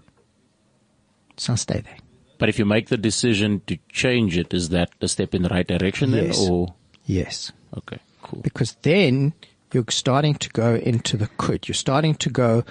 So 1.36 1.52
I'll 1.52 1.56
stay 1.58 1.80
there. 1.80 1.96
But 2.38 2.48
if 2.48 2.58
you 2.58 2.64
make 2.64 2.88
the 2.88 2.96
decision 2.96 3.60
to 3.66 3.78
change 3.90 4.38
it, 4.38 4.54
is 4.54 4.70
that 4.70 4.90
a 5.02 5.08
step 5.08 5.34
in 5.34 5.42
the 5.42 5.50
right 5.50 5.66
direction 5.66 6.10
then? 6.12 6.26
Yes. 6.26 6.48
Or 6.48 6.74
Yes. 7.04 7.52
okay, 7.76 7.98
cool. 8.22 8.40
Because 8.40 8.76
then 8.82 9.34
you're 9.72 9.84
starting 9.90 10.34
to 10.36 10.48
go 10.50 10.76
into 10.76 11.16
the 11.18 11.28
could. 11.36 11.68
You're 11.68 11.74
starting 11.74 12.14
to 12.16 12.30
go 12.30 12.64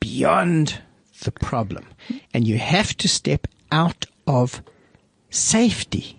beyond 0.00 0.80
the 1.22 1.30
problem. 1.32 1.86
And 2.34 2.46
you 2.46 2.58
have 2.58 2.94
to 2.98 3.08
step 3.08 3.46
out 3.70 4.06
of 4.26 4.62
safety. 5.30 6.18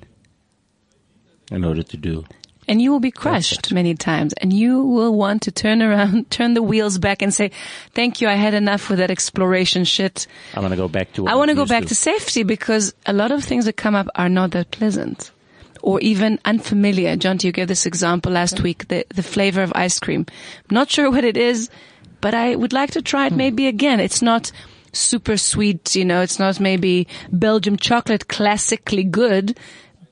In 1.52 1.64
order 1.64 1.84
to 1.84 1.98
do. 1.98 2.26
And 2.68 2.82
you 2.82 2.92
will 2.92 3.00
be 3.00 3.12
crushed 3.12 3.72
many 3.72 3.96
times 3.96 4.34
and 4.34 4.52
you 4.52 4.84
will 4.84 5.16
want 5.16 5.44
to 5.44 5.52
turn 5.52 5.82
around, 5.82 6.30
turn 6.32 6.54
the 6.54 6.62
wheels 6.62 6.98
back 6.98 7.22
and 7.22 7.34
say, 7.34 7.52
thank 7.94 8.20
you. 8.20 8.28
I 8.28 8.34
had 8.34 8.54
enough 8.54 8.90
with 8.90 9.00
that 9.00 9.10
exploration 9.10 9.86
shit. 9.86 10.28
I'm 10.54 10.62
gonna 10.62 10.76
go 10.76 10.90
back 10.90 11.14
to. 11.14 11.24
What 11.24 11.32
I 11.32 11.36
want 11.36 11.50
to 11.50 11.56
go 11.56 11.62
used 11.62 11.70
back 11.70 11.86
to 11.86 11.96
safety 11.96 12.44
because 12.44 12.94
a 13.06 13.14
lot 13.14 13.32
of 13.32 13.44
things 13.44 13.66
that 13.66 13.78
come 13.78 13.96
up 13.96 14.08
are 14.16 14.28
not 14.28 14.52
that 14.52 14.72
pleasant 14.72 15.32
or 15.82 16.02
even 16.02 16.40
unfamiliar. 16.44 17.16
John, 17.16 17.38
you 17.42 17.54
gave 17.54 17.70
this 17.70 17.86
example 17.86 18.34
last 18.34 18.60
week, 18.60 18.90
the, 18.90 19.06
the 19.16 19.24
flavor 19.24 19.64
of 19.64 19.72
ice 19.74 20.00
cream. 20.00 20.26
I'm 20.70 20.74
not 20.74 20.90
sure 20.90 21.10
what 21.10 21.24
it 21.24 21.38
is, 21.38 21.70
but 22.20 22.34
I 22.34 22.56
would 22.56 22.74
like 22.74 22.92
to 22.92 23.02
try 23.02 23.28
it 23.28 23.32
hmm. 23.32 23.38
maybe 23.38 23.68
again. 23.68 24.02
It's 24.02 24.22
not 24.22 24.52
super 24.98 25.38
sweet, 25.38 25.96
you 25.96 26.06
know, 26.06 26.22
it's 26.22 26.40
not 26.40 26.60
maybe 26.60 27.08
Belgium 27.32 27.78
chocolate 27.78 28.28
classically 28.28 29.04
good, 29.04 29.58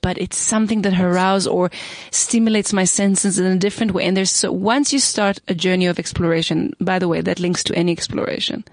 but 0.01 0.17
it's 0.19 0.38
something 0.38 0.83
that 0.83 0.99
arouses 0.99 1.47
or 1.47 1.71
stimulates 2.11 2.71
my 2.71 2.83
senses 2.83 3.39
in 3.39 3.45
a 3.45 3.57
different 3.57 3.91
way. 3.91 4.05
And 4.05 4.15
there's 4.15 4.31
so 4.31 4.51
once 4.51 4.93
you 4.93 4.99
start 4.99 5.39
a 5.47 5.55
journey 5.55 5.88
of 5.88 5.97
exploration, 5.97 6.73
by 6.79 6.99
the 6.99 7.07
way, 7.07 7.21
that 7.21 7.39
links 7.39 7.63
to 7.65 7.75
any 7.75 7.91
exploration. 7.91 8.63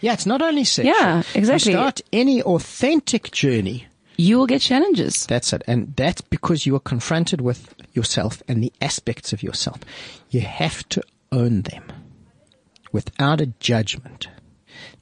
Yeah, 0.00 0.14
it's 0.14 0.26
not 0.26 0.42
only 0.42 0.64
sexual. 0.64 0.94
Yeah, 0.94 1.22
exactly. 1.34 1.72
You 1.72 1.78
start 1.78 2.00
any 2.12 2.42
authentic 2.42 3.30
journey. 3.30 3.86
You 4.16 4.38
will 4.38 4.46
get 4.46 4.60
challenges. 4.62 5.26
That's 5.26 5.52
it. 5.52 5.62
And 5.66 5.94
that's 5.96 6.20
because 6.20 6.66
you 6.66 6.74
are 6.76 6.80
confronted 6.80 7.40
with 7.40 7.74
yourself 7.92 8.42
and 8.48 8.62
the 8.62 8.72
aspects 8.80 9.32
of 9.32 9.42
yourself. 9.42 9.80
You 10.30 10.40
have 10.40 10.88
to 10.90 11.02
own 11.30 11.62
them 11.62 11.84
without 12.92 13.40
a 13.40 13.46
judgment. 13.46 14.28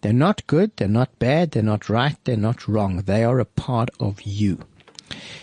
They're 0.00 0.12
not 0.12 0.46
good. 0.46 0.76
They're 0.76 0.88
not 0.88 1.18
bad. 1.18 1.50
They're 1.50 1.62
not 1.62 1.88
right. 1.88 2.16
They're 2.24 2.36
not 2.36 2.68
wrong. 2.68 2.98
They 2.98 3.24
are 3.24 3.38
a 3.38 3.44
part 3.44 3.90
of 3.98 4.22
you. 4.22 4.64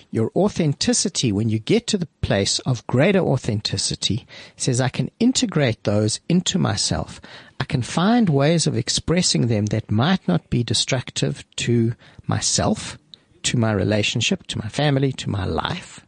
Your 0.09 0.31
authenticity, 0.35 1.31
when 1.31 1.49
you 1.49 1.59
get 1.59 1.87
to 1.87 1.97
the 1.97 2.07
place 2.21 2.59
of 2.59 2.87
greater 2.87 3.19
authenticity, 3.19 4.25
says 4.55 4.79
I 4.79 4.89
can 4.89 5.11
integrate 5.19 5.83
those 5.83 6.21
into 6.29 6.57
myself. 6.57 7.19
I 7.59 7.65
can 7.65 7.81
find 7.81 8.29
ways 8.29 8.67
of 8.67 8.77
expressing 8.77 9.47
them 9.47 9.65
that 9.67 9.91
might 9.91 10.25
not 10.27 10.49
be 10.49 10.63
destructive 10.63 11.43
to 11.57 11.95
myself, 12.25 12.97
to 13.43 13.57
my 13.57 13.73
relationship, 13.73 14.47
to 14.47 14.57
my 14.57 14.69
family, 14.69 15.11
to 15.13 15.29
my 15.29 15.45
life. 15.45 16.05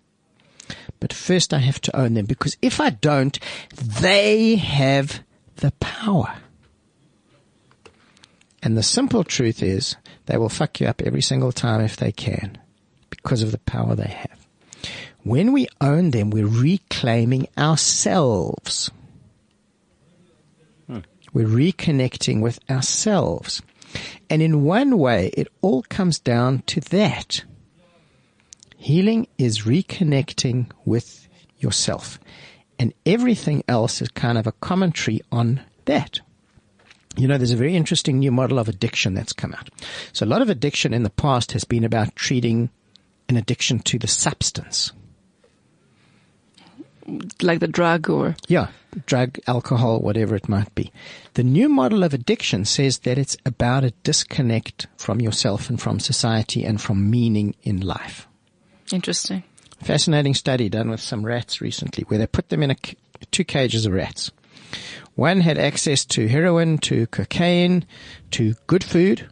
But 0.99 1.13
first 1.13 1.53
I 1.53 1.59
have 1.59 1.81
to 1.81 1.95
own 1.95 2.13
them 2.13 2.25
because 2.25 2.57
if 2.61 2.79
I 2.79 2.91
don't, 2.91 3.37
they 3.75 4.55
have 4.55 5.21
the 5.57 5.71
power. 5.79 6.37
And 8.61 8.77
the 8.77 8.83
simple 8.83 9.23
truth 9.23 9.63
is 9.63 9.95
they 10.25 10.37
will 10.37 10.49
fuck 10.49 10.79
you 10.79 10.87
up 10.87 11.01
every 11.01 11.21
single 11.21 11.51
time 11.51 11.81
if 11.81 11.97
they 11.97 12.11
can 12.11 12.57
because 13.09 13.41
of 13.41 13.51
the 13.51 13.59
power 13.59 13.95
they 13.95 14.07
have. 14.07 14.47
When 15.23 15.51
we 15.51 15.67
own 15.81 16.11
them, 16.11 16.29
we're 16.29 16.47
reclaiming 16.47 17.47
ourselves. 17.57 18.89
Hmm. 20.87 20.99
We're 21.33 21.47
reconnecting 21.47 22.41
with 22.41 22.59
ourselves. 22.69 23.61
And 24.29 24.41
in 24.41 24.63
one 24.63 24.97
way, 24.97 25.31
it 25.35 25.47
all 25.61 25.83
comes 25.83 26.19
down 26.19 26.63
to 26.67 26.79
that. 26.81 27.43
Healing 28.77 29.27
is 29.37 29.63
reconnecting 29.63 30.71
with 30.85 31.27
yourself. 31.57 32.19
And 32.77 32.93
everything 33.05 33.63
else 33.67 34.01
is 34.01 34.09
kind 34.09 34.37
of 34.37 34.47
a 34.47 34.53
commentary 34.53 35.21
on 35.31 35.61
that. 35.85 36.21
You 37.17 37.27
know, 37.27 37.37
there's 37.37 37.51
a 37.51 37.57
very 37.57 37.75
interesting 37.75 38.19
new 38.19 38.31
model 38.31 38.59
of 38.59 38.69
addiction 38.69 39.13
that's 39.13 39.33
come 39.33 39.53
out. 39.53 39.69
So 40.13 40.25
a 40.25 40.27
lot 40.27 40.41
of 40.41 40.49
addiction 40.49 40.93
in 40.93 41.03
the 41.03 41.09
past 41.09 41.51
has 41.53 41.63
been 41.63 41.83
about 41.83 42.15
treating 42.15 42.69
an 43.27 43.35
addiction 43.37 43.79
to 43.79 43.99
the 43.99 44.07
substance. 44.07 44.91
like 47.41 47.59
the 47.59 47.67
drug 47.67 48.09
or 48.09 48.35
Yeah, 48.47 48.67
drug, 49.07 49.39
alcohol, 49.47 49.99
whatever 49.99 50.35
it 50.35 50.47
might 50.47 50.73
be. 50.75 50.91
The 51.33 51.43
new 51.43 51.67
model 51.69 52.03
of 52.03 52.13
addiction 52.13 52.65
says 52.65 52.99
that 52.99 53.17
it's 53.17 53.35
about 53.45 53.83
a 53.83 53.91
disconnect 54.03 54.85
from 54.97 55.19
yourself 55.19 55.69
and 55.69 55.81
from 55.81 55.99
society 55.99 56.63
and 56.63 56.79
from 56.79 57.09
meaning 57.09 57.55
in 57.63 57.81
life. 57.81 58.27
interesting. 58.91 59.43
Fascinating 59.81 60.33
study 60.33 60.67
done 60.69 60.89
with 60.89 60.99
some 60.99 61.25
rats 61.25 61.61
recently 61.61 62.03
where 62.05 62.19
they 62.19 62.27
put 62.27 62.49
them 62.49 62.61
in 62.61 62.71
a, 62.71 62.75
two 63.31 63.45
cages 63.45 63.85
of 63.85 63.93
rats. 63.93 64.29
One 65.15 65.41
had 65.41 65.57
access 65.57 66.05
to 66.05 66.27
heroin, 66.27 66.77
to 66.79 67.07
cocaine, 67.07 67.85
to 68.31 68.55
good 68.67 68.83
food, 68.83 69.27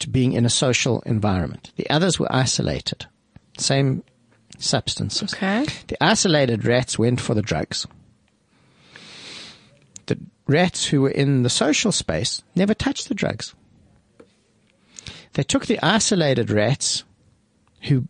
to 0.00 0.08
being 0.08 0.32
in 0.32 0.44
a 0.44 0.50
social 0.50 1.00
environment. 1.02 1.72
The 1.76 1.88
others 1.88 2.18
were 2.18 2.32
isolated. 2.32 3.06
Same 3.56 4.02
substances. 4.58 5.32
Okay. 5.34 5.66
The 5.86 6.02
isolated 6.02 6.64
rats 6.64 6.98
went 6.98 7.20
for 7.20 7.34
the 7.34 7.42
drugs. 7.42 7.86
The 10.06 10.18
rats 10.46 10.86
who 10.86 11.02
were 11.02 11.10
in 11.10 11.44
the 11.44 11.50
social 11.50 11.92
space 11.92 12.42
never 12.56 12.74
touched 12.74 13.08
the 13.08 13.14
drugs. 13.14 13.54
They 15.34 15.44
took 15.44 15.66
the 15.66 15.78
isolated 15.84 16.50
rats 16.50 17.04
who 17.82 18.08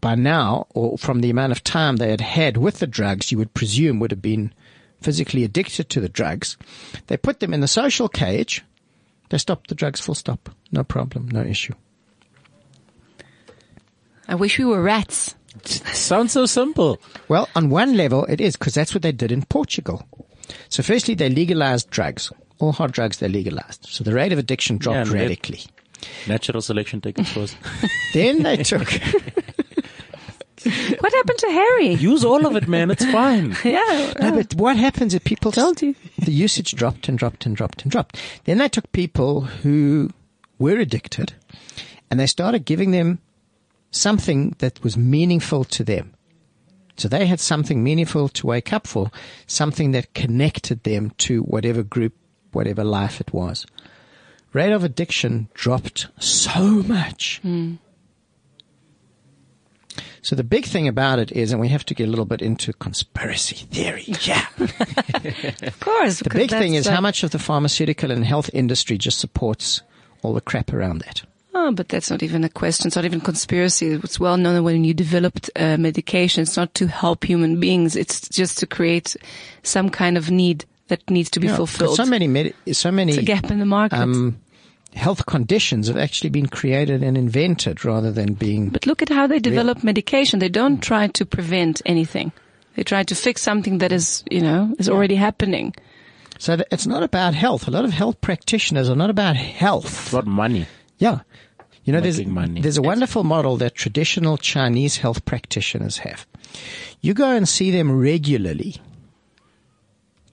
by 0.00 0.14
now, 0.14 0.66
or 0.70 0.98
from 0.98 1.20
the 1.20 1.30
amount 1.30 1.52
of 1.52 1.64
time 1.64 1.96
they 1.96 2.10
had 2.10 2.20
had 2.20 2.56
with 2.56 2.78
the 2.78 2.86
drugs, 2.86 3.32
you 3.32 3.38
would 3.38 3.54
presume 3.54 3.98
would 3.98 4.10
have 4.10 4.22
been 4.22 4.52
physically 5.00 5.44
addicted 5.44 5.88
to 5.90 6.00
the 6.00 6.08
drugs. 6.08 6.56
They 7.06 7.16
put 7.16 7.40
them 7.40 7.54
in 7.54 7.60
the 7.60 7.68
social 7.68 8.08
cage. 8.08 8.64
They 9.30 9.38
stopped 9.38 9.68
the 9.68 9.74
drugs 9.74 10.00
full 10.00 10.14
stop. 10.14 10.48
No 10.72 10.84
problem. 10.84 11.28
No 11.28 11.42
issue. 11.42 11.74
I 14.28 14.34
wish 14.34 14.58
we 14.58 14.64
were 14.64 14.82
rats. 14.82 15.34
Sounds 15.64 16.32
so 16.32 16.46
simple. 16.46 17.00
Well, 17.28 17.48
on 17.54 17.70
one 17.70 17.96
level, 17.96 18.24
it 18.26 18.40
is 18.40 18.56
because 18.56 18.74
that's 18.74 18.94
what 18.94 19.02
they 19.02 19.12
did 19.12 19.32
in 19.32 19.42
Portugal. 19.42 20.06
So, 20.68 20.82
firstly, 20.82 21.14
they 21.14 21.28
legalized 21.28 21.90
drugs. 21.90 22.30
All 22.58 22.72
hard 22.72 22.92
drugs 22.92 23.18
they 23.18 23.28
legalized. 23.28 23.86
So 23.86 24.04
the 24.04 24.14
rate 24.14 24.32
of 24.32 24.38
addiction 24.38 24.78
dropped 24.78 25.08
Yeah, 25.08 25.14
radically. 25.14 25.60
Natural 26.26 26.60
selection 26.60 27.00
taking 27.00 27.24
place. 27.24 27.54
then 28.14 28.42
they 28.42 28.58
took, 28.58 28.88
What 31.00 31.12
happened 31.12 31.38
to 31.38 31.48
Harry? 31.50 31.94
Use 31.94 32.24
all 32.24 32.46
of 32.46 32.56
it, 32.56 32.68
man. 32.68 32.90
It's 32.90 33.04
fine. 33.12 33.56
yeah. 33.64 34.12
no, 34.20 34.32
but 34.32 34.54
what 34.54 34.76
happens 34.76 35.14
if 35.14 35.24
people, 35.24 35.52
Told 35.52 35.82
you. 35.82 35.94
the 36.18 36.32
usage 36.32 36.72
dropped 36.74 37.08
and 37.08 37.18
dropped 37.18 37.46
and 37.46 37.56
dropped 37.56 37.82
and 37.82 37.90
dropped. 37.90 38.18
Then 38.44 38.58
they 38.58 38.68
took 38.68 38.90
people 38.92 39.42
who 39.42 40.10
were 40.58 40.78
addicted 40.78 41.34
and 42.10 42.18
they 42.20 42.26
started 42.26 42.64
giving 42.64 42.90
them 42.92 43.18
something 43.90 44.54
that 44.58 44.82
was 44.82 44.96
meaningful 44.96 45.64
to 45.64 45.84
them. 45.84 46.12
So 46.96 47.08
they 47.08 47.26
had 47.26 47.40
something 47.40 47.82
meaningful 47.82 48.28
to 48.30 48.46
wake 48.46 48.72
up 48.72 48.86
for, 48.86 49.10
something 49.46 49.92
that 49.92 50.14
connected 50.14 50.82
them 50.84 51.10
to 51.18 51.42
whatever 51.42 51.82
group, 51.82 52.14
whatever 52.52 52.84
life 52.84 53.20
it 53.20 53.34
was. 53.34 53.66
Rate 54.54 54.72
of 54.72 54.82
addiction 54.84 55.48
dropped 55.52 56.06
so 56.18 56.62
much. 56.82 57.38
Hmm. 57.42 57.74
So 60.26 60.34
the 60.34 60.42
big 60.42 60.64
thing 60.64 60.88
about 60.88 61.20
it 61.20 61.30
is, 61.30 61.52
and 61.52 61.60
we 61.60 61.68
have 61.68 61.84
to 61.86 61.94
get 61.94 62.08
a 62.08 62.10
little 62.10 62.24
bit 62.24 62.42
into 62.42 62.72
conspiracy 62.72 63.56
theory. 63.70 64.04
Yeah. 64.22 64.44
Of 65.62 65.78
course. 65.80 66.18
The 66.20 66.30
big 66.30 66.50
thing 66.50 66.74
is 66.74 66.86
how 66.86 67.00
much 67.00 67.22
of 67.22 67.30
the 67.30 67.38
pharmaceutical 67.38 68.10
and 68.10 68.24
health 68.24 68.50
industry 68.52 68.98
just 68.98 69.18
supports 69.18 69.82
all 70.22 70.34
the 70.34 70.40
crap 70.40 70.72
around 70.72 70.98
that. 71.02 71.22
Oh, 71.54 71.72
but 71.72 71.88
that's 71.88 72.10
not 72.10 72.22
even 72.22 72.44
a 72.44 72.48
question. 72.48 72.88
It's 72.88 72.96
not 72.96 73.04
even 73.04 73.20
conspiracy. 73.20 73.86
It's 73.92 74.18
well 74.20 74.36
known 74.36 74.54
that 74.56 74.62
when 74.62 74.84
you 74.84 74.94
developed 74.94 75.48
uh, 75.56 75.76
medication, 75.76 76.42
it's 76.42 76.56
not 76.56 76.74
to 76.74 76.86
help 76.88 77.24
human 77.24 77.58
beings. 77.60 77.96
It's 77.96 78.28
just 78.28 78.58
to 78.58 78.66
create 78.66 79.16
some 79.62 79.88
kind 79.90 80.16
of 80.18 80.30
need 80.30 80.64
that 80.88 81.08
needs 81.08 81.30
to 81.30 81.40
be 81.40 81.46
Yeah, 81.48 81.56
fulfilled. 81.56 81.96
So 81.96 82.04
many, 82.04 82.28
med- 82.28 82.54
so 82.72 82.90
many 82.92 83.12
it's 83.12 83.22
a 83.22 83.24
gap 83.24 83.50
in 83.50 83.58
the 83.58 83.66
market. 83.66 83.98
um, 83.98 84.38
health 84.96 85.26
conditions 85.26 85.88
have 85.88 85.96
actually 85.96 86.30
been 86.30 86.46
created 86.46 87.02
and 87.02 87.16
invented 87.16 87.84
rather 87.84 88.10
than 88.10 88.32
being. 88.34 88.70
But 88.70 88.86
look 88.86 89.02
at 89.02 89.08
how 89.08 89.26
they 89.26 89.38
develop 89.38 89.84
medication. 89.84 90.38
They 90.38 90.48
don't 90.48 90.82
try 90.82 91.08
to 91.08 91.26
prevent 91.26 91.82
anything. 91.86 92.32
They 92.74 92.82
try 92.82 93.04
to 93.04 93.14
fix 93.14 93.42
something 93.42 93.78
that 93.78 93.92
is, 93.92 94.24
you 94.30 94.40
know, 94.40 94.74
is 94.78 94.88
already 94.88 95.14
happening. 95.14 95.74
So 96.38 96.58
it's 96.70 96.86
not 96.86 97.02
about 97.02 97.34
health. 97.34 97.68
A 97.68 97.70
lot 97.70 97.84
of 97.84 97.92
health 97.92 98.20
practitioners 98.20 98.90
are 98.90 98.96
not 98.96 99.10
about 99.10 99.36
health. 99.36 99.86
It's 99.86 100.12
about 100.12 100.26
money. 100.26 100.66
Yeah. 100.98 101.20
You 101.84 101.92
know, 101.92 102.00
there's, 102.00 102.24
money. 102.26 102.60
there's 102.60 102.78
a 102.78 102.82
wonderful 102.82 103.22
model 103.22 103.56
that 103.58 103.74
traditional 103.74 104.36
Chinese 104.36 104.96
health 104.96 105.24
practitioners 105.24 105.98
have. 105.98 106.26
You 107.00 107.14
go 107.14 107.30
and 107.30 107.48
see 107.48 107.70
them 107.70 107.96
regularly 107.96 108.76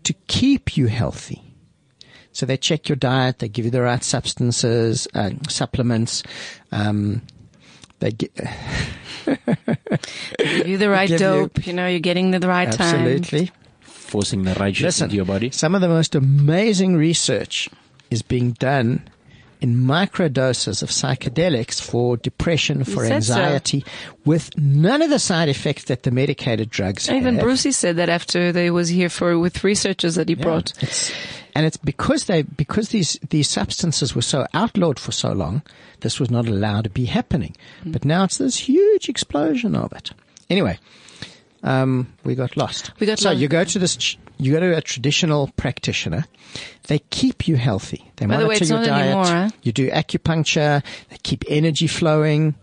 to 0.03 0.13
keep 0.27 0.75
you 0.75 0.87
healthy. 0.87 1.52
So 2.33 2.45
they 2.45 2.57
check 2.57 2.89
your 2.89 2.95
diet, 2.97 3.39
they 3.39 3.47
give 3.47 3.63
you 3.65 3.71
the 3.71 3.81
right 3.81 4.03
substances, 4.03 5.07
uh, 5.13 5.29
supplements, 5.49 6.23
um, 6.71 7.21
they 7.99 8.11
get, 8.11 8.33
Give 10.37 10.67
you 10.67 10.77
the 10.77 10.89
right 10.89 11.07
Give 11.07 11.19
you- 11.21 11.25
dope. 11.25 11.65
You, 11.67 11.73
know, 11.73 11.87
you're 11.87 11.99
getting 11.99 12.31
the 12.31 12.39
right 12.47 12.71
time. 12.71 12.95
absolutely. 13.07 13.51
Forcing 13.81 14.43
the 14.43 14.53
right 14.55 14.75
shit 14.75 14.85
Listen, 14.85 15.05
into 15.05 15.15
your 15.15 15.25
body. 15.25 15.49
some 15.51 15.73
of 15.75 15.81
the 15.81 15.87
most 15.87 16.13
amazing 16.15 16.95
research 16.95 17.69
is 18.11 18.21
being 18.21 18.51
done 18.51 19.07
in 19.61 19.75
microdoses 19.77 20.83
of 20.83 20.89
psychedelics 20.89 21.81
for 21.81 22.17
depression, 22.17 22.83
for 22.83 23.07
said 23.07 23.23
so. 23.23 23.33
anxiety, 23.35 23.85
with 24.25 24.55
none 24.57 25.01
of 25.01 25.09
the 25.09 25.17
side 25.19 25.47
effects 25.49 25.85
that 25.85 26.03
the 26.03 26.11
medicated 26.11 26.69
drugs 26.69 27.07
have. 27.07 27.15
Even 27.15 27.35
have. 27.35 27.43
Brucey 27.43 27.71
said 27.71 27.95
that 27.95 28.09
after 28.09 28.51
they 28.51 28.69
was 28.69 28.89
here 28.89 29.09
for 29.09 29.39
with 29.39 29.63
researchers 29.63 30.15
that 30.15 30.27
he 30.29 30.35
brought. 30.35 30.73
It's, 30.83 31.11
and 31.55 31.65
it's 31.65 31.77
because 31.77 32.25
they 32.25 32.41
because 32.41 32.89
these 32.89 33.19
these 33.29 33.49
substances 33.49 34.15
were 34.15 34.21
so 34.21 34.47
outlawed 34.53 34.99
for 34.99 35.11
so 35.11 35.31
long, 35.31 35.61
this 36.01 36.19
was 36.19 36.31
not 36.31 36.47
allowed 36.47 36.85
to 36.85 36.89
be 36.89 37.05
happening. 37.05 37.55
Hmm. 37.83 37.91
But 37.91 38.05
now 38.05 38.23
it's 38.23 38.37
this 38.37 38.57
huge 38.57 39.09
explosion 39.09 39.75
of 39.75 39.93
it. 39.93 40.11
Anyway, 40.49 40.79
um, 41.63 42.11
we 42.23 42.35
got 42.35 42.57
lost. 42.57 42.91
We 42.99 43.07
got 43.07 43.19
so 43.19 43.31
you 43.31 43.47
go 43.47 43.63
to 43.63 43.79
this. 43.79 44.17
You 44.39 44.51
go 44.51 44.59
to 44.59 44.75
a 44.75 44.81
traditional 44.81 45.47
practitioner. 45.55 46.25
They 46.87 46.99
keep 46.99 47.47
you 47.47 47.55
healthy. 47.55 48.11
They 48.17 48.25
By 48.25 48.37
the 48.37 48.47
way, 48.47 48.55
monitor 48.55 48.63
it's 48.63 48.69
your 48.69 48.79
not 48.79 48.87
diet. 48.87 49.05
anymore, 49.05 49.25
huh? 49.25 49.49
You 49.61 49.71
do 49.71 49.89
acupuncture. 49.91 50.83
They 51.09 51.17
keep 51.21 51.45
energy 51.47 51.87
flowing. 51.87 52.55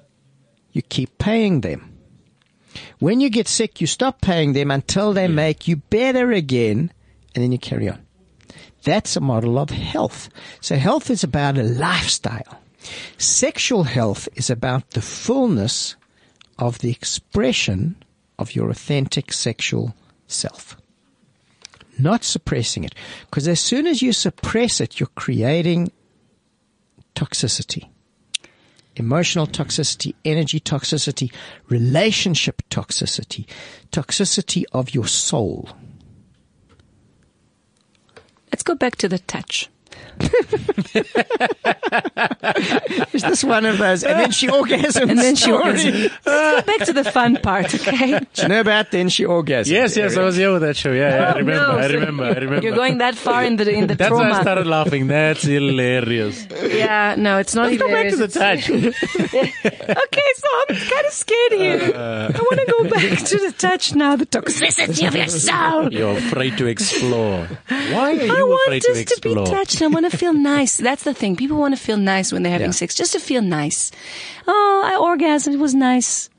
You 0.73 0.83
keep 0.83 1.17
paying 1.19 1.63
them. 1.63 1.99
When 2.99 3.21
you 3.21 3.31
get 3.31 3.49
sick, 3.49 3.81
you 3.81 3.87
stop 3.87 4.21
paying 4.21 4.53
them 4.53 4.71
until 4.71 5.13
they 5.13 5.27
make 5.27 5.67
you 5.67 5.77
better 5.77 6.31
again, 6.33 6.93
and 7.35 7.43
then 7.43 7.51
you 7.51 7.59
carry 7.59 7.89
on. 7.89 8.01
That's 8.85 9.17
a 9.17 9.21
model 9.21 9.59
of 9.59 9.71
health. 9.71 10.29
So 10.61 10.77
health 10.77 11.11
is 11.11 11.25
about 11.25 11.59
a 11.59 11.63
lifestyle. 11.63 12.61
Sexual 13.19 13.85
health 13.85 14.29
is 14.35 14.51
about 14.51 14.91
the 14.91 15.03
fullness 15.03 15.97
of 16.59 16.79
the 16.79 16.91
expression 16.91 17.97
of 18.39 18.55
your 18.55 18.71
authentic 18.71 19.33
sexual 19.33 19.95
self. 20.27 20.77
Not 21.99 22.25
suppressing 22.25 22.85
it. 22.85 22.95
Because 23.27 23.47
as 23.47 23.61
soon 23.61 23.87
as 23.87 24.01
you 24.01 24.13
suppress 24.13 24.81
it, 24.81 24.99
you're 24.99 25.09
creating 25.15 25.93
toxicity. 27.15 27.89
Emotional 28.97 29.47
toxicity, 29.47 30.15
energy 30.25 30.59
toxicity, 30.61 31.33
relationship 31.69 32.63
toxicity, 32.71 33.47
toxicity 33.93 34.65
of 34.73 34.95
your 34.95 35.07
soul. 35.07 35.69
Let's 38.53 38.63
go 38.63 38.75
back 38.75 38.97
to 38.97 39.09
the 39.09 39.19
touch. 39.19 39.69
Is 43.13 43.23
this 43.23 43.45
one 43.45 43.65
of 43.67 43.79
those? 43.79 44.05
And 44.05 44.19
then 44.19 44.31
she 44.31 44.49
orgasms. 44.49 45.01
And 45.09 45.19
then 45.19 45.35
she 45.37 45.51
orgasms. 45.51 46.11
Let's 46.25 46.25
go 46.25 46.63
back 46.67 46.87
to 46.87 46.93
the 46.93 47.05
fun 47.05 47.37
part, 47.37 47.75
okay? 47.89 48.19
Do 48.35 48.43
you 48.43 48.49
know 48.49 48.61
about 48.61 48.91
then 48.91 49.09
she 49.09 49.25
orgasms? 49.25 49.69
Yes, 49.69 49.97
yes, 49.97 50.17
I 50.17 50.23
was 50.23 50.37
here 50.37 50.53
with 50.53 50.63
that 50.63 50.77
show. 50.77 50.93
Yeah, 50.93 51.17
yeah 51.17 51.33
I 51.33 51.39
remember, 51.39 51.73
No, 51.73 51.79
I 51.79 51.87
remember, 51.87 52.25
I 52.25 52.33
remember. 52.35 52.63
You're 52.63 52.75
going 52.77 52.99
that 52.99 53.15
far 53.15 53.45
in 53.45 53.57
the 53.57 53.71
in 53.71 53.87
the 53.87 53.95
That's 53.97 54.13
why 54.13 54.31
I 54.31 54.41
started 54.43 54.67
laughing. 54.67 55.07
That's 55.07 55.43
hilarious. 55.43 56.47
Yeah, 56.51 57.15
no, 57.19 57.39
it's 57.39 57.55
not 57.55 57.71
Let's 57.71 57.83
go 57.83 57.89
back 57.89 58.09
to 58.11 58.17
the 58.17 58.29
touch. 58.29 58.69
okay, 58.71 60.31
so 60.37 60.49
I'm 60.69 60.77
kind 60.77 61.07
of 61.07 61.13
scared 61.13 61.53
here. 61.53 61.93
Uh. 61.95 62.33
I 62.35 62.39
want 62.39 62.61
to 62.61 62.67
go 62.79 62.85
back 62.91 63.19
to 63.19 63.39
the 63.39 63.53
touch 63.57 63.95
now, 63.95 64.17
the 64.17 64.27
toxicity 64.27 65.07
of 65.09 65.15
your 65.15 65.27
soul. 65.29 65.93
You're 65.93 66.17
afraid 66.19 66.59
to 66.59 66.67
explore. 66.67 67.47
Why 67.69 68.17
are 68.17 68.21
I 68.21 68.25
you 68.25 68.47
want 68.47 68.63
afraid 68.67 68.85
us 68.85 68.87
to 68.87 68.95
to, 68.95 69.01
explore? 69.01 69.45
be 69.45 69.51
touched. 69.51 69.80
I 69.83 69.87
want 69.89 70.11
to 70.11 70.17
feel 70.17 70.33
nice. 70.55 70.77
That's 70.77 71.03
the 71.05 71.15
thing. 71.15 71.37
People 71.37 71.57
want 71.59 71.75
to 71.77 71.81
feel 71.81 71.97
nice 71.97 72.33
when 72.33 72.43
they're 72.43 72.53
having 72.53 72.69
Yeah. 72.69 72.73
sex, 72.73 72.95
just 72.95 73.13
to 73.13 73.21
feel 73.21 73.43
nice. 73.43 73.91
Oh, 74.47 74.83
I 74.85 74.95
orgasmed. 75.01 75.55
It 75.55 75.59
was 75.59 75.75
nice. 75.75 76.31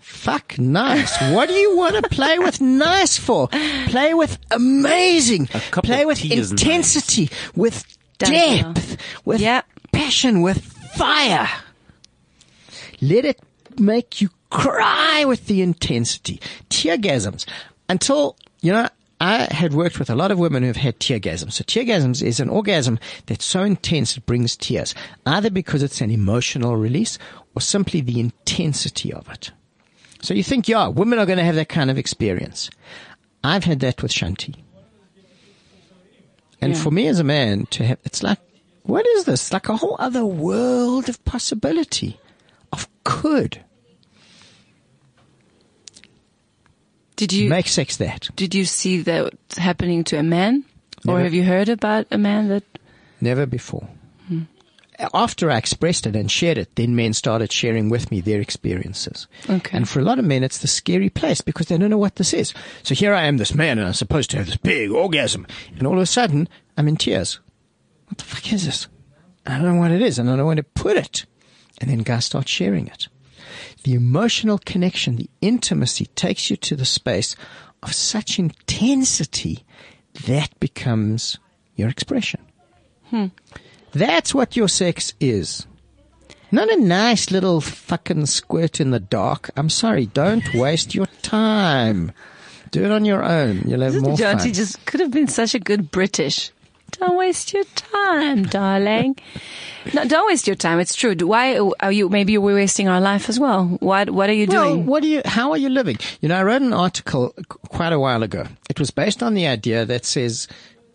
Fuck 0.00 0.58
nice. 0.58 1.16
What 1.32 1.48
do 1.48 1.54
you 1.54 1.76
want 1.76 1.94
to 1.96 2.02
play 2.08 2.38
with 2.38 2.60
nice 2.60 3.16
for? 3.18 3.48
Play 3.86 4.14
with 4.14 4.38
amazing. 4.50 5.46
cup 5.70 5.84
Play 5.84 6.02
of 6.02 6.06
with 6.08 6.18
tea 6.18 6.34
is 6.34 6.50
intensity, 6.50 7.30
with 7.54 7.84
depth, 8.18 8.96
with 9.24 9.40
Yep. 9.40 9.66
passion, 9.92 10.40
with 10.42 10.64
fire. 10.96 11.48
Let 13.00 13.24
it 13.24 13.40
make 13.78 14.20
you 14.20 14.30
cry 14.50 15.24
with 15.24 15.46
the 15.46 15.62
intensity. 15.62 16.40
Teargasms. 16.70 17.44
Until, 17.88 18.36
you 18.60 18.72
know, 18.72 18.88
I 19.20 19.48
had 19.52 19.72
worked 19.74 19.98
with 19.98 20.10
a 20.10 20.14
lot 20.14 20.30
of 20.30 20.38
women 20.38 20.62
who've 20.62 20.76
had 20.76 21.00
teargasms. 21.00 21.52
So 21.54 21.64
teargasms 21.64 22.22
is 22.22 22.38
an 22.38 22.48
orgasm 22.48 22.98
that's 23.26 23.44
so 23.44 23.64
intense 23.64 24.16
it 24.16 24.26
brings 24.26 24.56
tears, 24.56 24.94
either 25.26 25.50
because 25.50 25.82
it's 25.82 26.00
an 26.00 26.10
emotional 26.10 26.76
release 26.76 27.18
or 27.56 27.60
simply 27.60 28.00
the 28.00 28.20
intensity 28.20 29.12
of 29.12 29.28
it. 29.28 29.50
So 30.22 30.34
you 30.34 30.44
think, 30.44 30.68
yeah, 30.68 30.86
women 30.88 31.18
are 31.18 31.26
going 31.26 31.38
to 31.38 31.44
have 31.44 31.56
that 31.56 31.68
kind 31.68 31.90
of 31.90 31.98
experience. 31.98 32.70
I've 33.42 33.64
had 33.64 33.80
that 33.80 34.02
with 34.02 34.12
Shanti. 34.12 34.54
And 36.60 36.74
Yeah. 36.74 36.82
for 36.82 36.90
me 36.90 37.06
as 37.06 37.20
a 37.20 37.24
man 37.24 37.66
to 37.66 37.84
have, 37.84 37.98
it's 38.04 38.22
like, 38.22 38.38
what 38.82 39.06
is 39.06 39.24
this? 39.24 39.52
Like 39.52 39.68
a 39.68 39.76
whole 39.76 39.96
other 39.98 40.24
world 40.24 41.08
of 41.08 41.24
possibility, 41.24 42.18
of 42.72 42.88
could. 43.04 43.64
Did 47.18 47.32
you 47.32 47.48
Make 47.48 47.66
sex 47.66 47.96
that. 47.96 48.28
did 48.36 48.54
you 48.54 48.64
see 48.64 49.02
that 49.02 49.34
happening 49.56 50.04
to 50.04 50.16
a 50.16 50.22
man, 50.22 50.64
or 51.06 51.18
have 51.18 51.34
you 51.34 51.42
heard 51.42 51.68
about 51.68 52.06
a 52.12 52.16
man 52.16 52.48
that? 52.48 52.62
Never 53.20 53.44
before. 53.44 53.88
After 55.14 55.50
I 55.50 55.58
expressed 55.58 56.06
it 56.06 56.16
and 56.16 56.30
shared 56.30 56.58
it, 56.58 56.74
then 56.74 56.96
men 56.96 57.12
started 57.12 57.52
sharing 57.52 57.88
with 57.88 58.10
me 58.10 58.20
their 58.20 58.40
experiences. 58.40 59.28
Okay. 59.48 59.76
And 59.76 59.88
for 59.88 60.00
a 60.00 60.04
lot 60.04 60.18
of 60.18 60.24
men, 60.24 60.42
it's 60.42 60.58
the 60.58 60.66
scary 60.66 61.08
place 61.08 61.40
because 61.40 61.66
they 61.66 61.78
don't 61.78 61.90
know 61.90 61.98
what 61.98 62.16
this 62.16 62.32
is. 62.32 62.52
So 62.82 62.96
here 62.96 63.14
I 63.14 63.26
am, 63.26 63.36
this 63.36 63.54
man, 63.54 63.78
and 63.78 63.86
I'm 63.86 63.94
supposed 63.94 64.30
to 64.30 64.38
have 64.38 64.46
this 64.46 64.56
big 64.56 64.90
orgasm. 64.90 65.46
And 65.76 65.86
all 65.86 65.94
of 65.94 66.02
a 66.02 66.06
sudden, 66.06 66.48
I'm 66.76 66.88
in 66.88 66.96
tears. 66.96 67.38
What 68.06 68.18
the 68.18 68.24
fuck 68.24 68.52
is 68.52 68.64
this? 68.64 68.88
I 69.46 69.58
don't 69.58 69.74
know 69.76 69.80
what 69.80 69.92
it 69.92 70.02
is, 70.02 70.18
and 70.18 70.28
I 70.28 70.32
don't 70.32 70.38
know 70.38 70.46
where 70.46 70.56
to 70.56 70.62
put 70.64 70.96
it. 70.96 71.26
And 71.80 71.88
then 71.88 72.00
guys 72.00 72.24
start 72.24 72.48
sharing 72.48 72.88
it. 72.88 73.06
The 73.84 73.94
emotional 73.94 74.58
connection, 74.58 75.16
the 75.16 75.30
intimacy 75.40 76.06
takes 76.14 76.50
you 76.50 76.56
to 76.56 76.76
the 76.76 76.84
space 76.84 77.36
of 77.82 77.94
such 77.94 78.38
intensity 78.38 79.64
that 80.26 80.58
becomes 80.60 81.38
your 81.76 81.88
expression. 81.88 82.40
Hmm. 83.04 83.26
That's 83.92 84.34
what 84.34 84.56
your 84.56 84.68
sex 84.68 85.14
is. 85.20 85.66
Not 86.50 86.70
a 86.70 86.80
nice 86.80 87.30
little 87.30 87.60
fucking 87.60 88.26
squirt 88.26 88.80
in 88.80 88.90
the 88.90 89.00
dark. 89.00 89.50
I'm 89.56 89.70
sorry, 89.70 90.06
don't 90.06 90.44
waste 90.54 90.94
your 90.94 91.06
time. 91.22 92.12
Do 92.70 92.84
it 92.84 92.90
on 92.90 93.04
your 93.04 93.22
own. 93.22 93.62
You'll 93.66 93.82
have 93.82 94.00
more 94.00 94.16
John, 94.16 94.38
fun. 94.38 94.52
just 94.52 94.84
could 94.86 95.00
have 95.00 95.10
been 95.10 95.28
such 95.28 95.54
a 95.54 95.58
good 95.58 95.90
British. 95.90 96.50
Don't 96.92 97.16
waste 97.16 97.52
your 97.52 97.64
time, 97.76 98.44
darling. 98.44 99.16
No, 99.94 100.04
don't 100.04 100.26
waste 100.26 100.46
your 100.46 100.56
time. 100.56 100.80
It's 100.80 100.94
true. 100.94 101.14
Why 101.14 101.58
are 101.80 101.92
you? 101.92 102.08
Maybe 102.08 102.36
we're 102.38 102.54
wasting 102.54 102.88
our 102.88 103.00
life 103.00 103.28
as 103.28 103.38
well. 103.38 103.66
What 103.80 104.10
What 104.10 104.28
are 104.28 104.32
you 104.32 104.46
Well, 104.48 104.74
doing? 104.74 104.86
what 104.86 105.02
do 105.02 105.08
you? 105.08 105.22
How 105.24 105.50
are 105.52 105.58
you 105.58 105.68
living? 105.68 105.96
You 106.20 106.28
know, 106.28 106.36
I 106.36 106.42
wrote 106.42 106.62
an 106.62 106.72
article 106.72 107.34
quite 107.68 107.92
a 107.92 108.00
while 108.00 108.22
ago. 108.22 108.46
It 108.68 108.80
was 108.80 108.90
based 108.90 109.22
on 109.22 109.34
the 109.34 109.46
idea 109.46 109.84
that 109.84 110.04
says 110.04 110.48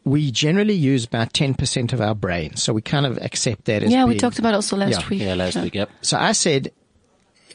we 0.03 0.31
generally 0.31 0.73
use 0.73 1.05
about 1.05 1.33
ten 1.33 1.53
percent 1.53 1.93
of 1.93 2.01
our 2.01 2.15
brain, 2.15 2.55
so 2.57 2.73
we 2.73 2.81
kind 2.81 3.05
of 3.05 3.17
accept 3.21 3.65
that 3.65 3.83
as 3.83 3.91
yeah, 3.91 4.03
we 4.05 4.17
talked 4.17 4.39
about 4.39 4.53
it 4.53 4.55
also 4.55 4.75
last 4.77 5.01
Yeah. 5.01 5.09
week. 5.09 5.21
Yeah, 5.21 5.35
last 5.35 5.55
week, 5.55 5.75
yep. 5.75 5.89
So 6.01 6.17
I 6.17 6.33
said 6.33 6.71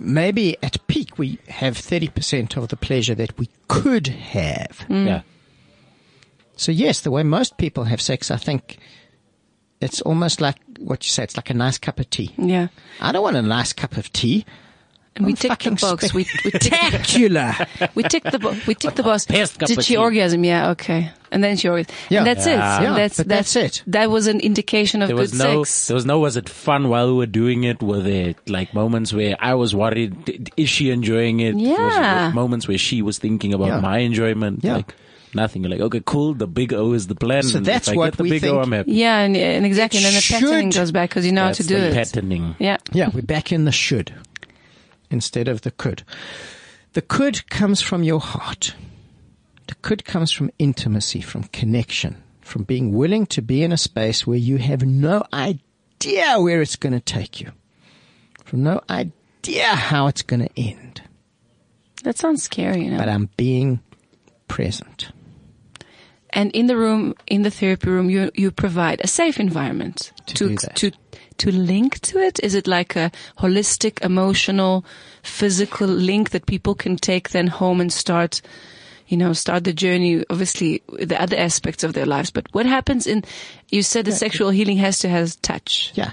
maybe 0.00 0.56
at 0.62 0.84
peak 0.86 1.18
we 1.18 1.38
have 1.48 1.76
thirty 1.76 2.08
percent 2.08 2.56
of 2.56 2.68
the 2.68 2.76
pleasure 2.76 3.14
that 3.16 3.36
we 3.38 3.48
could 3.68 4.06
have. 4.08 4.84
Mm. 4.88 5.06
Yeah. 5.06 5.22
So 6.58 6.72
yes, 6.72 7.00
the 7.00 7.10
way 7.10 7.22
most 7.22 7.56
people 7.56 7.84
have 7.84 8.00
sex, 8.00 8.30
I 8.30 8.36
think 8.36 8.78
it's 9.80 10.00
almost 10.02 10.40
like 10.40 10.56
what 10.78 11.06
you 11.06 11.10
say. 11.10 11.22
It's 11.22 11.36
like 11.36 11.50
a 11.50 11.54
nice 11.54 11.78
cup 11.78 12.00
of 12.00 12.10
tea. 12.10 12.32
Yeah. 12.36 12.68
I 13.00 13.12
don't 13.12 13.22
want 13.22 13.36
a 13.36 13.42
nice 13.42 13.72
cup 13.72 13.96
of 13.96 14.12
tea. 14.12 14.44
And 15.14 15.24
we 15.26 15.32
I'm 15.32 15.36
the 15.36 15.48
fucking 15.48 15.74
box. 15.76 16.12
We, 16.14 16.26
we 16.44 16.50
ticked 16.50 16.64
spectacular. 16.64 17.52
we 17.94 18.02
ticked 18.04 18.30
the 18.30 18.38
bo- 18.38 18.56
we 18.66 18.74
ticked 18.74 18.96
the 18.96 19.02
box. 19.10 19.24
Did 19.24 19.82
she 19.84 19.96
orgasm? 19.96 20.44
Yeah, 20.44 20.70
okay. 20.70 21.10
And 21.30 21.42
then 21.42 21.56
she 21.56 21.68
orgasmed. 21.68 21.90
Yeah. 22.08 22.18
And 22.18 22.26
that's 22.26 22.46
it. 22.46 22.50
Yeah. 22.58 22.82
Yeah, 22.82 22.94
that's, 22.94 23.16
but 23.18 23.28
that's 23.28 23.56
it. 23.56 23.82
That 23.86 24.10
was 24.10 24.26
an 24.26 24.40
indication 24.40 25.00
of 25.02 25.08
There 25.08 25.16
was 25.16 25.32
good 25.32 25.38
no, 25.38 25.64
sex. 25.64 25.86
there 25.88 25.94
was 25.94 26.06
no, 26.06 26.18
was 26.20 26.36
it 26.36 26.48
fun 26.48 26.88
while 26.88 27.06
we 27.08 27.14
were 27.14 27.26
doing 27.26 27.64
it? 27.64 27.82
Were 27.82 28.00
there 28.00 28.34
like 28.46 28.74
moments 28.74 29.12
where 29.12 29.36
I 29.40 29.54
was 29.54 29.74
worried, 29.74 30.50
is 30.56 30.68
she 30.68 30.90
enjoying 30.90 31.40
it? 31.40 31.54
Was 31.54 31.62
Yeah. 31.64 32.24
there 32.26 32.32
moments 32.32 32.66
where 32.68 32.78
she 32.78 33.02
was 33.02 33.18
thinking 33.18 33.54
about 33.54 33.68
Yeah. 33.68 33.80
my 33.80 33.98
enjoyment? 33.98 34.62
Yeah. 34.64 34.76
Like 34.76 34.94
nothing. 35.34 35.62
You're 35.62 35.70
like, 35.70 35.80
okay, 35.80 36.02
cool. 36.04 36.34
The 36.34 36.46
big 36.46 36.72
O 36.72 36.92
is 36.92 37.06
the 37.06 37.14
plan. 37.14 37.42
So 37.42 37.60
that's 37.60 37.88
if 37.88 37.94
I 37.94 37.96
what 37.96 38.04
get 38.12 38.16
the 38.18 38.22
we 38.24 38.30
big 38.30 38.44
O, 38.44 38.52
think- 38.52 38.64
I'm 38.66 38.72
happy. 38.72 38.92
yeah, 38.92 39.18
and, 39.20 39.36
and 39.36 39.64
exactly. 39.66 40.00
It 40.00 40.04
and 40.04 40.14
then 40.14 40.20
the 40.20 40.26
patterning 40.32 40.70
should- 40.70 40.78
goes 40.80 40.92
back 40.92 41.10
because 41.10 41.24
you 41.26 41.32
know 41.32 41.46
That's 41.46 41.58
how 41.58 41.62
to 41.64 41.68
do 41.68 41.80
the 41.80 41.88
it. 41.88 41.94
patterning. 41.94 42.56
Yeah. 42.58 42.76
Yeah, 42.92 43.10
we're 43.12 43.22
back 43.22 43.52
in 43.52 43.64
the 43.64 43.72
should 43.72 44.14
instead 45.10 45.48
of 45.48 45.62
the 45.62 45.70
could. 45.70 46.02
The 46.94 47.02
could 47.02 47.48
comes 47.50 47.80
from 47.80 48.02
your 48.02 48.20
heart. 48.20 48.74
The 49.68 49.74
could 49.76 50.04
comes 50.04 50.32
from 50.32 50.50
intimacy, 50.58 51.20
from 51.20 51.44
connection, 51.44 52.16
from 52.40 52.62
being 52.64 52.92
willing 52.92 53.26
to 53.26 53.42
be 53.42 53.62
in 53.62 53.72
a 53.72 53.76
space 53.76 54.26
where 54.26 54.38
you 54.38 54.56
have 54.56 54.82
no 54.82 55.22
idea 55.32 56.36
where 56.40 56.62
it's 56.62 56.76
going 56.76 56.94
to 56.94 57.00
take 57.00 57.40
you, 57.40 57.52
from 58.44 58.62
no 58.62 58.80
idea 58.88 59.66
how 59.66 60.06
it's 60.06 60.22
going 60.22 60.40
to 60.40 60.50
end. 60.58 61.02
That 62.04 62.16
sounds 62.16 62.42
scary, 62.42 62.84
you 62.84 62.90
know. 62.92 62.98
But 62.98 63.08
I'm 63.10 63.28
being 63.36 63.80
present. 64.46 65.10
And 66.30 66.50
in 66.52 66.66
the 66.66 66.76
room, 66.76 67.14
in 67.26 67.42
the 67.42 67.50
therapy 67.50 67.90
room, 67.90 68.10
you 68.10 68.30
you 68.34 68.50
provide 68.50 69.00
a 69.02 69.06
safe 69.06 69.40
environment 69.40 70.12
To 70.26 70.56
to 70.56 70.68
to 70.74 70.90
to 71.38 71.50
link 71.50 72.00
to 72.00 72.18
it. 72.18 72.40
Is 72.42 72.54
it 72.54 72.66
like 72.66 72.96
a 72.96 73.10
holistic, 73.38 74.04
emotional, 74.04 74.84
physical 75.22 75.86
link 75.86 76.30
that 76.30 76.46
people 76.46 76.74
can 76.74 76.96
take 76.96 77.30
then 77.30 77.46
home 77.46 77.80
and 77.80 77.92
start, 77.92 78.42
you 79.06 79.16
know, 79.16 79.32
start 79.32 79.64
the 79.64 79.72
journey? 79.72 80.24
Obviously, 80.28 80.82
the 80.98 81.20
other 81.20 81.36
aspects 81.36 81.84
of 81.84 81.92
their 81.92 82.06
lives. 82.06 82.30
But 82.30 82.46
what 82.52 82.66
happens 82.66 83.06
in? 83.06 83.24
You 83.68 83.82
said 83.82 84.04
the 84.04 84.12
sexual 84.12 84.50
healing 84.50 84.78
has 84.78 84.98
to 85.00 85.08
has 85.08 85.36
touch. 85.36 85.92
Yeah. 85.94 86.12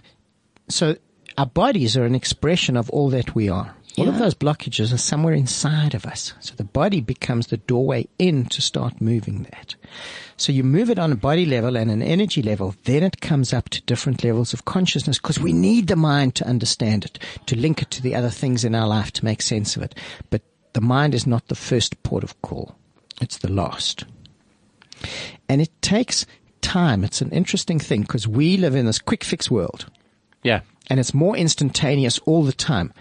So 0.69 0.95
our 1.37 1.45
bodies 1.45 1.97
are 1.97 2.05
an 2.05 2.15
expression 2.15 2.77
of 2.77 2.89
all 2.89 3.09
that 3.09 3.35
we 3.35 3.49
are. 3.49 3.75
All 3.97 4.09
of 4.09 4.17
those 4.19 4.33
blockages 4.35 4.91
are 4.93 4.97
somewhere 4.97 5.33
inside 5.33 5.93
of 5.93 6.05
us. 6.05 6.33
So 6.41 6.53
the 6.55 6.63
body 6.65 6.99
becomes 6.99 7.47
the 7.47 7.57
doorway 7.57 8.07
in 8.19 8.45
to 8.47 8.61
start 8.61 8.99
moving 8.99 9.43
that. 9.51 9.75
So 10.37 10.51
you 10.51 10.63
move 10.63 10.89
it 10.89 10.99
on 10.99 11.13
a 11.13 11.15
body 11.15 11.45
level 11.45 11.77
and 11.77 11.89
an 11.89 12.01
energy 12.01 12.41
level, 12.41 12.75
then 12.83 13.03
it 13.03 13.21
comes 13.21 13.53
up 13.53 13.69
to 13.69 13.81
different 13.83 14.23
levels 14.23 14.53
of 14.53 14.65
consciousness 14.65 15.17
because 15.17 15.39
we 15.39 15.53
need 15.53 15.87
the 15.87 15.95
mind 15.95 16.35
to 16.35 16.47
understand 16.47 17.05
it, 17.05 17.19
to 17.45 17.55
link 17.57 17.81
it 17.81 17.89
to 17.91 18.01
the 18.01 18.15
other 18.15 18.29
things 18.29 18.65
in 18.65 18.75
our 18.75 18.87
life 18.87 19.11
to 19.13 19.23
make 19.25 19.41
sense 19.41 19.77
of 19.77 19.83
it. 19.83 19.95
But 20.29 20.41
the 20.73 20.81
mind 20.81 21.15
is 21.15 21.25
not 21.25 21.47
the 21.47 21.55
first 21.55 22.03
port 22.03 22.23
of 22.25 22.41
call. 22.41 22.75
It's 23.21 23.37
the 23.37 23.51
last. 23.51 24.03
And 25.47 25.61
it 25.61 25.71
takes 25.81 26.25
time. 26.61 27.03
It's 27.05 27.21
an 27.21 27.31
interesting 27.31 27.79
thing 27.79 28.01
because 28.01 28.27
we 28.27 28.57
live 28.57 28.75
in 28.75 28.85
this 28.85 28.99
quick 28.99 29.23
fix 29.23 29.49
world 29.49 29.85
Yeah. 30.43 30.61
and 30.89 30.99
it's 30.99 31.13
more 31.13 31.37
instantaneous 31.37 32.19
all 32.25 32.43
the 32.43 32.51
time. 32.51 32.91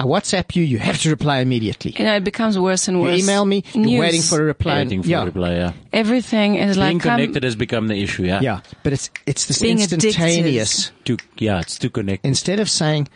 I 0.00 0.04
WhatsApp 0.04 0.54
you, 0.54 0.62
you 0.62 0.78
have 0.78 1.00
to 1.02 1.10
reply 1.10 1.38
immediately. 1.40 1.92
You 1.98 2.04
know, 2.04 2.14
it 2.16 2.22
becomes 2.24 2.56
worse 2.58 2.86
and 2.86 2.98
You 2.98 3.02
worse. 3.02 3.20
email 3.22 3.44
me, 3.44 3.64
you're 3.74 4.00
waiting 4.00 4.22
for 4.22 4.40
a 4.40 4.44
reply. 4.44 4.76
Waiting 4.84 5.02
for 5.02 5.08
yeah. 5.08 5.22
a 5.22 5.26
reply, 5.26 5.54
yeah. 5.54 5.72
Everything 5.92 6.54
is 6.54 6.76
Being 6.76 6.94
like 6.98 7.02
come- 7.02 7.16
connected 7.18 7.42
has 7.42 7.56
become 7.56 7.88
the 7.88 8.00
issue, 8.00 8.22
yeah. 8.24 8.40
Yeah, 8.40 8.60
but 8.84 8.92
it's 8.92 9.10
it's 9.26 9.46
this 9.46 9.60
Being 9.60 9.78
addicted. 9.82 10.04
instantaneous. 10.04 10.92
Too, 11.04 11.16
yeah, 11.38 11.58
it's 11.60 11.78
too 11.78 11.90
connected. 11.90 12.28
Instead 12.28 12.60
of 12.60 12.70
saying 12.70 13.08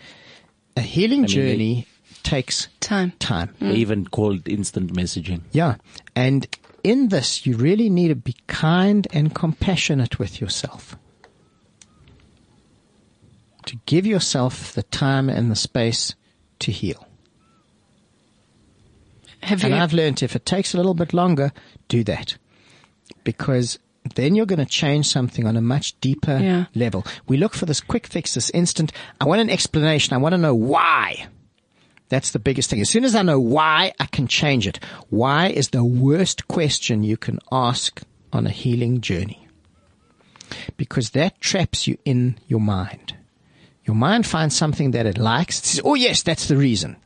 a 0.77 0.81
healing 0.81 1.21
mean, 1.23 1.29
journey 1.29 1.87
takes 2.25 2.67
time. 2.81 3.13
time. 3.21 3.55
They 3.61 3.75
even 3.75 4.07
called 4.07 4.49
instant 4.49 4.93
messaging. 4.93 5.43
Yeah, 5.53 5.77
and 6.17 6.47
in 6.83 7.09
this, 7.11 7.47
you 7.47 7.57
really 7.57 7.91
need 7.91 8.09
to 8.09 8.17
be 8.17 8.35
kind 8.49 9.07
and 9.13 9.33
compassionate 9.33 10.19
with 10.19 10.41
yourself. 10.41 10.97
To 13.67 13.77
give 13.87 14.05
yourself 14.07 14.73
the 14.73 14.83
time 14.83 15.29
and 15.29 15.49
the 15.49 15.55
space 15.55 16.15
to 16.63 16.73
heal. 16.73 17.07
Have 19.43 19.65
And 19.65 19.75
you? 19.75 19.81
I've 19.81 19.93
learned 19.93 20.23
if 20.23 20.37
it 20.37 20.47
takes 20.47 20.73
a 20.75 20.77
little 20.77 20.95
bit 20.95 21.13
longer, 21.13 21.53
do 21.89 22.05
that. 22.05 22.37
Because 23.25 23.79
then 24.15 24.35
you're 24.35 24.47
going 24.47 24.59
to 24.59 24.65
change 24.67 25.09
something 25.09 25.47
on 25.47 25.57
a 25.57 25.61
much 25.61 25.99
deeper 26.01 26.39
Yeah. 26.39 26.65
level. 26.75 27.05
We 27.29 27.37
look 27.37 27.55
for 27.55 27.67
this 27.67 27.81
quick 27.81 28.07
fix, 28.07 28.35
this 28.35 28.51
instant. 28.51 28.93
I 29.21 29.25
want 29.25 29.41
an 29.41 29.51
explanation. 29.51 30.15
I 30.15 30.19
want 30.19 30.33
to 30.33 30.39
know 30.39 30.55
why. 30.55 31.27
That's 32.09 32.31
the 32.33 32.39
biggest 32.39 32.69
thing. 32.71 32.81
As 32.81 32.91
soon 32.91 33.05
as 33.05 33.15
I 33.15 33.23
know 33.23 33.41
why, 33.41 33.93
I 33.99 34.07
can 34.07 34.27
change 34.27 34.67
it. 34.67 34.79
Why 35.09 35.49
is 35.49 35.71
the 35.71 35.85
worst 35.85 36.47
question 36.47 37.03
you 37.03 37.17
can 37.17 37.39
ask 37.51 38.03
on 38.33 38.47
a 38.47 38.51
healing 38.51 39.01
journey. 39.01 39.47
Because 40.77 41.11
that 41.11 41.41
traps 41.41 41.87
you 41.87 41.99
in 42.05 42.39
your 42.49 42.61
mind. 42.61 43.15
Your 43.85 43.97
mind 43.97 44.27
finds 44.27 44.57
something 44.57 44.93
that 44.93 45.07
it 45.07 45.19
likes. 45.19 45.59
It 45.59 45.65
says, 45.67 45.81
oh 45.85 45.95
yes, 45.95 46.23
that's 46.23 46.49
the 46.49 46.57
reason. 46.57 46.97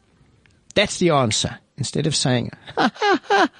That's 0.74 0.99
the 0.99 1.11
answer. 1.11 1.59
Instead 1.79 2.07
of 2.07 2.16
saying, 2.16 2.53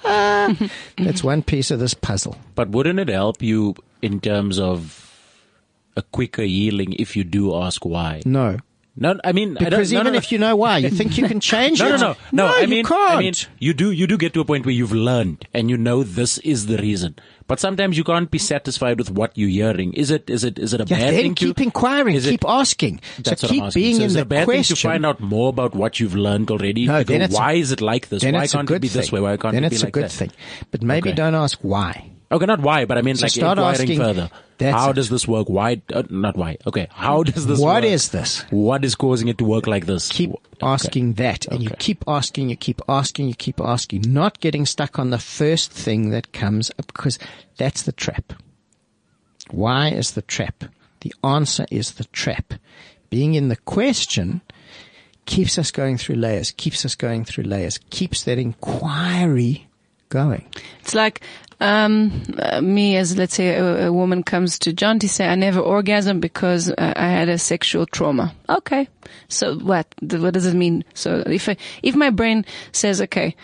that's 0.03 1.23
one 1.23 1.43
piece 1.43 1.69
of 1.69 1.79
this 1.79 1.93
puzzle. 1.93 2.35
But 2.55 2.69
wouldn't 2.69 2.99
it 2.99 3.09
help 3.09 3.43
you 3.43 3.75
in 4.01 4.19
terms 4.19 4.59
of 4.59 5.03
a 5.95 6.01
quicker 6.01 6.41
healing 6.43 6.93
if 6.93 7.15
you 7.15 7.23
do 7.23 7.55
ask 7.55 7.85
why? 7.85 8.21
No. 8.25 8.57
No, 8.99 9.19
I 9.23 9.31
mean, 9.31 9.57
I 9.57 9.69
don't, 9.69 9.69
Because 9.69 9.91
no, 9.91 9.99
even 9.99 10.05
no, 10.05 10.11
no. 10.13 10.17
if 10.17 10.31
you 10.31 10.39
know 10.39 10.55
why, 10.55 10.79
you 10.79 10.89
think 10.89 11.19
you 11.19 11.27
can 11.27 11.39
change 11.51 11.79
No, 11.79 11.89
no, 11.89 11.95
it. 11.95 11.99
no, 11.99 12.15
no. 12.31 12.45
I 12.47 12.61
you 12.61 12.67
mean, 12.67 12.83
can't. 12.85 13.11
I 13.11 13.19
mean, 13.19 13.33
you 13.59 13.73
do, 13.75 13.91
you 13.91 14.07
do 14.07 14.17
get 14.17 14.33
to 14.33 14.41
a 14.41 14.45
point 14.45 14.65
where 14.65 14.73
you've 14.73 14.91
learned 14.91 15.47
and 15.53 15.69
you 15.69 15.77
know 15.77 16.01
this 16.01 16.39
is 16.39 16.65
the 16.65 16.77
reason. 16.79 17.15
But 17.45 17.59
sometimes 17.59 17.95
you 17.97 18.03
can't 18.03 18.29
be 18.31 18.39
satisfied 18.39 18.97
with 18.97 19.11
what 19.11 19.37
you're 19.37 19.49
hearing. 19.49 19.93
Is 19.93 20.09
it, 20.09 20.29
is 20.31 20.43
it, 20.43 20.57
is 20.57 20.73
it 20.73 20.81
a 20.81 20.85
yeah, 20.85 20.97
bad 20.99 21.13
then 21.13 21.21
thing 21.21 21.35
to? 21.35 21.45
keep 21.45 21.61
inquiring, 21.61 22.15
is 22.15 22.25
it- 22.25 22.31
keep 22.31 22.45
asking. 22.47 22.99
That's 23.19 23.41
so 23.41 23.47
what 23.47 23.51
I'm 23.51 23.55
keep 23.55 23.63
asking. 23.65 23.81
being 23.83 23.95
so 23.97 24.01
in 24.01 24.05
is 24.07 24.15
it 24.15 24.17
the 24.17 24.21
a 24.23 24.25
bad 24.25 24.45
question. 24.45 24.75
thing 24.75 24.81
to 24.81 24.87
find 24.89 25.05
out 25.05 25.19
more 25.19 25.49
about 25.49 25.75
what 25.75 25.99
you've 25.99 26.15
learned 26.15 26.49
already? 26.49 26.87
No, 26.87 26.97
To 26.99 27.03
go, 27.05 27.13
then 27.13 27.21
it's 27.21 27.35
a- 27.35 27.37
why 27.37 27.53
is 27.53 27.71
it 27.71 27.81
like 27.81 28.09
this? 28.09 28.23
Why 28.23 28.47
can't 28.47 28.69
it 28.71 28.81
be 28.81 28.87
this 28.87 29.11
way? 29.11 29.19
Why 29.21 29.37
can't 29.37 29.53
then 29.53 29.63
it 29.63 29.69
be 29.69 29.77
like 29.77 29.93
that? 29.93 29.93
Then 29.93 30.03
it's 30.05 30.15
a 30.21 30.25
good 30.25 30.31
thing. 30.31 30.67
But 30.71 30.81
maybe 30.81 31.09
Okay. 31.09 31.15
don't 31.15 31.35
ask 31.35 31.59
why. 31.61 32.09
Okay, 32.31 32.45
not 32.47 32.59
why, 32.61 32.83
but 32.85 32.97
I 32.97 33.03
mean 33.03 33.15
So 33.15 33.25
like 33.25 33.31
start 33.31 33.57
inquiring 33.59 33.79
asking- 33.81 33.99
further. 33.99 34.29
That's 34.57 34.75
How 34.75 34.89
it. 34.89 34.93
does 34.93 35.09
this 35.09 35.27
work? 35.27 35.49
Why? 35.49 35.81
Uh, 35.93 36.03
not 36.09 36.35
why. 36.35 36.57
Okay, 36.65 36.87
how 36.91 37.21
does 37.23 37.45
this? 37.45 37.59
What 37.59 37.83
work? 37.83 37.91
is 37.91 38.09
this? 38.09 38.41
What 38.49 38.83
is 38.83 38.95
causing 38.95 39.27
it 39.27 39.37
to 39.37 39.45
work 39.45 39.67
like 39.67 39.85
this? 39.85 40.09
Keep 40.09 40.31
Okay. 40.31 40.39
asking 40.63 41.13
that, 41.13 41.45
and 41.47 41.61
you 41.61 41.69
keep 41.77 42.03
asking, 42.07 42.49
you 42.49 42.55
keep 42.55 42.81
asking, 42.89 43.27
you 43.27 43.35
keep 43.35 43.61
asking, 43.61 44.05
not 44.07 44.39
getting 44.39 44.65
stuck 44.65 44.97
on 44.97 45.11
the 45.11 45.19
first 45.19 45.71
thing 45.71 46.09
that 46.09 46.33
comes 46.33 46.71
up 46.79 46.87
because 46.87 47.19
that's 47.57 47.83
the 47.83 47.91
trap. 47.91 48.33
Why 49.51 49.89
is 49.89 50.11
the 50.11 50.23
trap? 50.23 50.63
The 51.01 51.13
answer 51.23 51.65
is 51.69 51.91
the 51.91 52.05
trap. 52.05 52.55
Being 53.11 53.35
in 53.35 53.49
the 53.49 53.55
question 53.55 54.41
keeps 55.25 55.57
us 55.59 55.69
going 55.71 55.97
through 55.97 56.15
layers, 56.15 56.51
keeps 56.51 56.83
us 56.83 56.95
going 56.95 57.23
through 57.25 57.43
layers, 57.43 57.77
keeps 57.91 58.23
that 58.23 58.39
inquiry 58.39 59.67
going. 60.09 60.45
It's 60.81 60.95
like 60.95 61.21
um, 61.59 62.23
me 62.61 62.97
as 62.97 63.17
let's 63.17 63.35
say 63.35 63.55
a, 63.55 63.87
a 63.87 63.93
woman 63.93 64.23
comes 64.23 64.59
to 64.59 64.73
John 64.73 64.99
to 64.99 65.09
say 65.09 65.27
I 65.27 65.35
never 65.35 65.59
orgasm 65.59 66.19
because 66.19 66.69
uh, 66.69 66.93
I 66.95 67.07
had 67.07 67.29
a 67.29 67.37
sexual 67.37 67.85
trauma. 67.85 68.33
Okay, 68.49 68.87
so 69.27 69.57
what? 69.57 69.87
What 70.01 70.33
does 70.33 70.45
it 70.45 70.55
mean? 70.55 70.83
So 70.93 71.23
if 71.25 71.49
I, 71.49 71.57
if 71.81 71.95
my 71.95 72.09
brain 72.09 72.45
says 72.71 73.01
okay, 73.01 73.35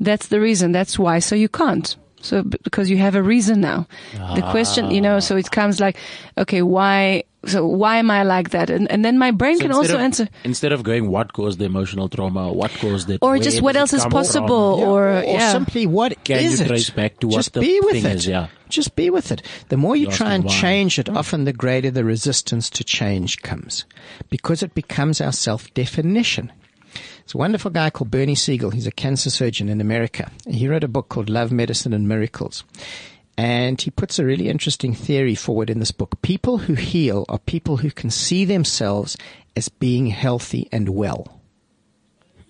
that's 0.00 0.28
the 0.28 0.40
reason, 0.40 0.72
that's 0.72 0.98
why, 0.98 1.20
so 1.20 1.34
you 1.34 1.48
can't. 1.48 1.96
So 2.20 2.42
because 2.42 2.88
you 2.88 2.98
have 2.98 3.14
a 3.16 3.22
reason 3.22 3.60
now. 3.60 3.88
The 4.36 4.42
question, 4.50 4.90
you 4.90 5.00
know, 5.00 5.18
so 5.20 5.36
it 5.36 5.50
comes 5.50 5.80
like, 5.80 5.96
okay, 6.38 6.62
why? 6.62 7.24
So 7.44 7.66
why 7.66 7.96
am 7.96 8.08
I 8.10 8.22
like 8.22 8.50
that? 8.50 8.70
And 8.70 8.90
and 8.90 9.04
then 9.04 9.18
my 9.18 9.32
brain 9.32 9.56
So 9.56 9.62
can 9.62 9.72
also 9.72 9.94
of, 9.96 10.00
answer. 10.00 10.28
Instead 10.44 10.70
of 10.72 10.84
going, 10.84 11.10
what 11.10 11.32
caused 11.32 11.58
the 11.58 11.64
emotional 11.64 12.08
trauma? 12.08 12.52
What 12.52 12.70
caused 12.72 13.10
it? 13.10 13.18
Or 13.20 13.36
just 13.38 13.60
what 13.62 13.74
else 13.74 13.92
is 13.92 14.02
come 14.02 14.10
from? 14.12 14.20
possible, 14.20 14.54
or, 14.80 15.08
or 15.08 15.22
yeah. 15.24 15.50
simply 15.50 15.86
what 15.86 16.12
is 16.12 16.18
Can 16.22 16.42
you 16.44 16.50
it? 16.52 16.66
trace 16.68 16.90
back 16.90 17.18
to 17.18 17.26
what 17.26 17.36
Just 17.36 17.54
the 17.54 17.60
be 17.60 17.80
with 17.80 17.92
thing 17.94 18.04
it. 18.06 18.14
is, 18.14 18.26
yeah. 18.28 18.46
Just 18.68 18.94
be 18.94 19.10
with 19.10 19.32
it. 19.32 19.42
The 19.68 19.76
more 19.76 19.96
you 19.96 20.04
You're 20.04 20.12
try 20.12 20.34
and 20.34 20.44
why. 20.44 20.52
change 20.52 20.98
it, 20.98 21.08
often 21.08 21.44
the 21.44 21.52
greater 21.52 21.90
the 21.90 22.04
resistance 22.04 22.70
to 22.70 22.84
change 22.84 23.42
comes, 23.42 23.84
because 24.30 24.62
it 24.62 24.74
becomes 24.74 25.20
our 25.20 25.32
self-definition. 25.32 26.52
There's 26.94 27.34
a 27.34 27.38
wonderful 27.38 27.70
guy 27.70 27.90
called 27.90 28.10
Bernie 28.10 28.34
Siegel. 28.34 28.70
He's 28.70 28.86
a 28.86 28.92
cancer 28.92 29.30
surgeon 29.30 29.68
in 29.68 29.80
America. 29.80 30.30
He 30.48 30.68
wrote 30.68 30.84
a 30.84 30.88
book 30.88 31.08
called 31.08 31.28
Love, 31.28 31.50
Medicine, 31.52 31.92
and 31.92 32.06
Miracles. 32.08 32.64
And 33.42 33.80
he 33.80 33.90
puts 33.90 34.20
a 34.20 34.24
really 34.24 34.48
interesting 34.48 34.94
theory 34.94 35.34
forward 35.34 35.68
in 35.68 35.80
this 35.80 35.90
book. 35.90 36.22
People 36.22 36.58
who 36.58 36.74
heal 36.74 37.26
are 37.28 37.40
people 37.40 37.78
who 37.78 37.90
can 37.90 38.08
see 38.08 38.44
themselves 38.44 39.16
as 39.56 39.68
being 39.68 40.06
healthy 40.06 40.68
and 40.70 40.90
well. 40.90 41.40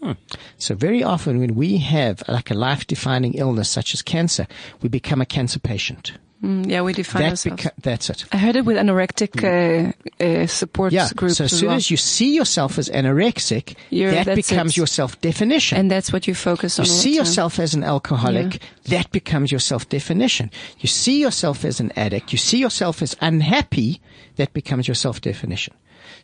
Hmm. 0.03 0.12
So 0.59 0.74
very 0.74 1.03
often 1.03 1.38
when 1.38 1.55
we 1.55 1.78
have 1.78 2.22
like 2.28 2.51
a 2.51 2.55
life-defining 2.55 3.32
illness 3.34 3.70
such 3.70 3.95
as 3.95 4.03
cancer, 4.03 4.47
we 4.82 4.90
become 4.90 5.22
a 5.22 5.26
cancer 5.26 5.59
patient. 5.59 6.12
Mm, 6.43 6.68
yeah, 6.68 6.82
we 6.82 6.93
define 6.93 7.22
That 7.22 7.30
ourselves. 7.30 7.62
beca- 7.62 7.70
that's 7.82 8.11
it. 8.11 8.24
I 8.32 8.36
heard 8.36 8.57
it 8.57 8.64
with 8.64 8.76
anorectic 8.76 9.45
uh, 9.45 9.93
uh, 10.24 10.47
support 10.49 10.93
Yeah. 10.93 11.09
groups 11.14 11.36
So 11.36 11.45
as 11.45 11.53
as 11.53 11.59
soon 11.61 11.68
well. 11.68 11.76
as 11.76 11.88
you 11.90 11.97
see 11.97 12.34
yourself 12.34 12.78
as 12.78 12.88
anorexic, 12.88 13.76
You're- 13.90 14.12
that 14.24 14.34
becomes 14.34 14.72
it. 14.72 14.76
your 14.76 14.88
self-definition. 14.88 15.78
and 15.78 15.88
that's 15.88 16.12
what 16.12 16.26
you 16.26 16.34
focus 16.34 16.78
on. 16.80 16.86
You 16.86 16.90
all 16.90 16.99
see 16.99 17.11
the 17.12 17.16
time. 17.18 17.26
yourself 17.26 17.59
as 17.61 17.74
an 17.74 17.84
alcoholic, 17.84 18.55
Yeah. 18.84 18.99
that 18.99 19.12
becomes 19.12 19.53
your 19.53 19.61
self-definition. 19.61 20.51
You 20.80 20.88
see 20.88 21.20
yourself 21.20 21.64
as 21.64 21.78
an 21.78 21.93
addict, 21.95 22.32
you 22.32 22.38
see 22.38 22.59
yourself 22.59 23.03
as 23.03 23.14
unhappy, 23.20 24.01
that 24.36 24.53
becomes 24.53 24.88
your 24.88 24.97
self-definition. 24.97 25.74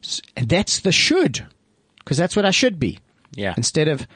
S- 0.02 0.20
And 0.36 0.48
that's 0.48 0.80
the 0.80 0.90
should, 0.92 1.46
because 2.00 2.16
that's 2.16 2.34
what 2.34 2.44
I 2.44 2.50
should 2.50 2.80
be. 2.80 2.98
Yeah. 3.36 3.54
Instead 3.56 3.86
of, 3.86 4.06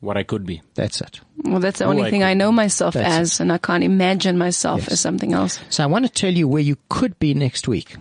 What 0.00 0.16
I 0.16 0.22
could 0.22 0.46
be. 0.46 0.62
that's 0.74 1.00
it. 1.02 1.20
Well, 1.44 1.60
that's 1.60 1.78
the 1.78 1.84
Who 1.84 1.90
only 1.90 2.04
I 2.04 2.10
thing 2.10 2.22
I 2.22 2.32
know 2.34 2.50
myself 2.50 2.94
That's 2.94 3.06
as, 3.34 3.40
and 3.40 3.52
I 3.52 3.58
can't 3.58 3.84
imagine 3.84 4.38
myself 4.38 4.80
Yes. 4.82 4.92
as 4.92 5.00
something 5.00 5.34
else. 5.34 5.60
So 5.68 5.82
I 5.84 5.86
want 5.86 6.06
to 6.06 6.10
tell 6.12 6.32
you 6.32 6.48
where 6.48 6.62
you 6.62 6.76
could 6.88 7.18
be 7.18 7.34
next 7.34 7.68
week. 7.68 7.94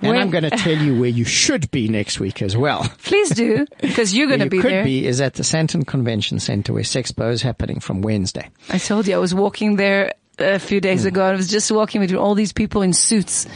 And 0.00 0.10
Where- 0.12 0.20
I'm 0.20 0.30
going 0.30 0.44
to 0.44 0.50
tell 0.50 0.76
you 0.76 0.98
where 1.00 1.08
you 1.08 1.24
should 1.24 1.70
be 1.70 1.88
next 1.88 2.20
week 2.20 2.42
as 2.42 2.56
well. 2.56 2.84
Please 3.04 3.30
do, 3.30 3.66
because 3.80 4.14
you're 4.14 4.26
going 4.28 4.40
Where 4.40 4.48
to 4.50 4.56
you 4.56 4.62
be 4.62 4.62
could 4.62 4.72
there. 4.72 4.84
be 4.84 5.06
is 5.06 5.20
at 5.20 5.34
the 5.34 5.42
Sandton 5.42 5.86
Convention 5.86 6.38
Center 6.40 6.72
where 6.72 6.82
Sexpo 6.82 7.32
is 7.32 7.42
happening 7.42 7.80
from 7.80 8.02
Wednesday. 8.02 8.50
I 8.68 8.78
told 8.78 9.06
you 9.08 9.14
I 9.14 9.18
was 9.18 9.34
walking 9.34 9.76
there 9.76 10.12
a 10.38 10.58
few 10.58 10.80
days 10.80 11.02
Hmm. 11.02 11.08
ago. 11.08 11.22
I 11.24 11.32
was 11.32 11.48
just 11.48 11.70
walking 11.72 12.00
between 12.00 12.18
all 12.18 12.34
these 12.34 12.52
people 12.52 12.82
in 12.82 12.92
suits 12.92 13.46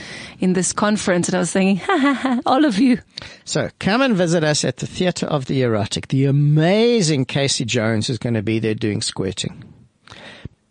in 0.41 0.53
this 0.55 0.73
conference, 0.73 1.29
and 1.29 1.35
I 1.35 1.41
was 1.41 1.51
thinking, 1.53 1.77
ha 1.85 1.99
ha 1.99 2.13
ha, 2.15 2.41
all 2.47 2.65
of 2.65 2.79
you. 2.79 2.99
So 3.45 3.69
come 3.79 4.01
and 4.03 4.17
visit 4.17 4.45
us 4.45 4.65
at 4.65 4.77
the 4.79 4.87
Theatre 4.87 5.27
of 5.27 5.47
the 5.47 5.63
Erotic. 5.63 6.09
The 6.09 6.25
amazing 6.27 7.25
Casey 7.27 7.65
Jones 7.65 8.09
is 8.09 8.19
going 8.19 8.35
to 8.35 8.43
be 8.43 8.59
there 8.61 8.75
doing 8.75 9.03
squirting. 9.03 9.65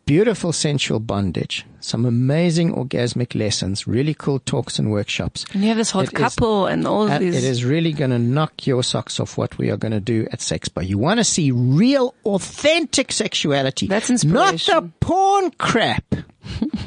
Beautiful 0.06 0.54
sensual 0.54 1.00
bondage. 1.02 1.66
Some 1.80 2.06
amazing 2.06 2.74
orgasmic 2.74 3.36
lessons. 3.36 3.86
Really 3.88 4.14
cool 4.14 4.40
talks 4.40 4.80
and 4.80 4.92
workshops. 4.92 5.46
And 5.54 5.62
you 5.62 5.68
have 5.70 5.78
this 5.78 5.92
hot 5.92 6.06
It 6.06 6.14
is- 6.14 6.18
couple 6.18 6.66
and 6.66 6.86
all 6.88 7.04
of 7.04 7.12
And 7.12 7.24
these. 7.24 7.36
it 7.38 7.44
is 7.44 7.64
really 7.64 7.94
going 7.94 8.12
to 8.12 8.20
knock 8.20 8.66
your 8.66 8.84
socks 8.84 9.20
off 9.20 9.38
what 9.38 9.58
we 9.58 9.70
are 9.70 9.78
going 9.78 9.92
to 9.92 10.00
do 10.00 10.28
at 10.32 10.40
Sexpo. 10.40 10.86
You 10.86 10.98
want 10.98 11.20
to 11.20 11.24
see 11.24 11.52
real, 11.52 12.16
authentic 12.26 13.12
sexuality. 13.12 13.88
That's 13.88 14.10
Not 14.10 14.48
the 14.48 14.54
inspiration. 14.54 14.94
porn 15.00 15.52
crap. 15.52 16.04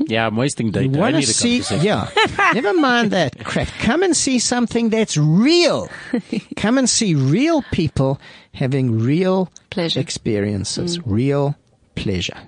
Yeah, 0.07 0.27
I'm 0.27 0.37
wasting 0.37 0.67
You 0.69 0.73
data. 0.73 0.97
I 0.97 1.01
want 1.01 1.13
to 1.15 1.21
need 1.21 1.27
to 1.27 1.33
see, 1.35 1.63
yeah. 1.77 2.09
Never 2.55 2.73
mind 2.75 3.13
that 3.13 3.45
crap. 3.45 3.69
Come 3.79 4.03
and 4.03 4.17
see 4.17 4.39
something 4.41 4.89
that's 4.89 5.17
real. 5.17 5.89
Come 6.57 6.79
and 6.79 6.89
see 6.91 7.15
real 7.15 7.63
people 7.71 8.19
having 8.55 8.99
real 8.99 9.53
Pleasure. 9.69 10.01
Mm. 10.01 10.03
experiences, 10.03 10.99
real 11.07 11.55
pleasure. 11.95 12.39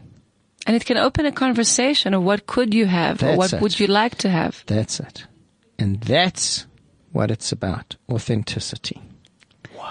And 0.66 0.76
it 0.76 0.84
can 0.84 0.96
open 0.96 1.26
a 1.26 1.32
conversation 1.32 2.14
of 2.14 2.22
what 2.22 2.46
could 2.46 2.72
you 2.72 2.86
have 2.86 3.22
or 3.22 3.36
what 3.36 3.52
it. 3.52 3.60
would 3.60 3.78
you 3.80 3.86
like 3.88 4.16
to 4.18 4.28
have. 4.28 4.62
That's 4.66 5.00
it. 5.00 5.26
And 5.78 6.00
that's 6.00 6.66
what 7.10 7.30
it's 7.30 7.52
about. 7.52 7.96
Authenticity. 8.10 9.00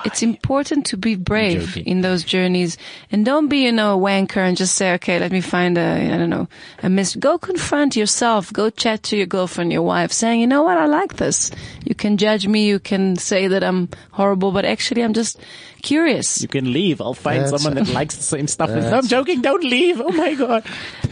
It's 0.06 0.24
important 0.24 0.86
to 0.88 0.98
be 0.98 1.16
brave 1.16 1.78
in 1.78 2.02
those 2.02 2.24
journeys 2.24 2.78
and 3.12 3.26
don't 3.26 3.50
be, 3.50 3.66
you 3.66 3.72
know, 3.72 4.00
a 4.00 4.02
wanker 4.02 4.38
and 4.38 4.58
just 4.58 4.76
say, 4.76 4.94
okay, 4.94 5.20
let 5.20 5.32
me 5.32 5.42
find 5.42 5.78
a, 5.78 6.14
I 6.14 6.18
don't 6.18 6.30
know, 6.30 6.48
a 6.82 6.90
miss. 6.90 7.16
Go 7.16 7.38
confront 7.38 7.96
yourself. 7.96 8.52
Go 8.52 8.70
chat 8.70 9.04
to 9.04 9.18
your 9.18 9.28
girlfriend, 9.28 9.72
your 9.72 9.84
wife 9.84 10.12
saying, 10.12 10.40
you 10.40 10.48
know 10.48 10.64
what? 10.64 10.78
I 10.78 10.86
like 10.86 11.18
this. 11.18 11.52
You 11.84 11.94
can 11.94 12.18
judge 12.18 12.48
me. 12.48 12.68
You 12.68 12.80
can 12.80 13.16
say 13.16 13.48
that 13.48 13.64
I'm 13.64 13.90
horrible, 14.12 14.52
but 14.52 14.66
actually 14.66 15.04
I'm 15.04 15.14
just 15.14 15.40
curious. 15.82 16.42
You 16.42 16.48
can 16.48 16.72
leave. 16.72 17.02
I'll 17.02 17.14
find 17.14 17.44
That's 17.44 17.62
someone 17.62 17.84
that 17.84 17.94
likes 17.94 18.16
the 18.16 18.24
same 18.24 18.48
stuff. 18.48 18.70
as 18.70 18.92
I'm 18.92 19.08
joking. 19.08 19.42
Don't 19.42 19.64
leave. 19.64 20.00
Oh 20.02 20.12
my 20.12 20.34
god. 20.36 20.64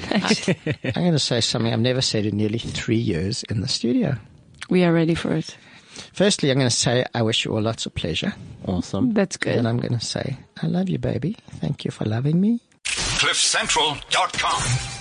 I'm 0.11 0.93
going 0.93 1.11
to 1.13 1.19
say 1.19 1.41
something 1.41 1.71
I've 1.73 1.79
never 1.79 2.01
said 2.01 2.25
in 2.25 2.37
nearly 2.37 2.59
three 2.59 2.97
years 2.97 3.43
in 3.43 3.61
the 3.61 3.67
studio. 3.67 4.15
We 4.69 4.83
are 4.83 4.93
ready 4.93 5.15
for 5.15 5.33
it. 5.35 5.57
Firstly, 6.13 6.51
I'm 6.51 6.57
going 6.57 6.69
to 6.69 6.75
say 6.75 7.05
I 7.13 7.21
wish 7.21 7.45
you 7.45 7.53
all 7.53 7.61
lots 7.61 7.85
of 7.85 7.93
pleasure. 7.95 8.33
Awesome. 8.65 9.13
That's 9.13 9.37
good. 9.37 9.57
And 9.57 9.67
I'm 9.67 9.77
going 9.77 9.97
to 9.97 10.05
say 10.05 10.37
I 10.61 10.67
love 10.67 10.89
you, 10.89 10.97
baby. 10.97 11.35
Thank 11.59 11.85
you 11.85 11.91
for 11.91 12.05
loving 12.05 12.39
me. 12.39 12.61
CliffCentral.com. 12.85 14.98